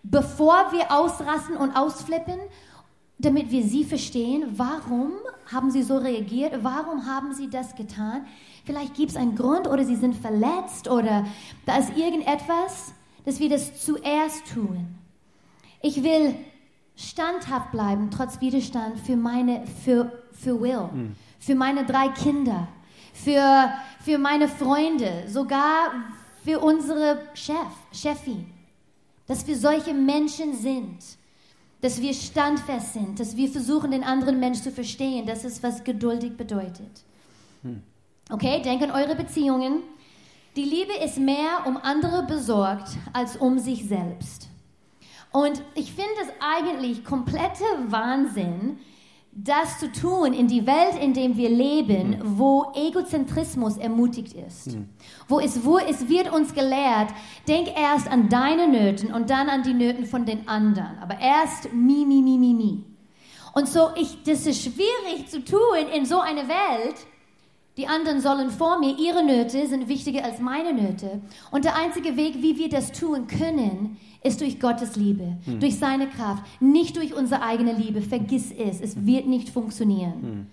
bevor 0.03 0.73
wir 0.73 0.91
ausrasten 0.91 1.55
und 1.55 1.77
ausflippen, 1.77 2.39
damit 3.19 3.51
wir 3.51 3.63
sie 3.63 3.85
verstehen, 3.85 4.43
warum 4.57 5.13
haben 5.49 5.71
sie 5.71 5.81
so 5.81 5.95
reagiert, 5.95 6.55
warum 6.61 7.05
haben 7.05 7.33
sie 7.33 7.49
das 7.49 7.73
getan. 7.73 8.27
Vielleicht 8.65 8.95
gibt 8.95 9.11
es 9.11 9.15
einen 9.15 9.37
Grund 9.37 9.65
oder 9.65 9.85
sie 9.85 9.95
sind 9.95 10.17
verletzt 10.17 10.89
oder 10.89 11.25
da 11.65 11.77
ist 11.77 11.95
irgendetwas, 11.95 12.93
dass 13.29 13.39
wir 13.39 13.49
das 13.49 13.85
zuerst 13.85 14.51
tun. 14.51 14.87
Ich 15.83 16.03
will 16.03 16.33
standhaft 16.95 17.71
bleiben, 17.71 18.09
trotz 18.09 18.41
Widerstand 18.41 18.99
für 18.99 19.15
meine, 19.15 19.67
für, 19.85 20.11
für 20.31 20.59
Will, 20.59 20.89
mhm. 20.91 21.15
für 21.39 21.53
meine 21.53 21.85
drei 21.85 22.07
Kinder, 22.07 22.67
für, 23.13 23.71
für 24.03 24.17
meine 24.17 24.47
Freunde, 24.47 25.25
sogar 25.27 25.91
für 26.43 26.59
unsere 26.59 27.21
Chef, 27.35 27.55
Chefin. 27.91 28.47
Dass 29.27 29.45
wir 29.45 29.55
solche 29.55 29.93
Menschen 29.93 30.57
sind, 30.57 30.97
dass 31.81 32.01
wir 32.01 32.15
standfest 32.15 32.93
sind, 32.93 33.19
dass 33.19 33.37
wir 33.37 33.47
versuchen, 33.47 33.91
den 33.91 34.03
anderen 34.03 34.39
Menschen 34.39 34.63
zu 34.63 34.71
verstehen. 34.71 35.27
Das 35.27 35.45
ist, 35.45 35.61
was 35.61 35.83
geduldig 35.83 36.35
bedeutet. 36.35 37.03
Mhm. 37.61 37.83
Okay, 38.31 38.59
denkt 38.63 38.83
an 38.83 38.89
eure 38.89 39.15
Beziehungen. 39.15 39.83
Die 40.55 40.63
Liebe 40.63 40.93
ist 40.93 41.19
mehr 41.19 41.65
um 41.65 41.77
andere 41.77 42.23
besorgt 42.23 42.89
als 43.13 43.37
um 43.37 43.59
sich 43.59 43.87
selbst. 43.87 44.49
Und 45.31 45.61
ich 45.75 45.91
finde 45.93 46.09
es 46.23 46.29
eigentlich 46.39 47.05
kompletter 47.05 47.65
Wahnsinn, 47.87 48.79
das 49.31 49.79
zu 49.79 49.91
tun 49.91 50.33
in 50.33 50.47
die 50.47 50.65
Welt, 50.65 50.95
in 50.99 51.13
der 51.13 51.37
wir 51.37 51.49
leben, 51.49 52.09
mhm. 52.09 52.39
wo 52.39 52.71
Egozentrismus 52.73 53.77
ermutigt 53.77 54.33
ist. 54.33 54.75
Mhm. 54.75 54.89
Wo, 55.27 55.39
es, 55.39 55.63
wo 55.63 55.77
es 55.77 56.09
wird 56.09 56.33
uns 56.33 56.53
gelehrt, 56.53 57.09
denk 57.47 57.69
erst 57.79 58.11
an 58.11 58.27
deine 58.29 58.67
Nöten 58.67 59.13
und 59.13 59.29
dann 59.29 59.49
an 59.49 59.63
die 59.63 59.73
Nöten 59.73 60.05
von 60.05 60.25
den 60.25 60.47
anderen. 60.47 60.97
Aber 60.99 61.19
erst 61.19 61.71
mi, 61.73 62.05
mi, 62.05 62.21
mi, 62.21 62.37
mi, 62.37 62.53
mi. 62.53 62.83
Und 63.53 63.67
so, 63.67 63.89
ich, 63.95 64.23
das 64.23 64.45
ist 64.45 64.63
schwierig 64.63 65.27
zu 65.29 65.43
tun 65.43 65.59
in 65.93 66.05
so 66.05 66.19
einer 66.19 66.47
Welt, 66.47 66.95
die 67.79 67.87
anderen 67.87 68.19
sollen 68.19 68.51
vor 68.51 68.77
mir, 68.77 68.97
ihre 68.99 69.23
Nöte 69.23 69.65
sind 69.65 69.87
wichtiger 69.87 70.25
als 70.25 70.41
meine 70.41 70.73
Nöte. 70.73 71.21
Und 71.49 71.63
der 71.63 71.77
einzige 71.77 72.17
Weg, 72.17 72.41
wie 72.41 72.57
wir 72.57 72.67
das 72.67 72.91
tun 72.91 73.27
können, 73.27 73.95
ist 74.21 74.41
durch 74.41 74.59
Gottes 74.59 74.97
Liebe, 74.97 75.37
hm. 75.45 75.61
durch 75.61 75.77
seine 75.77 76.07
Kraft, 76.07 76.43
nicht 76.59 76.97
durch 76.97 77.13
unsere 77.13 77.41
eigene 77.41 77.71
Liebe. 77.71 78.01
Vergiss 78.01 78.51
es, 78.51 78.81
es 78.81 79.05
wird 79.05 79.27
nicht 79.27 79.47
funktionieren. 79.47 80.13
Hm. 80.21 80.47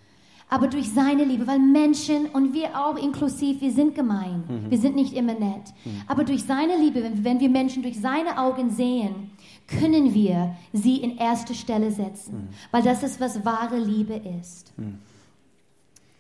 Aber 0.49 0.69
durch 0.69 0.89
seine 0.93 1.25
Liebe, 1.25 1.49
weil 1.49 1.59
Menschen 1.59 2.27
und 2.27 2.55
wir 2.55 2.79
auch 2.81 2.97
inklusiv, 2.97 3.61
wir 3.61 3.73
sind 3.73 3.97
gemein, 3.97 4.45
mhm. 4.47 4.71
wir 4.71 4.79
sind 4.79 4.95
nicht 4.95 5.13
immer 5.13 5.33
nett. 5.33 5.75
Mhm. 5.85 6.03
Aber 6.07 6.23
durch 6.23 6.45
seine 6.45 6.77
Liebe, 6.77 7.03
wenn, 7.03 7.25
wenn, 7.25 7.41
wir 7.41 7.49
Menschen 7.49 7.83
durch 7.83 8.01
seine 8.01 8.39
Augen 8.39 8.71
sehen, 8.71 9.33
können 9.67 10.15
wir 10.15 10.55
sie 10.73 10.99
in 10.99 11.17
erste 11.17 11.53
Stelle 11.53 11.91
setzen, 11.91 12.35
mhm. 12.35 12.49
weil 12.71 12.83
das 12.85 13.03
ist, 13.03 13.21
was 13.21 13.45
wahre 13.45 13.79
Liebe 13.79 14.15
ist. 14.41 14.73
Hm. 14.77 14.99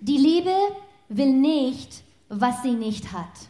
Die 0.01 0.19
Liebe 0.19 0.51
will 1.09 1.33
nicht, 1.33 2.03
was 2.29 2.63
sie 2.63 2.73
nicht 2.73 3.13
hat. 3.13 3.49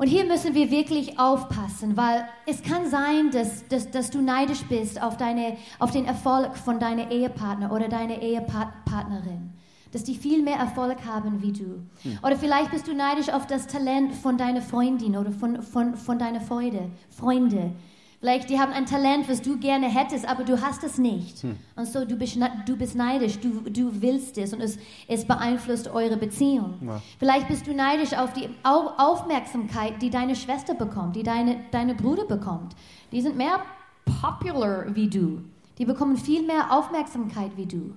Und 0.00 0.06
hier 0.06 0.24
müssen 0.24 0.54
wir 0.54 0.70
wirklich 0.70 1.18
aufpassen, 1.18 1.94
weil 1.94 2.26
es 2.46 2.62
kann 2.62 2.88
sein, 2.88 3.30
dass, 3.30 3.68
dass, 3.68 3.90
dass 3.90 4.10
du 4.10 4.22
neidisch 4.22 4.62
bist 4.62 5.02
auf, 5.02 5.18
deine, 5.18 5.58
auf 5.78 5.90
den 5.90 6.06
Erfolg 6.06 6.56
von 6.56 6.80
deinem 6.80 7.10
Ehepartner 7.10 7.70
oder 7.70 7.86
deiner 7.88 8.22
Ehepartnerin. 8.22 9.52
Dass 9.92 10.02
die 10.04 10.14
viel 10.14 10.42
mehr 10.42 10.56
Erfolg 10.56 11.04
haben 11.04 11.42
wie 11.42 11.52
du. 11.52 11.82
Hm. 12.02 12.18
Oder 12.22 12.36
vielleicht 12.38 12.70
bist 12.70 12.88
du 12.88 12.94
neidisch 12.94 13.28
auf 13.28 13.46
das 13.46 13.66
Talent 13.66 14.14
von 14.14 14.38
deiner 14.38 14.62
Freundin 14.62 15.18
oder 15.18 15.32
von, 15.32 15.62
von, 15.62 15.94
von 15.94 16.18
deiner 16.18 16.40
Freude, 16.40 16.88
Freunde. 17.10 17.72
Vielleicht 18.20 18.50
die 18.50 18.60
haben 18.60 18.72
ein 18.72 18.84
Talent, 18.84 19.30
was 19.30 19.40
du 19.40 19.58
gerne 19.58 19.88
hättest, 19.88 20.28
aber 20.28 20.44
du 20.44 20.60
hast 20.60 20.84
es 20.84 20.98
nicht. 20.98 21.42
Hm. 21.42 21.56
Und 21.74 21.86
so 21.86 22.04
du 22.04 22.16
bist, 22.16 22.38
du 22.66 22.76
bist 22.76 22.94
neidisch, 22.94 23.38
du, 23.38 23.62
du 23.62 24.02
willst 24.02 24.36
es 24.36 24.52
und 24.52 24.60
es, 24.60 24.78
es 25.08 25.24
beeinflusst 25.24 25.88
eure 25.88 26.18
Beziehung. 26.18 26.74
Ja. 26.82 27.00
Vielleicht 27.18 27.48
bist 27.48 27.66
du 27.66 27.72
neidisch 27.72 28.12
auf 28.12 28.34
die 28.34 28.50
Aufmerksamkeit, 28.62 30.02
die 30.02 30.10
deine 30.10 30.36
Schwester 30.36 30.74
bekommt, 30.74 31.16
die 31.16 31.22
deine, 31.22 31.64
deine 31.70 31.94
Bruder 31.94 32.26
bekommt. 32.26 32.76
Die 33.10 33.22
sind 33.22 33.38
mehr 33.38 33.62
popular 34.04 34.94
wie 34.94 35.08
du. 35.08 35.40
Die 35.78 35.86
bekommen 35.86 36.18
viel 36.18 36.46
mehr 36.46 36.70
Aufmerksamkeit 36.70 37.52
wie 37.56 37.64
du. 37.64 37.94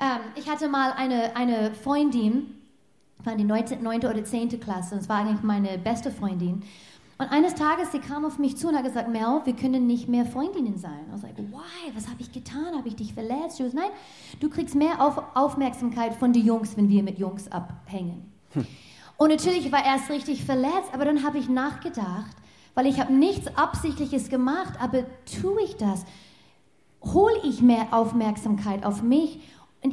Ähm, 0.00 0.20
ich 0.34 0.50
hatte 0.50 0.68
mal 0.68 0.92
eine, 0.92 1.36
eine 1.36 1.72
Freundin, 1.72 2.52
war 3.22 3.36
die 3.36 3.44
9. 3.44 3.78
oder 3.80 4.24
10. 4.24 4.58
Klasse, 4.60 4.96
und 4.96 5.02
es 5.02 5.08
war 5.08 5.18
eigentlich 5.18 5.42
meine 5.42 5.78
beste 5.78 6.10
Freundin. 6.10 6.64
Und 7.18 7.32
eines 7.32 7.54
Tages, 7.54 7.92
sie 7.92 7.98
kam 7.98 8.26
auf 8.26 8.38
mich 8.38 8.58
zu 8.58 8.68
und 8.68 8.76
hat 8.76 8.84
gesagt, 8.84 9.08
Mel, 9.08 9.40
wir 9.44 9.56
können 9.56 9.86
nicht 9.86 10.06
mehr 10.06 10.26
Freundinnen 10.26 10.76
sein. 10.76 11.00
Ich 11.06 11.12
was 11.14 11.22
like, 11.22 11.38
why? 11.38 11.94
Was 11.94 12.08
habe 12.08 12.20
ich 12.20 12.30
getan? 12.30 12.76
Habe 12.76 12.88
ich 12.88 12.96
dich 12.96 13.14
verletzt? 13.14 13.58
Was, 13.58 13.72
nein, 13.72 13.90
du 14.38 14.50
kriegst 14.50 14.74
mehr 14.74 15.00
auf 15.00 15.22
Aufmerksamkeit 15.34 16.14
von 16.14 16.34
den 16.34 16.44
Jungs, 16.44 16.76
wenn 16.76 16.90
wir 16.90 17.02
mit 17.02 17.18
Jungs 17.18 17.50
abhängen. 17.50 18.30
Hm. 18.52 18.66
Und 19.16 19.30
natürlich 19.30 19.72
war 19.72 19.80
er 19.80 19.94
erst 19.94 20.10
richtig 20.10 20.44
verletzt, 20.44 20.90
aber 20.92 21.06
dann 21.06 21.24
habe 21.24 21.38
ich 21.38 21.48
nachgedacht, 21.48 22.36
weil 22.74 22.86
ich 22.86 23.00
habe 23.00 23.14
nichts 23.14 23.46
Absichtliches 23.56 24.28
gemacht, 24.28 24.74
aber 24.78 25.04
tue 25.40 25.62
ich 25.62 25.76
das? 25.76 26.04
Hole 27.02 27.36
ich 27.44 27.62
mehr 27.62 27.86
Aufmerksamkeit 27.92 28.84
auf 28.84 29.02
mich 29.02 29.40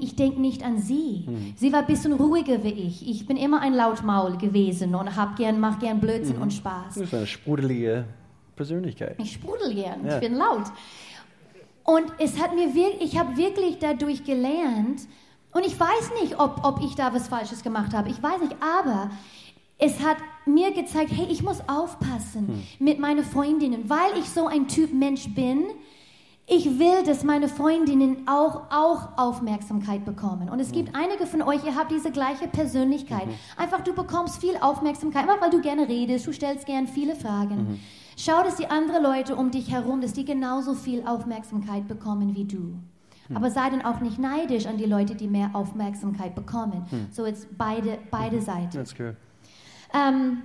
ich 0.02 0.16
denke 0.16 0.40
nicht 0.40 0.64
an 0.64 0.80
sie. 0.80 1.26
Mhm. 1.28 1.54
Sie 1.56 1.74
war 1.74 1.82
ein 1.82 1.86
bisschen 1.86 2.14
ruhiger 2.14 2.64
wie 2.64 2.72
ich. 2.72 3.08
Ich 3.08 3.28
bin 3.28 3.38
immer 3.38 3.62
ein 3.62 3.74
Lautmaul 3.74 4.38
gewesen 4.38 4.96
und 4.96 5.16
hab 5.16 5.36
gern, 5.36 5.60
mach 5.60 5.80
gern 5.80 6.00
Blödsinn 6.00 6.38
mhm. 6.38 6.44
und 6.44 6.54
Spaß. 6.54 6.96
Das 6.96 6.98
ist 6.98 7.14
eine 7.14 7.28
sprudelige 7.28 8.06
Persönlichkeit. 8.56 9.16
Ich 9.20 9.34
sprudel 9.34 9.74
gern, 9.74 10.06
ja. 10.06 10.16
ich 10.16 10.22
bin 10.22 10.36
laut. 10.36 10.64
Und 11.84 12.06
es 12.18 12.42
hat 12.42 12.56
mir 12.56 12.74
wirklich, 12.74 13.14
ich 13.14 13.20
habe 13.20 13.36
wirklich 13.36 13.78
dadurch 13.80 14.24
gelernt, 14.24 15.02
und 15.54 15.66
ich 15.66 15.80
weiß 15.80 16.12
nicht, 16.22 16.40
ob, 16.40 16.62
ob 16.64 16.82
ich 16.84 16.96
da 16.96 17.14
was 17.14 17.28
Falsches 17.28 17.64
gemacht 17.64 17.94
habe. 17.94 18.10
Ich 18.10 18.22
weiß 18.22 18.42
nicht, 18.42 18.56
aber 18.60 19.12
es 19.78 20.04
hat 20.04 20.18
mir 20.46 20.72
gezeigt, 20.72 21.12
hey, 21.14 21.28
ich 21.30 21.44
muss 21.44 21.62
aufpassen 21.68 22.48
hm. 22.48 22.64
mit 22.80 23.00
meinen 23.00 23.24
Freundinnen, 23.24 23.90
weil 23.90 24.18
ich 24.20 24.30
so 24.30 24.48
ein 24.48 24.68
Typ 24.68 24.94
Mensch 24.94 25.30
bin 25.34 25.66
ich 26.46 26.78
will, 26.78 27.04
dass 27.06 27.24
meine 27.24 27.48
Freundinnen 27.48 28.28
auch, 28.28 28.64
auch 28.70 29.18
Aufmerksamkeit 29.18 30.04
bekommen. 30.04 30.50
Und 30.50 30.60
es 30.60 30.72
gibt 30.72 30.90
mhm. 30.90 31.00
einige 31.00 31.26
von 31.26 31.42
euch, 31.42 31.64
ihr 31.66 31.76
habt 31.76 31.92
diese 31.92 32.12
gleiche 32.12 32.48
Persönlichkeit. 32.48 33.28
Mhm. 33.28 33.34
Einfach, 33.56 33.82
du 33.82 33.94
bekommst 33.94 34.42
viel 34.42 34.58
Aufmerksamkeit, 34.60 35.24
einfach 35.24 35.42
weil 35.42 35.52
du 35.52 35.62
gerne 35.62 35.88
redest, 35.88 36.28
du 36.28 36.34
stellst 36.34 36.66
gern 36.66 36.88
viele 36.88 37.16
Fragen. 37.16 37.56
Mhm. 37.56 37.80
Schau, 38.18 38.44
dass 38.44 38.58
die 38.58 38.68
anderen 38.68 39.04
Leute 39.04 39.36
um 39.36 39.52
dich 39.52 39.72
herum, 39.72 40.02
dass 40.02 40.14
die 40.14 40.26
genauso 40.26 40.74
viel 40.74 41.04
Aufmerksamkeit 41.08 41.88
bekommen 41.88 42.36
wie 42.36 42.46
du. 42.46 42.76
Mhm. 43.30 43.38
Aber 43.38 43.50
sei 43.50 43.70
dann 43.70 43.82
auch 43.82 44.02
nicht 44.02 44.20
neidisch 44.20 44.66
an 44.66 44.78
die 44.78 44.86
Leute, 44.86 45.16
die 45.16 45.28
mehr 45.28 45.52
Aufmerksamkeit 45.54 46.36
bekommen. 46.36 46.86
Mhm. 46.92 47.08
So 47.12 47.26
jetzt 47.26 47.48
beide, 47.58 48.00
beide 48.12 48.38
mhm. 48.38 48.42
Seiten. 48.42 48.72
That's 48.72 48.96
good. 48.96 49.16
Ähm, 49.94 50.44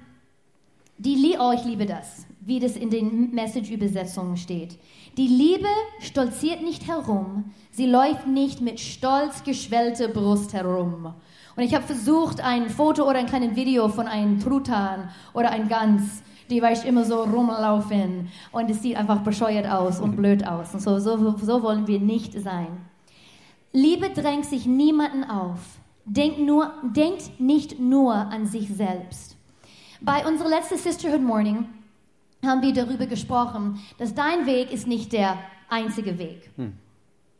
die, 0.98 1.36
oh, 1.38 1.52
ich 1.52 1.64
liebe 1.64 1.86
das, 1.86 2.26
wie 2.40 2.60
das 2.60 2.76
in 2.76 2.90
den 2.90 3.30
Message-Übersetzungen 3.32 4.36
steht. 4.36 4.78
Die 5.16 5.28
Liebe 5.28 5.68
stolziert 6.00 6.62
nicht 6.62 6.86
herum, 6.86 7.52
sie 7.70 7.86
läuft 7.86 8.26
nicht 8.26 8.60
mit 8.60 8.80
stolz 8.80 9.42
geschwellter 9.44 10.08
Brust 10.08 10.52
herum. 10.52 11.14
Und 11.56 11.62
ich 11.62 11.74
habe 11.74 11.84
versucht, 11.84 12.40
ein 12.40 12.70
Foto 12.70 13.02
oder 13.02 13.18
ein 13.18 13.26
kleines 13.26 13.56
Video 13.56 13.88
von 13.88 14.06
einem 14.06 14.38
Truthahn 14.38 15.10
oder 15.34 15.50
einem 15.50 15.68
Gans, 15.68 16.22
die 16.50 16.62
weiß 16.62 16.84
immer 16.84 17.04
so 17.04 17.22
rumlaufen 17.22 18.28
und 18.52 18.70
es 18.70 18.82
sieht 18.82 18.96
einfach 18.96 19.22
bescheuert 19.22 19.68
aus 19.68 20.00
und 20.00 20.16
blöd 20.16 20.46
aus. 20.46 20.72
Und 20.74 20.80
so, 20.80 20.98
so, 20.98 21.36
so 21.36 21.62
wollen 21.62 21.86
wir 21.86 22.00
nicht 22.00 22.32
sein. 22.40 22.68
Liebe 23.72 24.10
drängt 24.10 24.46
sich 24.46 24.66
niemanden 24.66 25.24
auf. 25.24 25.60
Denkt, 26.04 26.38
nur, 26.38 26.72
denkt 26.82 27.38
nicht 27.38 27.78
nur 27.78 28.14
an 28.14 28.46
sich 28.46 28.68
selbst. 28.68 29.37
Bei 30.00 30.26
unserer 30.26 30.48
letzten 30.48 30.78
Sisterhood 30.78 31.22
Morning 31.22 31.66
haben 32.44 32.62
wir 32.62 32.72
darüber 32.72 33.06
gesprochen, 33.06 33.80
dass 33.98 34.14
dein 34.14 34.46
Weg 34.46 34.72
ist 34.72 34.86
nicht 34.86 35.12
der 35.12 35.38
einzige 35.68 36.18
Weg. 36.18 36.50
Hm. 36.56 36.74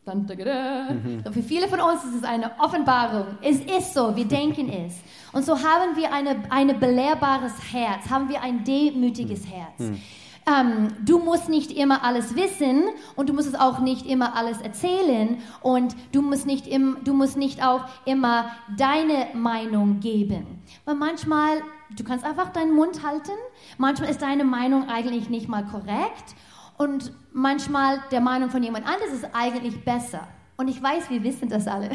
Mhm. 0.07 1.23
Für 1.31 1.43
viele 1.43 1.69
von 1.69 1.81
uns 1.81 2.03
ist 2.03 2.15
es 2.15 2.25
eine 2.25 2.59
Offenbarung. 2.59 3.27
Es 3.43 3.61
ist 3.61 3.93
so, 3.93 4.17
wir 4.17 4.25
denken 4.25 4.71
es. 4.71 4.95
Und 5.33 5.45
so 5.45 5.53
haben 5.53 5.97
wir 5.97 6.13
eine, 6.15 6.45
ein 6.49 6.81
belehrbares 6.81 7.53
Herz, 7.71 8.09
haben 8.09 8.31
wir 8.31 8.41
ein 8.41 8.65
demütiges 8.65 9.45
hm. 9.45 9.51
Herz. 9.51 9.79
Hm. 9.79 10.01
Ähm, 10.49 10.89
du 11.05 11.19
musst 11.19 11.51
nicht 11.51 11.73
immer 11.73 12.03
alles 12.05 12.35
wissen 12.35 12.85
und 13.17 13.29
du 13.29 13.35
musst 13.35 13.49
es 13.49 13.55
auch 13.55 13.81
nicht 13.81 14.07
immer 14.07 14.35
alles 14.35 14.63
erzählen 14.63 15.39
und 15.61 15.95
du 16.13 16.23
musst 16.23 16.47
nicht, 16.47 16.67
im, 16.67 16.97
du 17.05 17.13
musst 17.13 17.37
nicht 17.37 17.63
auch 17.63 17.85
immer 18.07 18.51
deine 18.79 19.27
Meinung 19.35 20.01
geben. 20.01 20.63
Weil 20.87 20.95
manchmal 20.95 21.63
Du 21.97 22.05
kannst 22.05 22.24
einfach 22.24 22.51
deinen 22.51 22.74
Mund 22.74 23.03
halten. 23.05 23.32
Manchmal 23.78 24.11
ist 24.11 24.20
deine 24.20 24.45
Meinung 24.45 24.89
eigentlich 24.89 25.30
nicht 25.30 25.49
mal 25.49 25.64
korrekt 25.64 26.34
und 26.76 27.12
manchmal 27.32 28.01
der 28.11 28.20
Meinung 28.20 28.51
von 28.51 28.62
jemand 28.62 28.86
anderes 28.86 29.12
ist 29.12 29.28
eigentlich 29.32 29.84
besser. 29.84 30.28
Und 30.57 30.68
ich 30.68 30.82
weiß, 30.82 31.11
wir 31.11 31.22
wissen 31.22 31.49
das 31.49 31.66
alle. 31.66 31.91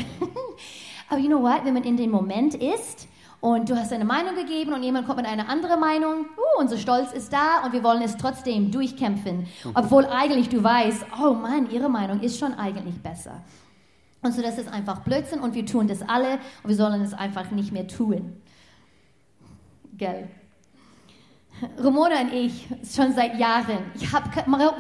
Aber 1.09 1.19
you 1.19 1.27
know 1.27 1.41
what? 1.41 1.63
Wenn 1.63 1.73
man 1.73 1.83
in 1.83 1.97
dem 1.97 2.11
Moment 2.11 2.55
ist 2.55 3.07
und 3.39 3.69
du 3.69 3.75
hast 3.75 3.91
deine 3.91 4.05
Meinung 4.05 4.35
gegeben 4.35 4.73
und 4.73 4.83
jemand 4.83 5.05
kommt 5.05 5.17
mit 5.17 5.27
einer 5.27 5.47
anderen 5.49 5.79
Meinung. 5.79 6.25
Uh, 6.37 6.61
unser 6.61 6.77
Stolz 6.77 7.11
ist 7.11 7.31
da 7.31 7.63
und 7.65 7.73
wir 7.73 7.83
wollen 7.83 8.01
es 8.01 8.17
trotzdem 8.17 8.71
durchkämpfen, 8.71 9.47
obwohl 9.73 10.05
eigentlich 10.05 10.49
du 10.49 10.63
weißt, 10.63 11.05
oh 11.21 11.33
Mann, 11.33 11.69
ihre 11.69 11.89
Meinung 11.89 12.21
ist 12.21 12.39
schon 12.39 12.53
eigentlich 12.53 13.01
besser. 13.01 13.41
Und 14.21 14.33
so, 14.33 14.41
das 14.41 14.57
ist 14.57 14.71
einfach 14.71 15.01
Blödsinn 15.01 15.41
und 15.41 15.53
wir 15.53 15.65
tun 15.65 15.87
das 15.87 16.01
alle 16.01 16.39
und 16.63 16.69
wir 16.69 16.75
sollen 16.75 17.01
es 17.01 17.13
einfach 17.13 17.51
nicht 17.51 17.73
mehr 17.73 17.87
tun. 17.87 18.41
Gell? 20.04 20.28
Ramona 21.78 22.20
und 22.20 22.34
ich 22.34 22.68
schon 22.93 23.14
seit 23.14 23.39
Jahren. 23.39 23.78
Ich 23.95 24.12
habe 24.12 24.30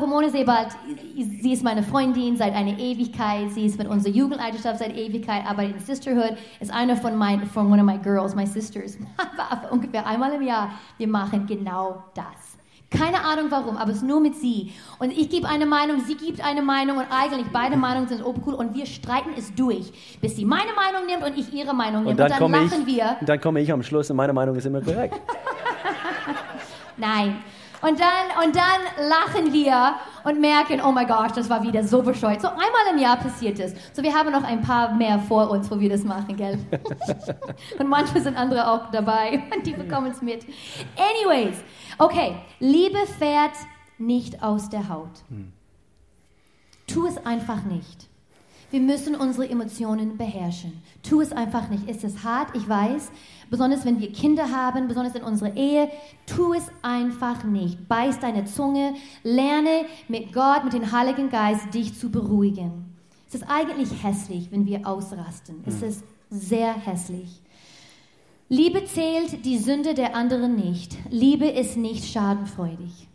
Ramona 0.01 0.29
Sebald, 0.29 0.75
sie 1.15 1.53
ist 1.53 1.63
meine 1.63 1.81
Freundin 1.81 2.35
seit 2.35 2.53
einer 2.53 2.77
Ewigkeit. 2.77 3.51
Sie 3.51 3.65
ist 3.65 3.77
mit 3.77 3.87
unserer 3.87 4.11
Jugendleiterschaft 4.11 4.79
seit 4.79 4.97
Ewigkeit, 4.97 5.45
arbeitet 5.45 5.75
in 5.77 5.79
Sisterhood, 5.79 6.35
ist 6.59 6.73
eine 6.73 6.97
von 6.97 7.15
meinen, 7.15 7.45
von 7.45 7.71
one 7.71 7.79
of 7.79 7.85
my 7.85 7.97
girls, 7.97 8.35
my 8.35 8.45
sisters. 8.45 8.97
ungefähr 9.71 10.05
einmal 10.05 10.33
im 10.33 10.41
Jahr. 10.41 10.71
Wir 10.97 11.07
machen 11.07 11.45
genau 11.45 12.03
das. 12.13 12.52
Keine 12.95 13.23
Ahnung 13.25 13.47
warum, 13.49 13.77
aber 13.77 13.91
es 13.91 13.97
ist 13.97 14.03
nur 14.03 14.19
mit 14.19 14.35
sie. 14.35 14.71
Und 14.99 15.11
ich 15.11 15.29
gebe 15.29 15.47
eine 15.47 15.65
Meinung, 15.65 16.01
sie 16.05 16.15
gibt 16.15 16.45
eine 16.45 16.61
Meinung 16.61 16.97
und 16.97 17.07
eigentlich 17.09 17.47
beide 17.51 17.75
Meinungen 17.75 18.07
sind 18.07 18.23
obercool 18.23 18.53
und 18.53 18.75
wir 18.75 18.85
streiten 18.85 19.31
es 19.35 19.53
durch, 19.55 19.91
bis 20.21 20.35
sie 20.35 20.45
meine 20.45 20.71
Meinung 20.73 21.07
nimmt 21.07 21.23
und 21.23 21.37
ich 21.37 21.51
ihre 21.53 21.73
Meinung 21.73 22.03
nehme. 22.03 22.11
Und 22.11 22.19
dann, 22.19 22.31
und 22.43 22.51
dann 22.51 22.63
lachen 22.63 22.87
ich, 22.87 22.95
wir. 22.95 23.17
Und 23.19 23.27
dann 23.27 23.41
komme 23.41 23.61
ich 23.61 23.71
am 23.71 23.81
Schluss 23.81 24.09
und 24.11 24.17
meine 24.17 24.33
Meinung 24.33 24.55
ist 24.55 24.65
immer 24.65 24.81
korrekt. 24.81 25.19
Nein. 26.97 27.43
Und 27.83 27.99
dann, 27.99 28.45
und 28.45 28.55
dann 28.55 29.09
lachen 29.09 29.51
wir 29.51 29.95
und 30.23 30.39
merken, 30.39 30.79
oh 30.81 30.93
mein 30.93 31.05
Gott, 31.05 31.35
das 31.35 31.49
war 31.49 31.61
wieder 31.63 31.83
so 31.83 32.01
bescheuert. 32.01 32.41
So 32.41 32.47
einmal 32.47 32.93
im 32.93 32.97
Jahr 32.97 33.17
passiert 33.17 33.59
es. 33.59 33.73
So 33.91 34.01
wir 34.01 34.13
haben 34.13 34.31
noch 34.31 34.43
ein 34.43 34.61
paar 34.61 34.95
mehr 34.95 35.19
vor 35.19 35.49
uns, 35.49 35.69
wo 35.69 35.77
wir 35.77 35.89
das 35.89 36.05
machen, 36.05 36.37
gell? 36.37 36.57
und 37.79 37.89
manchmal 37.89 38.23
sind 38.23 38.37
andere 38.37 38.71
auch 38.71 38.89
dabei 38.91 39.43
und 39.53 39.67
die 39.67 39.73
bekommen 39.73 40.11
es 40.11 40.21
mit. 40.21 40.45
Anyways, 40.95 41.57
okay, 41.97 42.37
Liebe 42.59 42.99
fährt 43.19 43.55
nicht 43.97 44.41
aus 44.41 44.69
der 44.69 44.87
Haut. 44.87 45.21
Tu 46.87 47.05
es 47.05 47.17
einfach 47.25 47.63
nicht. 47.63 48.07
Wir 48.73 48.81
müssen 48.81 49.13
unsere 49.13 49.47
Emotionen 49.47 50.17
beherrschen. 50.17 50.81
Tu 51.03 51.21
es 51.21 51.31
einfach 51.31 51.69
nicht. 51.69 51.87
Es 51.87 52.03
ist 52.03 52.23
hart, 52.23 52.55
ich 52.55 52.67
weiß. 52.67 53.11
Besonders 53.51 53.85
wenn 53.85 53.99
wir 53.99 54.11
Kinder 54.11 54.49
haben, 54.49 54.87
besonders 54.87 55.13
in 55.13 55.21
unserer 55.21 55.55
Ehe. 55.55 55.91
Tu 56.25 56.55
es 56.55 56.63
einfach 56.81 57.43
nicht. 57.43 57.87
Beiß 57.87 58.19
deine 58.19 58.45
Zunge. 58.45 58.95
Lerne 59.21 59.85
mit 60.07 60.33
Gott, 60.33 60.63
mit 60.63 60.73
dem 60.73 60.91
Heiligen 60.91 61.29
Geist, 61.29 61.71
dich 61.71 61.99
zu 61.99 62.09
beruhigen. 62.09 62.95
Es 63.27 63.35
ist 63.35 63.45
eigentlich 63.47 64.03
hässlich, 64.03 64.51
wenn 64.51 64.65
wir 64.65 64.87
ausrasten. 64.87 65.61
Es 65.67 65.83
ist 65.83 66.03
sehr 66.31 66.73
hässlich. 66.73 67.43
Liebe 68.49 68.85
zählt 68.85 69.45
die 69.45 69.59
Sünde 69.59 69.93
der 69.93 70.15
anderen 70.15 70.55
nicht. 70.55 70.97
Liebe 71.11 71.45
ist 71.45 71.77
nicht 71.77 72.11
schadenfreudig. 72.11 73.07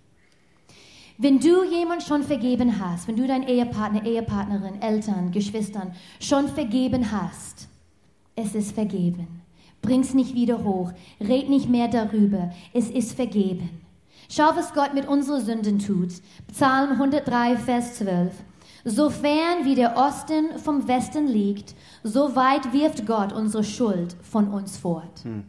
Wenn 1.20 1.40
du 1.40 1.64
jemand 1.64 2.04
schon 2.04 2.22
vergeben 2.22 2.78
hast, 2.78 3.08
wenn 3.08 3.16
du 3.16 3.26
dein 3.26 3.42
Ehepartner, 3.42 4.06
Ehepartnerin, 4.06 4.80
Eltern, 4.80 5.32
Geschwistern 5.32 5.92
schon 6.20 6.46
vergeben 6.46 7.10
hast, 7.10 7.66
es 8.36 8.54
ist 8.54 8.70
vergeben. 8.70 9.42
Bring's 9.82 10.14
nicht 10.14 10.36
wieder 10.36 10.62
hoch. 10.62 10.92
Red 11.20 11.48
nicht 11.48 11.68
mehr 11.68 11.88
darüber. 11.88 12.52
Es 12.72 12.88
ist 12.88 13.14
vergeben. 13.14 13.68
Schau, 14.28 14.54
was 14.54 14.72
Gott 14.74 14.94
mit 14.94 15.08
unseren 15.08 15.44
Sünden 15.44 15.80
tut. 15.80 16.12
Psalm 16.52 16.92
103, 16.92 17.56
Vers 17.56 17.96
12. 17.96 18.32
So 18.84 19.10
fern 19.10 19.64
wie 19.64 19.74
der 19.74 19.96
Osten 19.96 20.56
vom 20.58 20.86
Westen 20.86 21.26
liegt, 21.26 21.74
so 22.04 22.36
weit 22.36 22.72
wirft 22.72 23.06
Gott 23.06 23.32
unsere 23.32 23.64
Schuld 23.64 24.16
von 24.22 24.48
uns 24.48 24.76
fort. 24.76 25.24
Hm. 25.24 25.42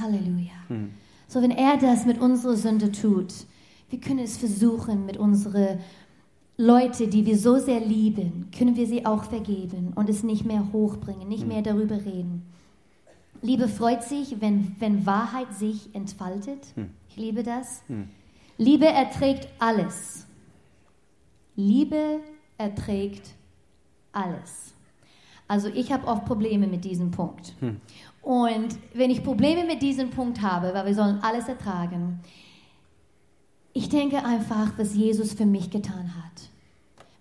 Halleluja. 0.00 0.52
Hm. 0.68 0.94
So, 1.28 1.42
wenn 1.42 1.50
er 1.50 1.76
das 1.76 2.06
mit 2.06 2.18
unserer 2.18 2.56
Sünde 2.56 2.90
tut, 2.92 3.32
wir 3.92 4.00
können 4.00 4.20
es 4.20 4.38
versuchen 4.38 5.04
mit 5.04 5.18
unseren 5.18 5.78
Leuten, 6.56 7.10
die 7.10 7.26
wir 7.26 7.36
so 7.36 7.58
sehr 7.58 7.78
lieben, 7.78 8.48
können 8.56 8.74
wir 8.74 8.86
sie 8.86 9.04
auch 9.04 9.24
vergeben 9.24 9.92
und 9.94 10.08
es 10.08 10.22
nicht 10.22 10.46
mehr 10.46 10.72
hochbringen, 10.72 11.28
nicht 11.28 11.46
mehr 11.46 11.60
darüber 11.60 11.96
reden. 11.96 12.42
Liebe 13.42 13.68
freut 13.68 14.02
sich, 14.02 14.40
wenn, 14.40 14.74
wenn 14.78 15.04
Wahrheit 15.04 15.52
sich 15.54 15.94
entfaltet. 15.94 16.68
Hm. 16.74 16.88
Ich 17.10 17.16
liebe 17.16 17.42
das. 17.42 17.82
Hm. 17.88 18.08
Liebe 18.56 18.86
erträgt 18.86 19.48
alles. 19.58 20.26
Liebe 21.54 22.20
erträgt 22.56 23.32
alles. 24.12 24.72
Also 25.48 25.68
ich 25.68 25.92
habe 25.92 26.06
oft 26.06 26.24
Probleme 26.24 26.66
mit 26.66 26.86
diesem 26.86 27.10
Punkt. 27.10 27.52
Hm. 27.60 27.76
Und 28.22 28.78
wenn 28.94 29.10
ich 29.10 29.22
Probleme 29.22 29.64
mit 29.64 29.82
diesem 29.82 30.08
Punkt 30.08 30.40
habe, 30.40 30.72
weil 30.72 30.86
wir 30.86 30.94
sollen 30.94 31.18
alles 31.20 31.46
ertragen, 31.46 32.20
ich 33.74 33.88
denke 33.88 34.24
einfach, 34.24 34.72
was 34.76 34.94
Jesus 34.94 35.32
für 35.32 35.46
mich 35.46 35.70
getan 35.70 36.14
hat, 36.16 36.50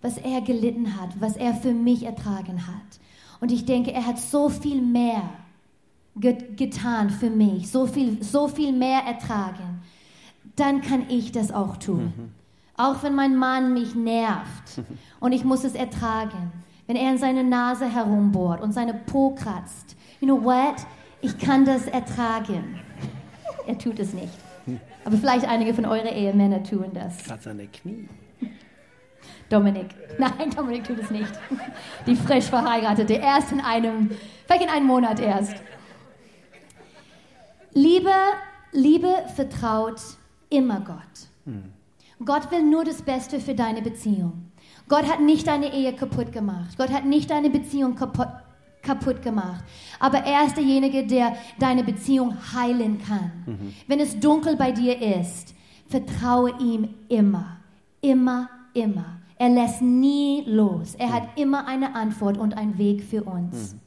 was 0.02 0.18
er 0.18 0.41
gelitten 0.41 0.99
hat, 0.99 1.10
was 1.20 1.38
er 1.38 1.54
für 1.54 1.74
mich 1.74 2.04
ertragen 2.04 2.68
hat. 2.68 2.99
Und 3.39 3.52
ich 3.52 3.66
denke, 3.66 3.91
er 3.91 4.06
hat 4.06 4.20
so 4.20 4.49
viel 4.49 4.82
mehr 4.82 5.24
get 6.20 6.58
getan 6.58 7.10
für 7.10 7.30
mich, 7.30 7.72
so 7.72 7.88
viel, 7.88 8.22
so 8.22 8.47
viel 8.47 8.74
mehr 8.74 9.02
ertragen. 9.02 9.82
Dann 10.56 10.82
kann 10.82 11.10
ich 11.10 11.32
das 11.32 11.52
auch 11.52 11.78
tun. 11.78 12.14
Mhm. 12.16 12.32
Auch 12.76 13.04
wenn 13.04 13.16
mein 13.16 13.36
Mann 13.36 13.74
mich 13.74 13.95
nervt 13.95 14.82
und 15.20 15.32
ich 15.32 15.45
muss 15.45 15.64
es 15.64 15.74
ertragen. 15.74 16.52
Wenn 16.88 16.95
er 16.97 17.12
in 17.12 17.18
seine 17.18 17.43
Nase 17.43 17.89
herumbohrt 17.89 18.62
und 18.62 18.74
seine 18.74 18.93
Po 18.93 19.32
kratzt. 19.32 19.95
You 20.20 20.28
know 20.28 20.43
what? 20.43 20.76
Ich 21.22 21.38
kann 21.38 21.64
das 21.64 21.86
ertragen. 21.86 22.80
Er 23.66 23.78
tut 23.78 23.99
es 23.99 24.14
nicht. 24.14 24.34
Aber 25.04 25.18
vielleicht 25.18 25.47
einige 25.47 25.74
von 25.74 25.86
euren 25.86 26.08
Ehemänner 26.08 26.64
tun 26.64 26.91
das. 26.93 27.24
Gerade 27.24 27.41
seine 27.41 27.68
Knie. 27.68 28.08
Dominik. 29.49 29.88
Nein, 30.18 30.49
Dominik 30.56 30.86
tut 30.86 30.99
es 30.99 31.12
nicht. 31.12 31.32
Die 32.08 32.16
frisch 32.16 32.45
verheiratete, 32.45 33.14
erst 33.14 33.52
in 33.52 33.60
einem, 33.60 34.12
vielleicht 34.45 34.64
in 34.64 34.70
einem 34.70 34.88
Monat 34.88 35.20
erst. 35.20 35.56
Liebe, 37.74 38.14
Liebe 38.72 39.14
vertraut 39.36 40.02
immer 40.49 40.80
Gott. 40.82 41.30
Hm. 41.45 41.74
Gott 42.24 42.52
will 42.52 42.64
nur 42.64 42.86
das 42.86 43.02
Beste 43.02 43.39
für 43.39 43.56
deine 43.56 43.82
Beziehung. 43.82 44.52
Gott 44.88 45.08
hat 45.08 45.22
nicht 45.22 45.47
deine 45.47 45.74
Ehe 45.74 45.93
kaputt 45.93 46.32
gemacht. 46.32 46.78
Gott 46.78 46.91
hat 46.91 47.06
nicht 47.06 47.30
deine 47.30 47.49
Beziehung 47.49 47.95
kaputt, 47.95 48.28
kaputt 48.82 49.22
gemacht. 49.22 49.64
Aber 50.00 50.20
er 50.20 50.46
ist 50.46 50.58
derjenige, 50.58 51.06
der 51.06 51.36
deine 51.60 51.84
Beziehung 51.84 52.36
heilen 52.54 53.00
kann. 53.00 53.32
Mhm. 53.46 53.74
Wenn 53.88 54.00
es 54.00 54.20
dunkel 54.20 54.56
bei 54.56 54.72
dir 54.72 55.02
ist, 55.20 55.54
vertraue 55.88 56.54
ihm 56.60 56.90
immer, 57.10 57.58
immer, 58.02 58.50
immer. 58.74 59.20
Er 59.38 59.50
lässt 59.50 59.82
nie 59.82 60.44
los. 60.46 60.96
Er 60.96 61.08
mhm. 61.08 61.14
hat 61.14 61.24
immer 61.36 61.68
eine 61.68 61.96
Antwort 61.96 62.38
und 62.38 62.56
einen 62.56 62.78
Weg 62.78 63.04
für 63.04 63.24
uns. 63.24 63.74
Mhm. 63.74 63.80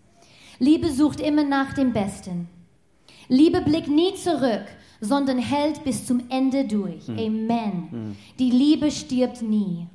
Liebe 0.59 0.91
sucht 0.91 1.21
immer 1.21 1.45
nach 1.45 1.75
dem 1.75 1.93
Besten. 1.93 2.49
Liebe 3.29 3.61
blickt 3.63 3.89
nie 3.89 4.15
zurück, 4.15 4.65
sondern 5.01 5.39
hält 5.39 5.85
bis 5.85 6.07
zum 6.07 6.23
Ende 6.29 6.65
durch. 6.65 7.09
Mhm. 7.09 7.19
Amen. 7.19 7.89
Mhm. 7.91 8.17
Die 8.39 8.51
Liebe 8.51 8.91
stirbt 8.91 9.43
nie. 9.43 9.87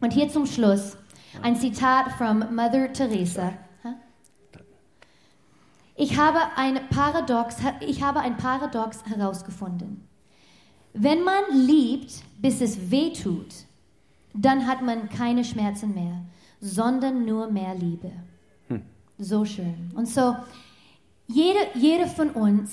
Und 0.00 0.12
hier 0.12 0.28
zum 0.28 0.46
Schluss 0.46 0.96
ein 1.40 1.56
Zitat 1.56 2.12
von 2.18 2.54
Mother 2.54 2.92
Teresa. 2.92 3.52
Ich 6.02 6.18
habe 6.18 6.40
ein 6.56 6.88
Paradox, 6.88 7.58
ich 7.78 8.02
habe 8.02 8.18
ein 8.18 8.36
Paradox 8.36 9.04
herausgefunden. 9.04 10.02
Wenn 10.94 11.22
man 11.22 11.44
liebt, 11.52 12.24
bis 12.38 12.60
es 12.60 12.90
weh 12.90 13.12
tut, 13.12 13.54
dann 14.34 14.66
hat 14.66 14.82
man 14.82 15.08
keine 15.08 15.44
Schmerzen 15.44 15.94
mehr, 15.94 16.24
sondern 16.60 17.24
nur 17.24 17.52
mehr 17.52 17.76
Liebe. 17.76 18.10
Hm. 18.66 18.82
So 19.16 19.44
schön. 19.44 19.92
Und 19.94 20.08
so, 20.08 20.34
jede, 21.28 21.60
jede 21.76 22.08
von 22.08 22.30
uns, 22.30 22.72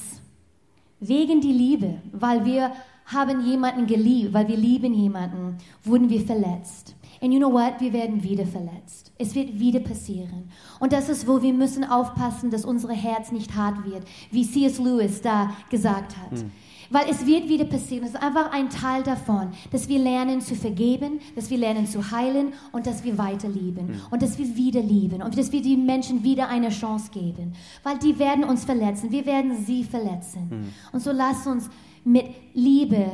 wegen 1.00 1.40
die 1.40 1.54
Liebe, 1.54 2.02
weil 2.12 2.44
wir 2.46 2.72
haben 3.06 3.46
jemanden 3.46 3.86
geliebt, 3.86 4.34
weil 4.34 4.48
wir 4.48 4.58
lieben 4.58 4.96
jemanden, 4.96 5.60
wurden 5.84 6.10
wir 6.10 6.26
verletzt. 6.26 6.96
And 7.22 7.34
you 7.34 7.40
know 7.40 7.52
what? 7.52 7.80
Wir 7.80 7.92
werden 7.92 8.24
wieder 8.24 8.46
verletzt. 8.46 9.12
Es 9.18 9.36
wird 9.36 9.60
wieder 9.60 9.82
passieren. 9.82 10.50
Und 10.80 10.94
das 10.94 11.10
ist, 11.10 11.28
wo 11.28 11.42
wir 11.42 11.54
müssen 11.54 11.84
aufpassen, 11.84 12.50
dass 12.50 12.64
unser 12.64 12.94
Herz 12.94 13.32
nicht 13.32 13.56
hart 13.56 13.86
wird, 13.86 14.04
wie 14.32 14.50
C.S. 14.50 14.80
Lewis 14.80 15.22
da 15.22 15.52
gesagt 15.70 16.16
hat. 16.18 16.40
Hm. 16.40 16.52
Weil 16.92 17.08
es 17.10 17.26
wird 17.26 17.50
wieder 17.50 17.66
passieren. 17.66 18.06
Es 18.06 18.12
ist 18.12 18.24
einfach 18.24 18.52
ein 18.52 18.70
Teil 18.70 19.04
davon, 19.04 19.50
dass 19.72 19.90
wir 19.90 20.00
lernen 20.00 20.42
zu 20.42 20.56
vergeben, 20.56 21.20
dass 21.36 21.50
wir 21.50 21.58
lernen 21.58 21.86
zu 21.86 22.10
heilen 22.10 22.54
und 22.72 22.88
dass 22.88 23.04
wir 23.04 23.18
weiter 23.18 23.50
lieben 23.50 23.90
hm. 23.90 24.02
und 24.10 24.22
dass 24.22 24.38
wir 24.38 24.56
wieder 24.56 24.82
lieben 24.82 25.22
und 25.22 25.38
dass 25.38 25.52
wir 25.52 25.62
den 25.62 25.86
Menschen 25.86 26.24
wieder 26.24 26.48
eine 26.48 26.70
Chance 26.70 27.12
geben. 27.12 27.54
Weil 27.84 28.00
die 28.00 28.18
werden 28.18 28.44
uns 28.44 28.64
verletzen. 28.64 29.12
Wir 29.12 29.26
werden 29.26 29.64
sie 29.66 29.84
verletzen. 29.84 30.50
Hm. 30.50 30.74
Und 30.94 31.02
so 31.02 31.12
lasst 31.12 31.46
uns 31.46 31.70
mit 32.06 32.26
Liebe 32.54 33.12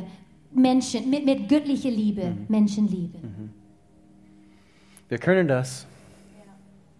Menschen, 0.54 1.10
mit, 1.10 1.26
mit 1.26 1.48
göttlicher 1.48 1.90
Liebe 1.90 2.22
hm. 2.22 2.46
Menschen 2.48 2.88
lieben. 2.88 3.56
Wir 5.08 5.18
können 5.18 5.46
das. 5.48 5.86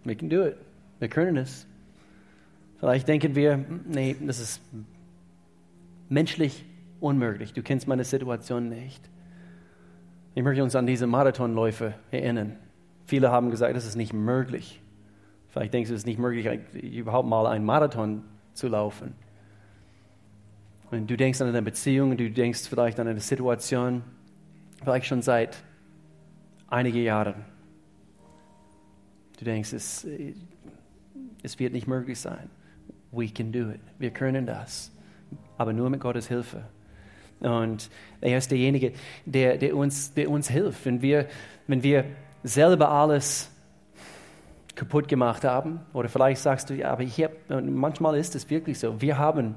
We 0.03 0.15
can 0.15 0.29
do 0.29 0.45
it. 0.45 0.57
Wir 0.99 1.09
können 1.09 1.37
es. 1.37 1.67
Vielleicht 2.79 3.07
denken 3.07 3.35
wir, 3.35 3.65
nee, 3.85 4.15
das 4.21 4.39
ist 4.39 4.61
menschlich 6.09 6.63
unmöglich. 6.99 7.53
Du 7.53 7.61
kennst 7.61 7.87
meine 7.87 8.03
Situation 8.03 8.69
nicht. 8.69 9.09
Ich 10.35 10.43
möchte 10.43 10.63
uns 10.63 10.75
an 10.75 10.85
diese 10.85 11.07
Marathonläufe 11.07 11.95
erinnern. 12.11 12.55
Viele 13.05 13.31
haben 13.31 13.49
gesagt, 13.49 13.75
das 13.75 13.85
ist 13.85 13.95
nicht 13.95 14.13
möglich. 14.13 14.81
Vielleicht 15.49 15.73
denkst 15.73 15.89
du, 15.89 15.95
es 15.95 16.01
ist 16.01 16.05
nicht 16.05 16.19
möglich, 16.19 16.47
überhaupt 16.73 17.27
mal 17.27 17.47
einen 17.47 17.65
Marathon 17.65 18.23
zu 18.53 18.67
laufen. 18.67 19.15
Und 20.91 21.09
du 21.09 21.17
denkst 21.17 21.41
an 21.41 21.47
eine 21.47 21.61
Beziehung, 21.61 22.15
du 22.15 22.29
denkst 22.29 22.67
vielleicht 22.69 22.99
an 22.99 23.07
eine 23.07 23.19
Situation, 23.19 24.03
vielleicht 24.83 25.07
schon 25.07 25.21
seit 25.21 25.57
einigen 26.67 27.01
Jahren. 27.01 27.45
Du 29.37 29.45
denkst, 29.45 29.73
es, 29.73 30.05
es 31.43 31.59
wird 31.59 31.73
nicht 31.73 31.87
möglich 31.87 32.19
sein. 32.19 32.49
We 33.11 33.29
can 33.29 33.51
do 33.51 33.69
it. 33.69 33.79
Wir 33.99 34.11
können 34.11 34.45
das. 34.45 34.91
Aber 35.57 35.73
nur 35.73 35.89
mit 35.89 36.01
Gottes 36.01 36.27
Hilfe. 36.27 36.63
Und 37.39 37.89
er 38.19 38.37
ist 38.37 38.49
derjenige, 38.49 38.93
der, 39.25 39.57
der, 39.57 39.75
uns, 39.75 40.13
der 40.13 40.29
uns 40.29 40.49
hilft. 40.49 40.85
Wenn 40.85 41.01
wir, 41.01 41.27
wenn 41.67 41.83
wir 41.83 42.05
selber 42.43 42.89
alles 42.89 43.51
kaputt 44.75 45.07
gemacht 45.07 45.43
haben, 45.43 45.81
oder 45.93 46.09
vielleicht 46.09 46.41
sagst 46.41 46.69
du, 46.69 46.75
ja, 46.75 46.91
aber 46.91 47.03
ich 47.03 47.23
hab, 47.23 47.31
manchmal 47.49 48.17
ist 48.17 48.35
es 48.35 48.49
wirklich 48.49 48.79
so, 48.79 49.01
wir 49.01 49.17
haben 49.17 49.55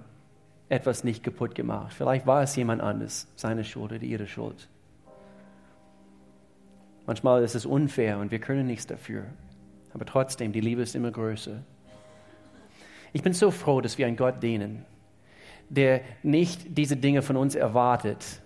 etwas 0.69 1.05
nicht 1.05 1.23
kaputt 1.23 1.55
gemacht. 1.55 1.93
Vielleicht 1.93 2.27
war 2.27 2.43
es 2.43 2.55
jemand 2.57 2.81
anderes, 2.81 3.29
seine 3.37 3.65
Schuld 3.65 3.93
oder 3.93 4.03
ihre 4.03 4.27
Schuld. 4.27 4.69
Manchmal 7.07 7.43
ist 7.43 7.55
es 7.55 7.67
unfair 7.67 8.19
und 8.19 8.31
wir 8.31 8.39
können 8.39 8.67
nichts 8.67 8.87
dafür. 8.87 9.25
Aber 9.93 10.05
trotzdem, 10.05 10.53
die 10.53 10.61
Liebe 10.61 10.83
ist 10.83 10.95
immer 10.95 11.11
größer. 11.11 11.63
Ich 13.13 13.23
bin 13.23 13.33
so 13.33 13.51
froh, 13.51 13.81
dass 13.81 13.99
wir 13.99 14.07
einen 14.07 14.17
Gott 14.17 14.43
dienen, 14.43 14.85
der 15.69 16.03
nicht 16.23 16.77
diese 16.79 16.97
Dinge 16.97 17.23
von 17.23 17.37
uns 17.37 17.55
erwartet, 17.55 18.41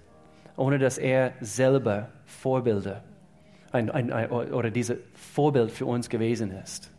ohne 0.56 0.78
dass 0.78 0.98
er 0.98 1.32
selber 1.40 2.08
Vorbilder 2.24 3.02
ein, 3.72 3.90
ein, 3.90 4.12
ein, 4.12 4.30
oder 4.30 4.70
diese 4.70 4.98
Vorbild 5.14 5.70
für 5.70 5.86
uns 5.86 6.08
gewesen 6.08 6.52
ist. 6.52 6.90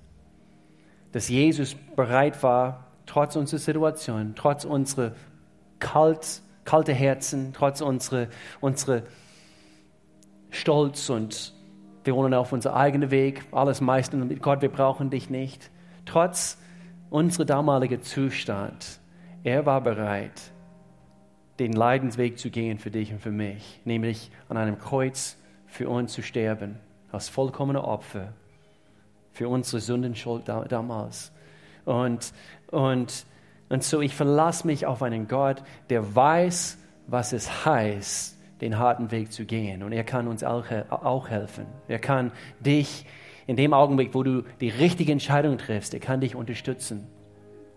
Dass 1.14 1.30
Jesus 1.30 1.76
bereit 1.96 2.44
war, 2.44 2.88
trotz 3.06 3.36
unserer 3.36 3.60
Situation, 3.60 4.34
trotz 4.36 4.66
unserer 4.66 5.14
kalt, 5.80 6.42
kalte 6.66 6.94
Herzen, 6.94 7.54
trotz 7.54 7.82
unserer, 7.82 8.28
unserer 8.60 9.04
Stolz 10.50 11.10
und 11.10 11.55
wir 12.06 12.16
wollen 12.16 12.34
auf 12.34 12.54
unseren 12.54 12.76
eigenen 12.76 13.12
Weg 13.12 13.44
alles 13.52 13.82
meistern 13.82 14.28
mit 14.28 14.42
Gott, 14.42 14.62
wir 14.62 14.70
brauchen 14.70 15.10
dich 15.10 15.30
nicht. 15.30 15.72
Trotz 16.06 16.58
unserer 17.10 17.46
damaligen 17.46 18.02
Zustand, 18.04 19.00
er 19.44 19.66
war 19.66 19.82
bereit, 19.82 20.52
den 21.60 21.74
Leidensweg 21.74 22.38
zu 22.38 22.50
gehen 22.50 22.78
für 22.78 22.92
dich 22.92 23.12
und 23.12 23.22
für 23.22 23.32
mich, 23.32 23.82
nämlich 23.86 24.30
an 24.50 24.58
einem 24.58 24.78
Kreuz 24.78 25.38
für 25.66 25.90
uns 25.90 26.14
zu 26.14 26.22
sterben, 26.22 26.78
als 27.12 27.28
vollkommener 27.28 27.88
Opfer 27.88 28.34
für 29.32 29.50
unsere 29.50 29.82
Sündenschuld 29.82 30.48
damals. 30.48 31.32
Und, 31.86 32.34
und, 32.72 33.26
und 33.70 33.84
so 33.84 34.02
ich 34.02 34.16
verlasse 34.16 34.68
mich 34.68 34.86
auf 34.86 35.02
einen 35.02 35.28
Gott, 35.28 35.64
der 35.90 36.16
weiß, 36.16 36.78
was 37.08 37.34
es 37.34 37.66
heißt, 37.66 38.35
den 38.62 38.78
harten 38.78 39.12
Weg 39.12 39.32
zu 39.32 39.46
gehen. 39.46 39.84
Und 39.84 39.92
er 39.92 40.04
kann 40.04 40.28
uns 40.28 40.44
auch, 40.44 40.66
auch 40.90 41.30
helfen. 41.30 41.66
Er 41.88 42.00
kann 42.00 42.32
dich 42.60 43.06
in 43.48 43.56
dem 43.56 43.74
Augenblick, 43.74 44.14
wo 44.14 44.24
du 44.24 44.44
die 44.60 44.70
richtige 44.70 45.12
Entscheidung 45.12 45.58
triffst, 45.58 45.94
er 45.94 46.00
kann 46.00 46.22
dich 46.22 46.36
unterstützen. 46.36 47.08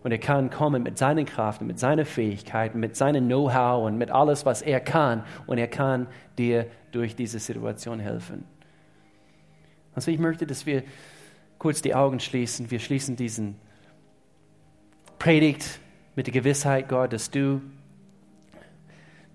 Und 0.05 0.13
er 0.13 0.19
kann 0.19 0.49
kommen 0.49 0.85
mit 0.85 0.97
seiner 0.97 1.25
Kraft, 1.25 1.61
mit 1.61 1.79
seinen 1.79 2.07
Fähigkeiten, 2.07 2.79
mit 2.79 2.97
seinem 2.97 3.27
Know-how 3.27 3.85
und 3.85 3.99
mit 3.99 4.11
alles, 4.11 4.47
was 4.47 4.63
er 4.63 4.81
kann. 4.81 5.25
Und 5.47 5.59
er 5.59 5.67
kann 5.67 6.07
dir 6.39 6.67
durch 6.93 7.17
diese 7.17 7.41
Situation 7.41 7.99
helfen. 7.99 8.45
Also 9.95 10.13
ich 10.13 10.21
möchte, 10.21 10.47
dass 10.47 10.65
wir 10.65 10.85
kurz 11.59 11.83
die 11.83 11.95
Augen 11.95 12.21
schließen. 12.21 12.71
Wir 12.71 12.79
schließen 12.79 13.17
diesen 13.17 13.57
Predigt 15.19 15.81
mit 16.15 16.29
der 16.29 16.33
Gewissheit, 16.33 16.89
Gott, 16.89 17.13
dass 17.13 17.31
du, 17.31 17.61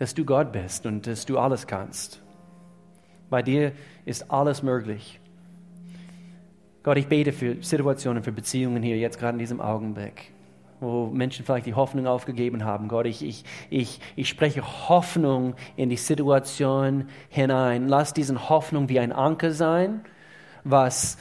dass 0.03 0.13
du 0.13 0.25
Gott 0.25 0.51
bist 0.51 0.85
und 0.85 1.07
dass 1.07 1.25
du 1.25 1.39
alles 1.39 1.65
kannst. 1.65 2.21
Bei 3.29 3.41
dir 3.41 3.71
ist 4.03 4.29
alles 4.29 4.61
möglich. 4.61 5.21
Gott, 6.83 6.97
ich 6.97 7.07
bete 7.07 7.31
für 7.31 7.55
Situationen, 7.63 8.21
für 8.21 8.33
Beziehungen 8.33 8.83
hier 8.83 8.97
jetzt 8.97 9.17
gerade 9.17 9.35
in 9.35 9.39
diesem 9.39 9.61
Augenblick 9.61 10.33
wo 10.81 11.05
Menschen 11.05 11.45
vielleicht 11.45 11.65
die 11.65 11.75
Hoffnung 11.75 12.07
aufgegeben 12.07 12.65
haben. 12.65 12.89
Gott, 12.89 13.05
ich, 13.05 13.23
ich, 13.23 13.45
ich, 13.69 14.01
ich 14.17 14.27
spreche 14.27 14.89
Hoffnung 14.89 15.55
in 15.77 15.89
die 15.89 15.95
Situation 15.95 17.07
hinein. 17.29 17.87
Lass 17.87 18.13
diesen 18.13 18.49
Hoffnung 18.49 18.89
wie 18.89 18.99
ein 18.99 19.13
Anker 19.13 19.51
sein, 19.51 20.01
was, 20.65 21.17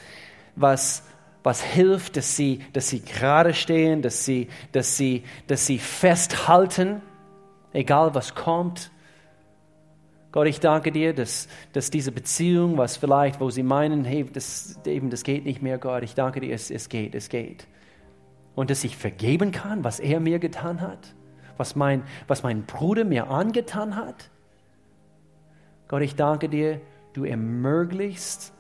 was, 0.56 1.04
was 1.44 1.62
hilft, 1.62 2.16
dass 2.16 2.34
sie, 2.34 2.58
dass 2.72 2.88
sie 2.88 3.04
gerade 3.04 3.54
stehen, 3.54 4.02
dass 4.02 4.24
sie, 4.24 4.48
dass, 4.72 4.96
sie, 4.96 5.22
dass 5.46 5.64
sie 5.64 5.78
festhalten, 5.78 7.00
egal 7.72 8.14
was 8.14 8.34
kommt. 8.34 8.90
Gott, 10.30 10.46
ich 10.46 10.60
danke 10.60 10.92
dir, 10.92 11.14
dass, 11.14 11.48
dass 11.72 11.90
diese 11.90 12.10
Beziehung, 12.10 12.78
was 12.78 12.96
vielleicht, 12.96 13.40
wo 13.40 13.50
sie 13.50 13.62
meinen, 13.62 14.04
hey, 14.04 14.24
das, 14.24 14.80
eben, 14.86 15.10
das 15.10 15.24
geht 15.24 15.44
nicht 15.44 15.60
mehr, 15.60 15.78
Gott, 15.78 16.02
ich 16.02 16.14
danke 16.14 16.40
dir, 16.40 16.54
es, 16.54 16.70
es 16.70 16.88
geht, 16.88 17.14
es 17.14 17.28
geht 17.28 17.66
und 18.54 18.70
dass 18.70 18.84
ich 18.84 18.96
vergeben 18.96 19.52
kann, 19.52 19.84
was 19.84 20.00
er 20.00 20.20
mir 20.20 20.38
getan 20.38 20.80
hat, 20.80 21.14
was 21.56 21.76
mein, 21.76 22.02
was 22.26 22.42
mein 22.42 22.64
Bruder 22.64 23.04
mir 23.04 23.28
angetan 23.28 23.96
hat. 23.96 24.30
Gott, 25.88 26.02
ich 26.02 26.16
danke 26.16 26.48
dir, 26.48 26.80
du 27.12 27.24
ermöglichst, 27.24 28.52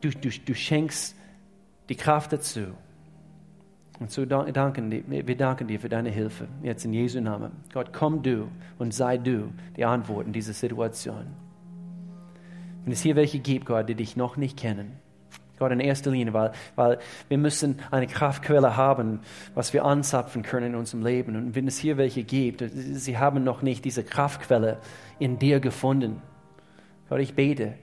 du, 0.00 0.10
du, 0.10 0.28
du 0.30 0.54
schenkst 0.54 1.16
die 1.88 1.96
Kraft 1.96 2.32
dazu. 2.32 2.74
Und 4.00 4.10
so 4.10 4.24
danken, 4.24 4.90
wir 5.06 5.36
danken 5.36 5.68
dir 5.68 5.78
für 5.78 5.88
deine 5.88 6.10
Hilfe, 6.10 6.48
jetzt 6.62 6.84
in 6.84 6.92
Jesu 6.92 7.20
Namen. 7.20 7.52
Gott, 7.72 7.92
komm 7.92 8.22
du 8.22 8.48
und 8.78 8.92
sei 8.92 9.18
du 9.18 9.52
die 9.76 9.84
Antwort 9.84 10.26
in 10.26 10.32
dieser 10.32 10.52
Situation. 10.52 11.26
Wenn 12.84 12.92
es 12.92 13.02
hier 13.02 13.16
welche 13.16 13.38
gibt, 13.38 13.66
Gott, 13.66 13.88
die 13.88 13.94
dich 13.94 14.16
noch 14.16 14.36
nicht 14.36 14.58
kennen, 14.58 14.98
Gott 15.58 15.70
in 15.70 15.78
erster 15.78 16.10
Linie, 16.10 16.32
weil, 16.32 16.52
weil 16.74 16.98
wir 17.28 17.38
müssen 17.38 17.78
eine 17.92 18.08
Kraftquelle 18.08 18.76
haben, 18.76 19.20
was 19.54 19.72
wir 19.72 19.84
anzapfen 19.84 20.42
können 20.42 20.72
in 20.72 20.74
unserem 20.74 21.04
Leben. 21.04 21.36
Und 21.36 21.54
wenn 21.54 21.68
es 21.68 21.78
hier 21.78 21.96
welche 21.96 22.24
gibt, 22.24 22.64
sie 22.74 23.16
haben 23.18 23.44
noch 23.44 23.62
nicht 23.62 23.84
diese 23.84 24.02
Kraftquelle 24.02 24.78
in 25.20 25.38
dir 25.38 25.60
gefunden. 25.60 26.20
Gott, 27.08 27.20
ich 27.20 27.34
bete 27.34 27.74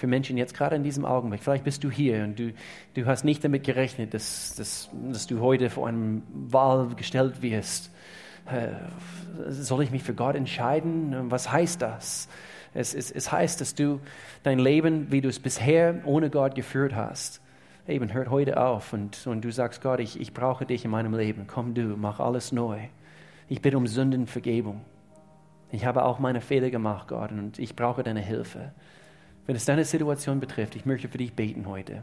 für 0.00 0.06
Menschen 0.06 0.38
jetzt 0.38 0.54
gerade 0.54 0.76
in 0.76 0.82
diesem 0.82 1.04
Augenblick. 1.04 1.42
Vielleicht 1.42 1.64
bist 1.64 1.84
du 1.84 1.90
hier 1.90 2.24
und 2.24 2.38
du, 2.38 2.52
du 2.94 3.04
hast 3.04 3.22
nicht 3.22 3.44
damit 3.44 3.64
gerechnet, 3.64 4.14
dass, 4.14 4.54
dass, 4.56 4.88
dass 5.12 5.26
du 5.26 5.40
heute 5.40 5.68
vor 5.68 5.86
einem 5.86 6.22
Wahl 6.32 6.88
gestellt 6.96 7.42
wirst. 7.42 7.90
Äh, 8.46 8.68
soll 9.50 9.82
ich 9.84 9.90
mich 9.90 10.02
für 10.02 10.14
Gott 10.14 10.36
entscheiden? 10.36 11.30
Was 11.30 11.52
heißt 11.52 11.82
das? 11.82 12.28
Es, 12.72 12.94
es, 12.94 13.10
es 13.10 13.30
heißt, 13.30 13.60
dass 13.60 13.74
du 13.74 14.00
dein 14.42 14.58
Leben, 14.58 15.12
wie 15.12 15.20
du 15.20 15.28
es 15.28 15.38
bisher 15.38 16.00
ohne 16.04 16.30
Gott 16.30 16.54
geführt 16.54 16.94
hast, 16.94 17.42
eben 17.86 18.12
hört 18.14 18.30
heute 18.30 18.58
auf 18.58 18.94
und, 18.94 19.26
und 19.26 19.44
du 19.44 19.52
sagst, 19.52 19.82
Gott, 19.82 20.00
ich, 20.00 20.18
ich 20.18 20.32
brauche 20.32 20.64
dich 20.64 20.86
in 20.86 20.90
meinem 20.90 21.14
Leben. 21.14 21.46
Komm 21.46 21.74
du, 21.74 21.96
mach 21.96 22.20
alles 22.20 22.52
neu. 22.52 22.78
Ich 23.48 23.60
bitte 23.60 23.76
um 23.76 23.86
Sündenvergebung. 23.86 24.80
Ich 25.72 25.84
habe 25.84 26.04
auch 26.04 26.18
meine 26.18 26.40
Fehler 26.40 26.70
gemacht, 26.70 27.08
Gott, 27.08 27.32
und 27.32 27.58
ich 27.58 27.76
brauche 27.76 28.02
deine 28.02 28.20
Hilfe. 28.20 28.72
Wenn 29.46 29.56
es 29.56 29.64
deine 29.64 29.84
Situation 29.84 30.40
betrifft, 30.40 30.76
ich 30.76 30.86
möchte 30.86 31.08
für 31.08 31.18
dich 31.18 31.34
beten 31.34 31.66
heute. 31.66 32.02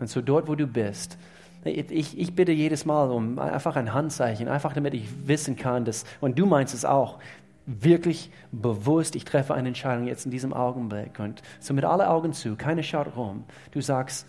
Und 0.00 0.08
so 0.08 0.20
dort, 0.20 0.48
wo 0.48 0.54
du 0.54 0.66
bist, 0.66 1.18
ich, 1.64 2.18
ich 2.18 2.34
bitte 2.34 2.52
jedes 2.52 2.84
Mal 2.84 3.10
um 3.10 3.38
einfach 3.38 3.76
ein 3.76 3.92
Handzeichen, 3.92 4.48
einfach 4.48 4.72
damit 4.72 4.94
ich 4.94 5.26
wissen 5.26 5.56
kann, 5.56 5.84
dass, 5.84 6.04
und 6.20 6.38
du 6.38 6.46
meinst 6.46 6.74
es 6.74 6.84
auch, 6.84 7.18
wirklich 7.66 8.30
bewusst, 8.52 9.16
ich 9.16 9.24
treffe 9.24 9.54
eine 9.54 9.68
Entscheidung 9.68 10.06
jetzt 10.06 10.24
in 10.24 10.30
diesem 10.30 10.52
Augenblick 10.52 11.18
und 11.18 11.42
so 11.58 11.74
mit 11.74 11.84
alle 11.84 12.08
Augen 12.08 12.32
zu, 12.32 12.54
keine 12.54 12.84
schaut 12.84 13.16
rum. 13.16 13.44
Du 13.72 13.80
sagst, 13.80 14.26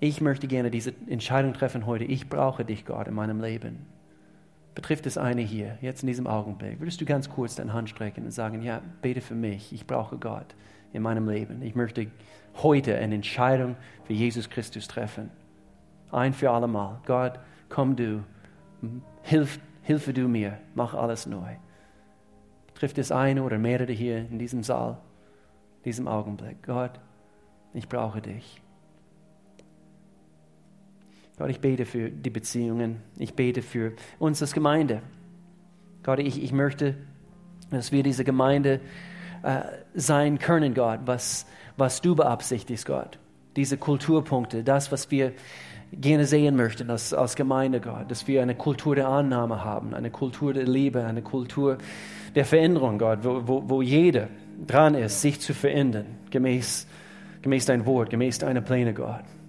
ich 0.00 0.22
möchte 0.22 0.46
gerne 0.46 0.70
diese 0.70 0.94
Entscheidung 1.06 1.52
treffen 1.52 1.84
heute. 1.84 2.04
Ich 2.04 2.30
brauche 2.30 2.64
dich, 2.64 2.86
Gott, 2.86 3.08
in 3.08 3.14
meinem 3.14 3.42
Leben. 3.42 3.84
Betrifft 4.74 5.04
es 5.04 5.18
eine 5.18 5.42
hier, 5.42 5.76
jetzt 5.82 6.02
in 6.02 6.06
diesem 6.06 6.26
Augenblick? 6.26 6.80
Würdest 6.80 7.00
du 7.02 7.04
ganz 7.04 7.28
kurz 7.28 7.56
deine 7.56 7.74
Hand 7.74 7.90
strecken 7.90 8.24
und 8.24 8.30
sagen, 8.30 8.62
ja, 8.62 8.80
bete 9.02 9.20
für 9.20 9.34
mich. 9.34 9.74
Ich 9.74 9.86
brauche 9.86 10.16
Gott 10.16 10.54
in 10.92 11.02
meinem 11.02 11.28
Leben. 11.28 11.62
Ich 11.62 11.74
möchte 11.74 12.06
heute 12.62 12.96
eine 12.96 13.14
Entscheidung 13.14 13.76
für 14.04 14.12
Jesus 14.12 14.50
Christus 14.50 14.88
treffen. 14.88 15.30
Ein 16.10 16.32
für 16.32 16.50
alle 16.50 16.66
Mal. 16.66 17.00
Gott, 17.06 17.38
komm 17.68 17.96
du, 17.96 18.24
hilf, 19.22 19.60
hilfe 19.82 20.12
du 20.12 20.28
mir, 20.28 20.58
mach 20.74 20.94
alles 20.94 21.26
neu 21.26 21.56
trifft 22.80 22.96
es 22.96 23.12
eine 23.12 23.42
oder 23.42 23.58
mehrere 23.58 23.92
hier 23.92 24.26
in 24.30 24.38
diesem 24.38 24.62
Saal, 24.62 24.96
in 25.78 25.82
diesem 25.82 26.08
Augenblick. 26.08 26.62
Gott, 26.62 26.98
ich 27.74 27.86
brauche 27.86 28.22
dich. 28.22 28.62
Gott, 31.36 31.50
ich 31.50 31.60
bete 31.60 31.84
für 31.84 32.08
die 32.08 32.30
Beziehungen. 32.30 33.02
Ich 33.18 33.34
bete 33.34 33.60
für 33.60 33.92
uns 34.18 34.40
als 34.40 34.54
Gemeinde. 34.54 35.02
Gott, 36.02 36.20
ich, 36.20 36.42
ich 36.42 36.52
möchte, 36.52 36.96
dass 37.70 37.92
wir 37.92 38.02
diese 38.02 38.24
Gemeinde 38.24 38.80
äh, 39.42 39.60
sein 39.94 40.38
können, 40.38 40.74
Gott, 40.74 41.00
was, 41.06 41.46
was 41.76 42.00
du 42.00 42.14
beabsichtigst, 42.14 42.86
Gott. 42.86 43.18
Diese 43.56 43.76
Kulturpunkte, 43.76 44.62
das, 44.62 44.92
was 44.92 45.10
wir 45.10 45.32
gerne 45.92 46.24
sehen 46.24 46.56
möchten 46.56 46.90
als, 46.90 47.12
als 47.12 47.36
Gemeinde, 47.36 47.80
Gott, 47.80 48.10
dass 48.10 48.28
wir 48.28 48.42
eine 48.42 48.54
Kultur 48.54 48.94
der 48.94 49.08
Annahme 49.08 49.64
haben, 49.64 49.94
eine 49.94 50.10
Kultur 50.10 50.52
der 50.52 50.64
Liebe, 50.64 51.04
eine 51.04 51.22
Kultur 51.22 51.78
der 52.34 52.44
Veränderung, 52.44 52.98
Gott, 52.98 53.20
wo, 53.22 53.42
wo, 53.46 53.62
wo 53.68 53.82
jeder 53.82 54.28
dran 54.66 54.94
ist, 54.94 55.20
sich 55.20 55.40
zu 55.40 55.54
verändern, 55.54 56.06
gemäß, 56.30 56.86
gemäß 57.42 57.66
dein 57.66 57.86
Wort, 57.86 58.10
gemäß 58.10 58.38
deiner 58.38 58.60
Pläne, 58.60 58.94
Gott. 58.94 59.24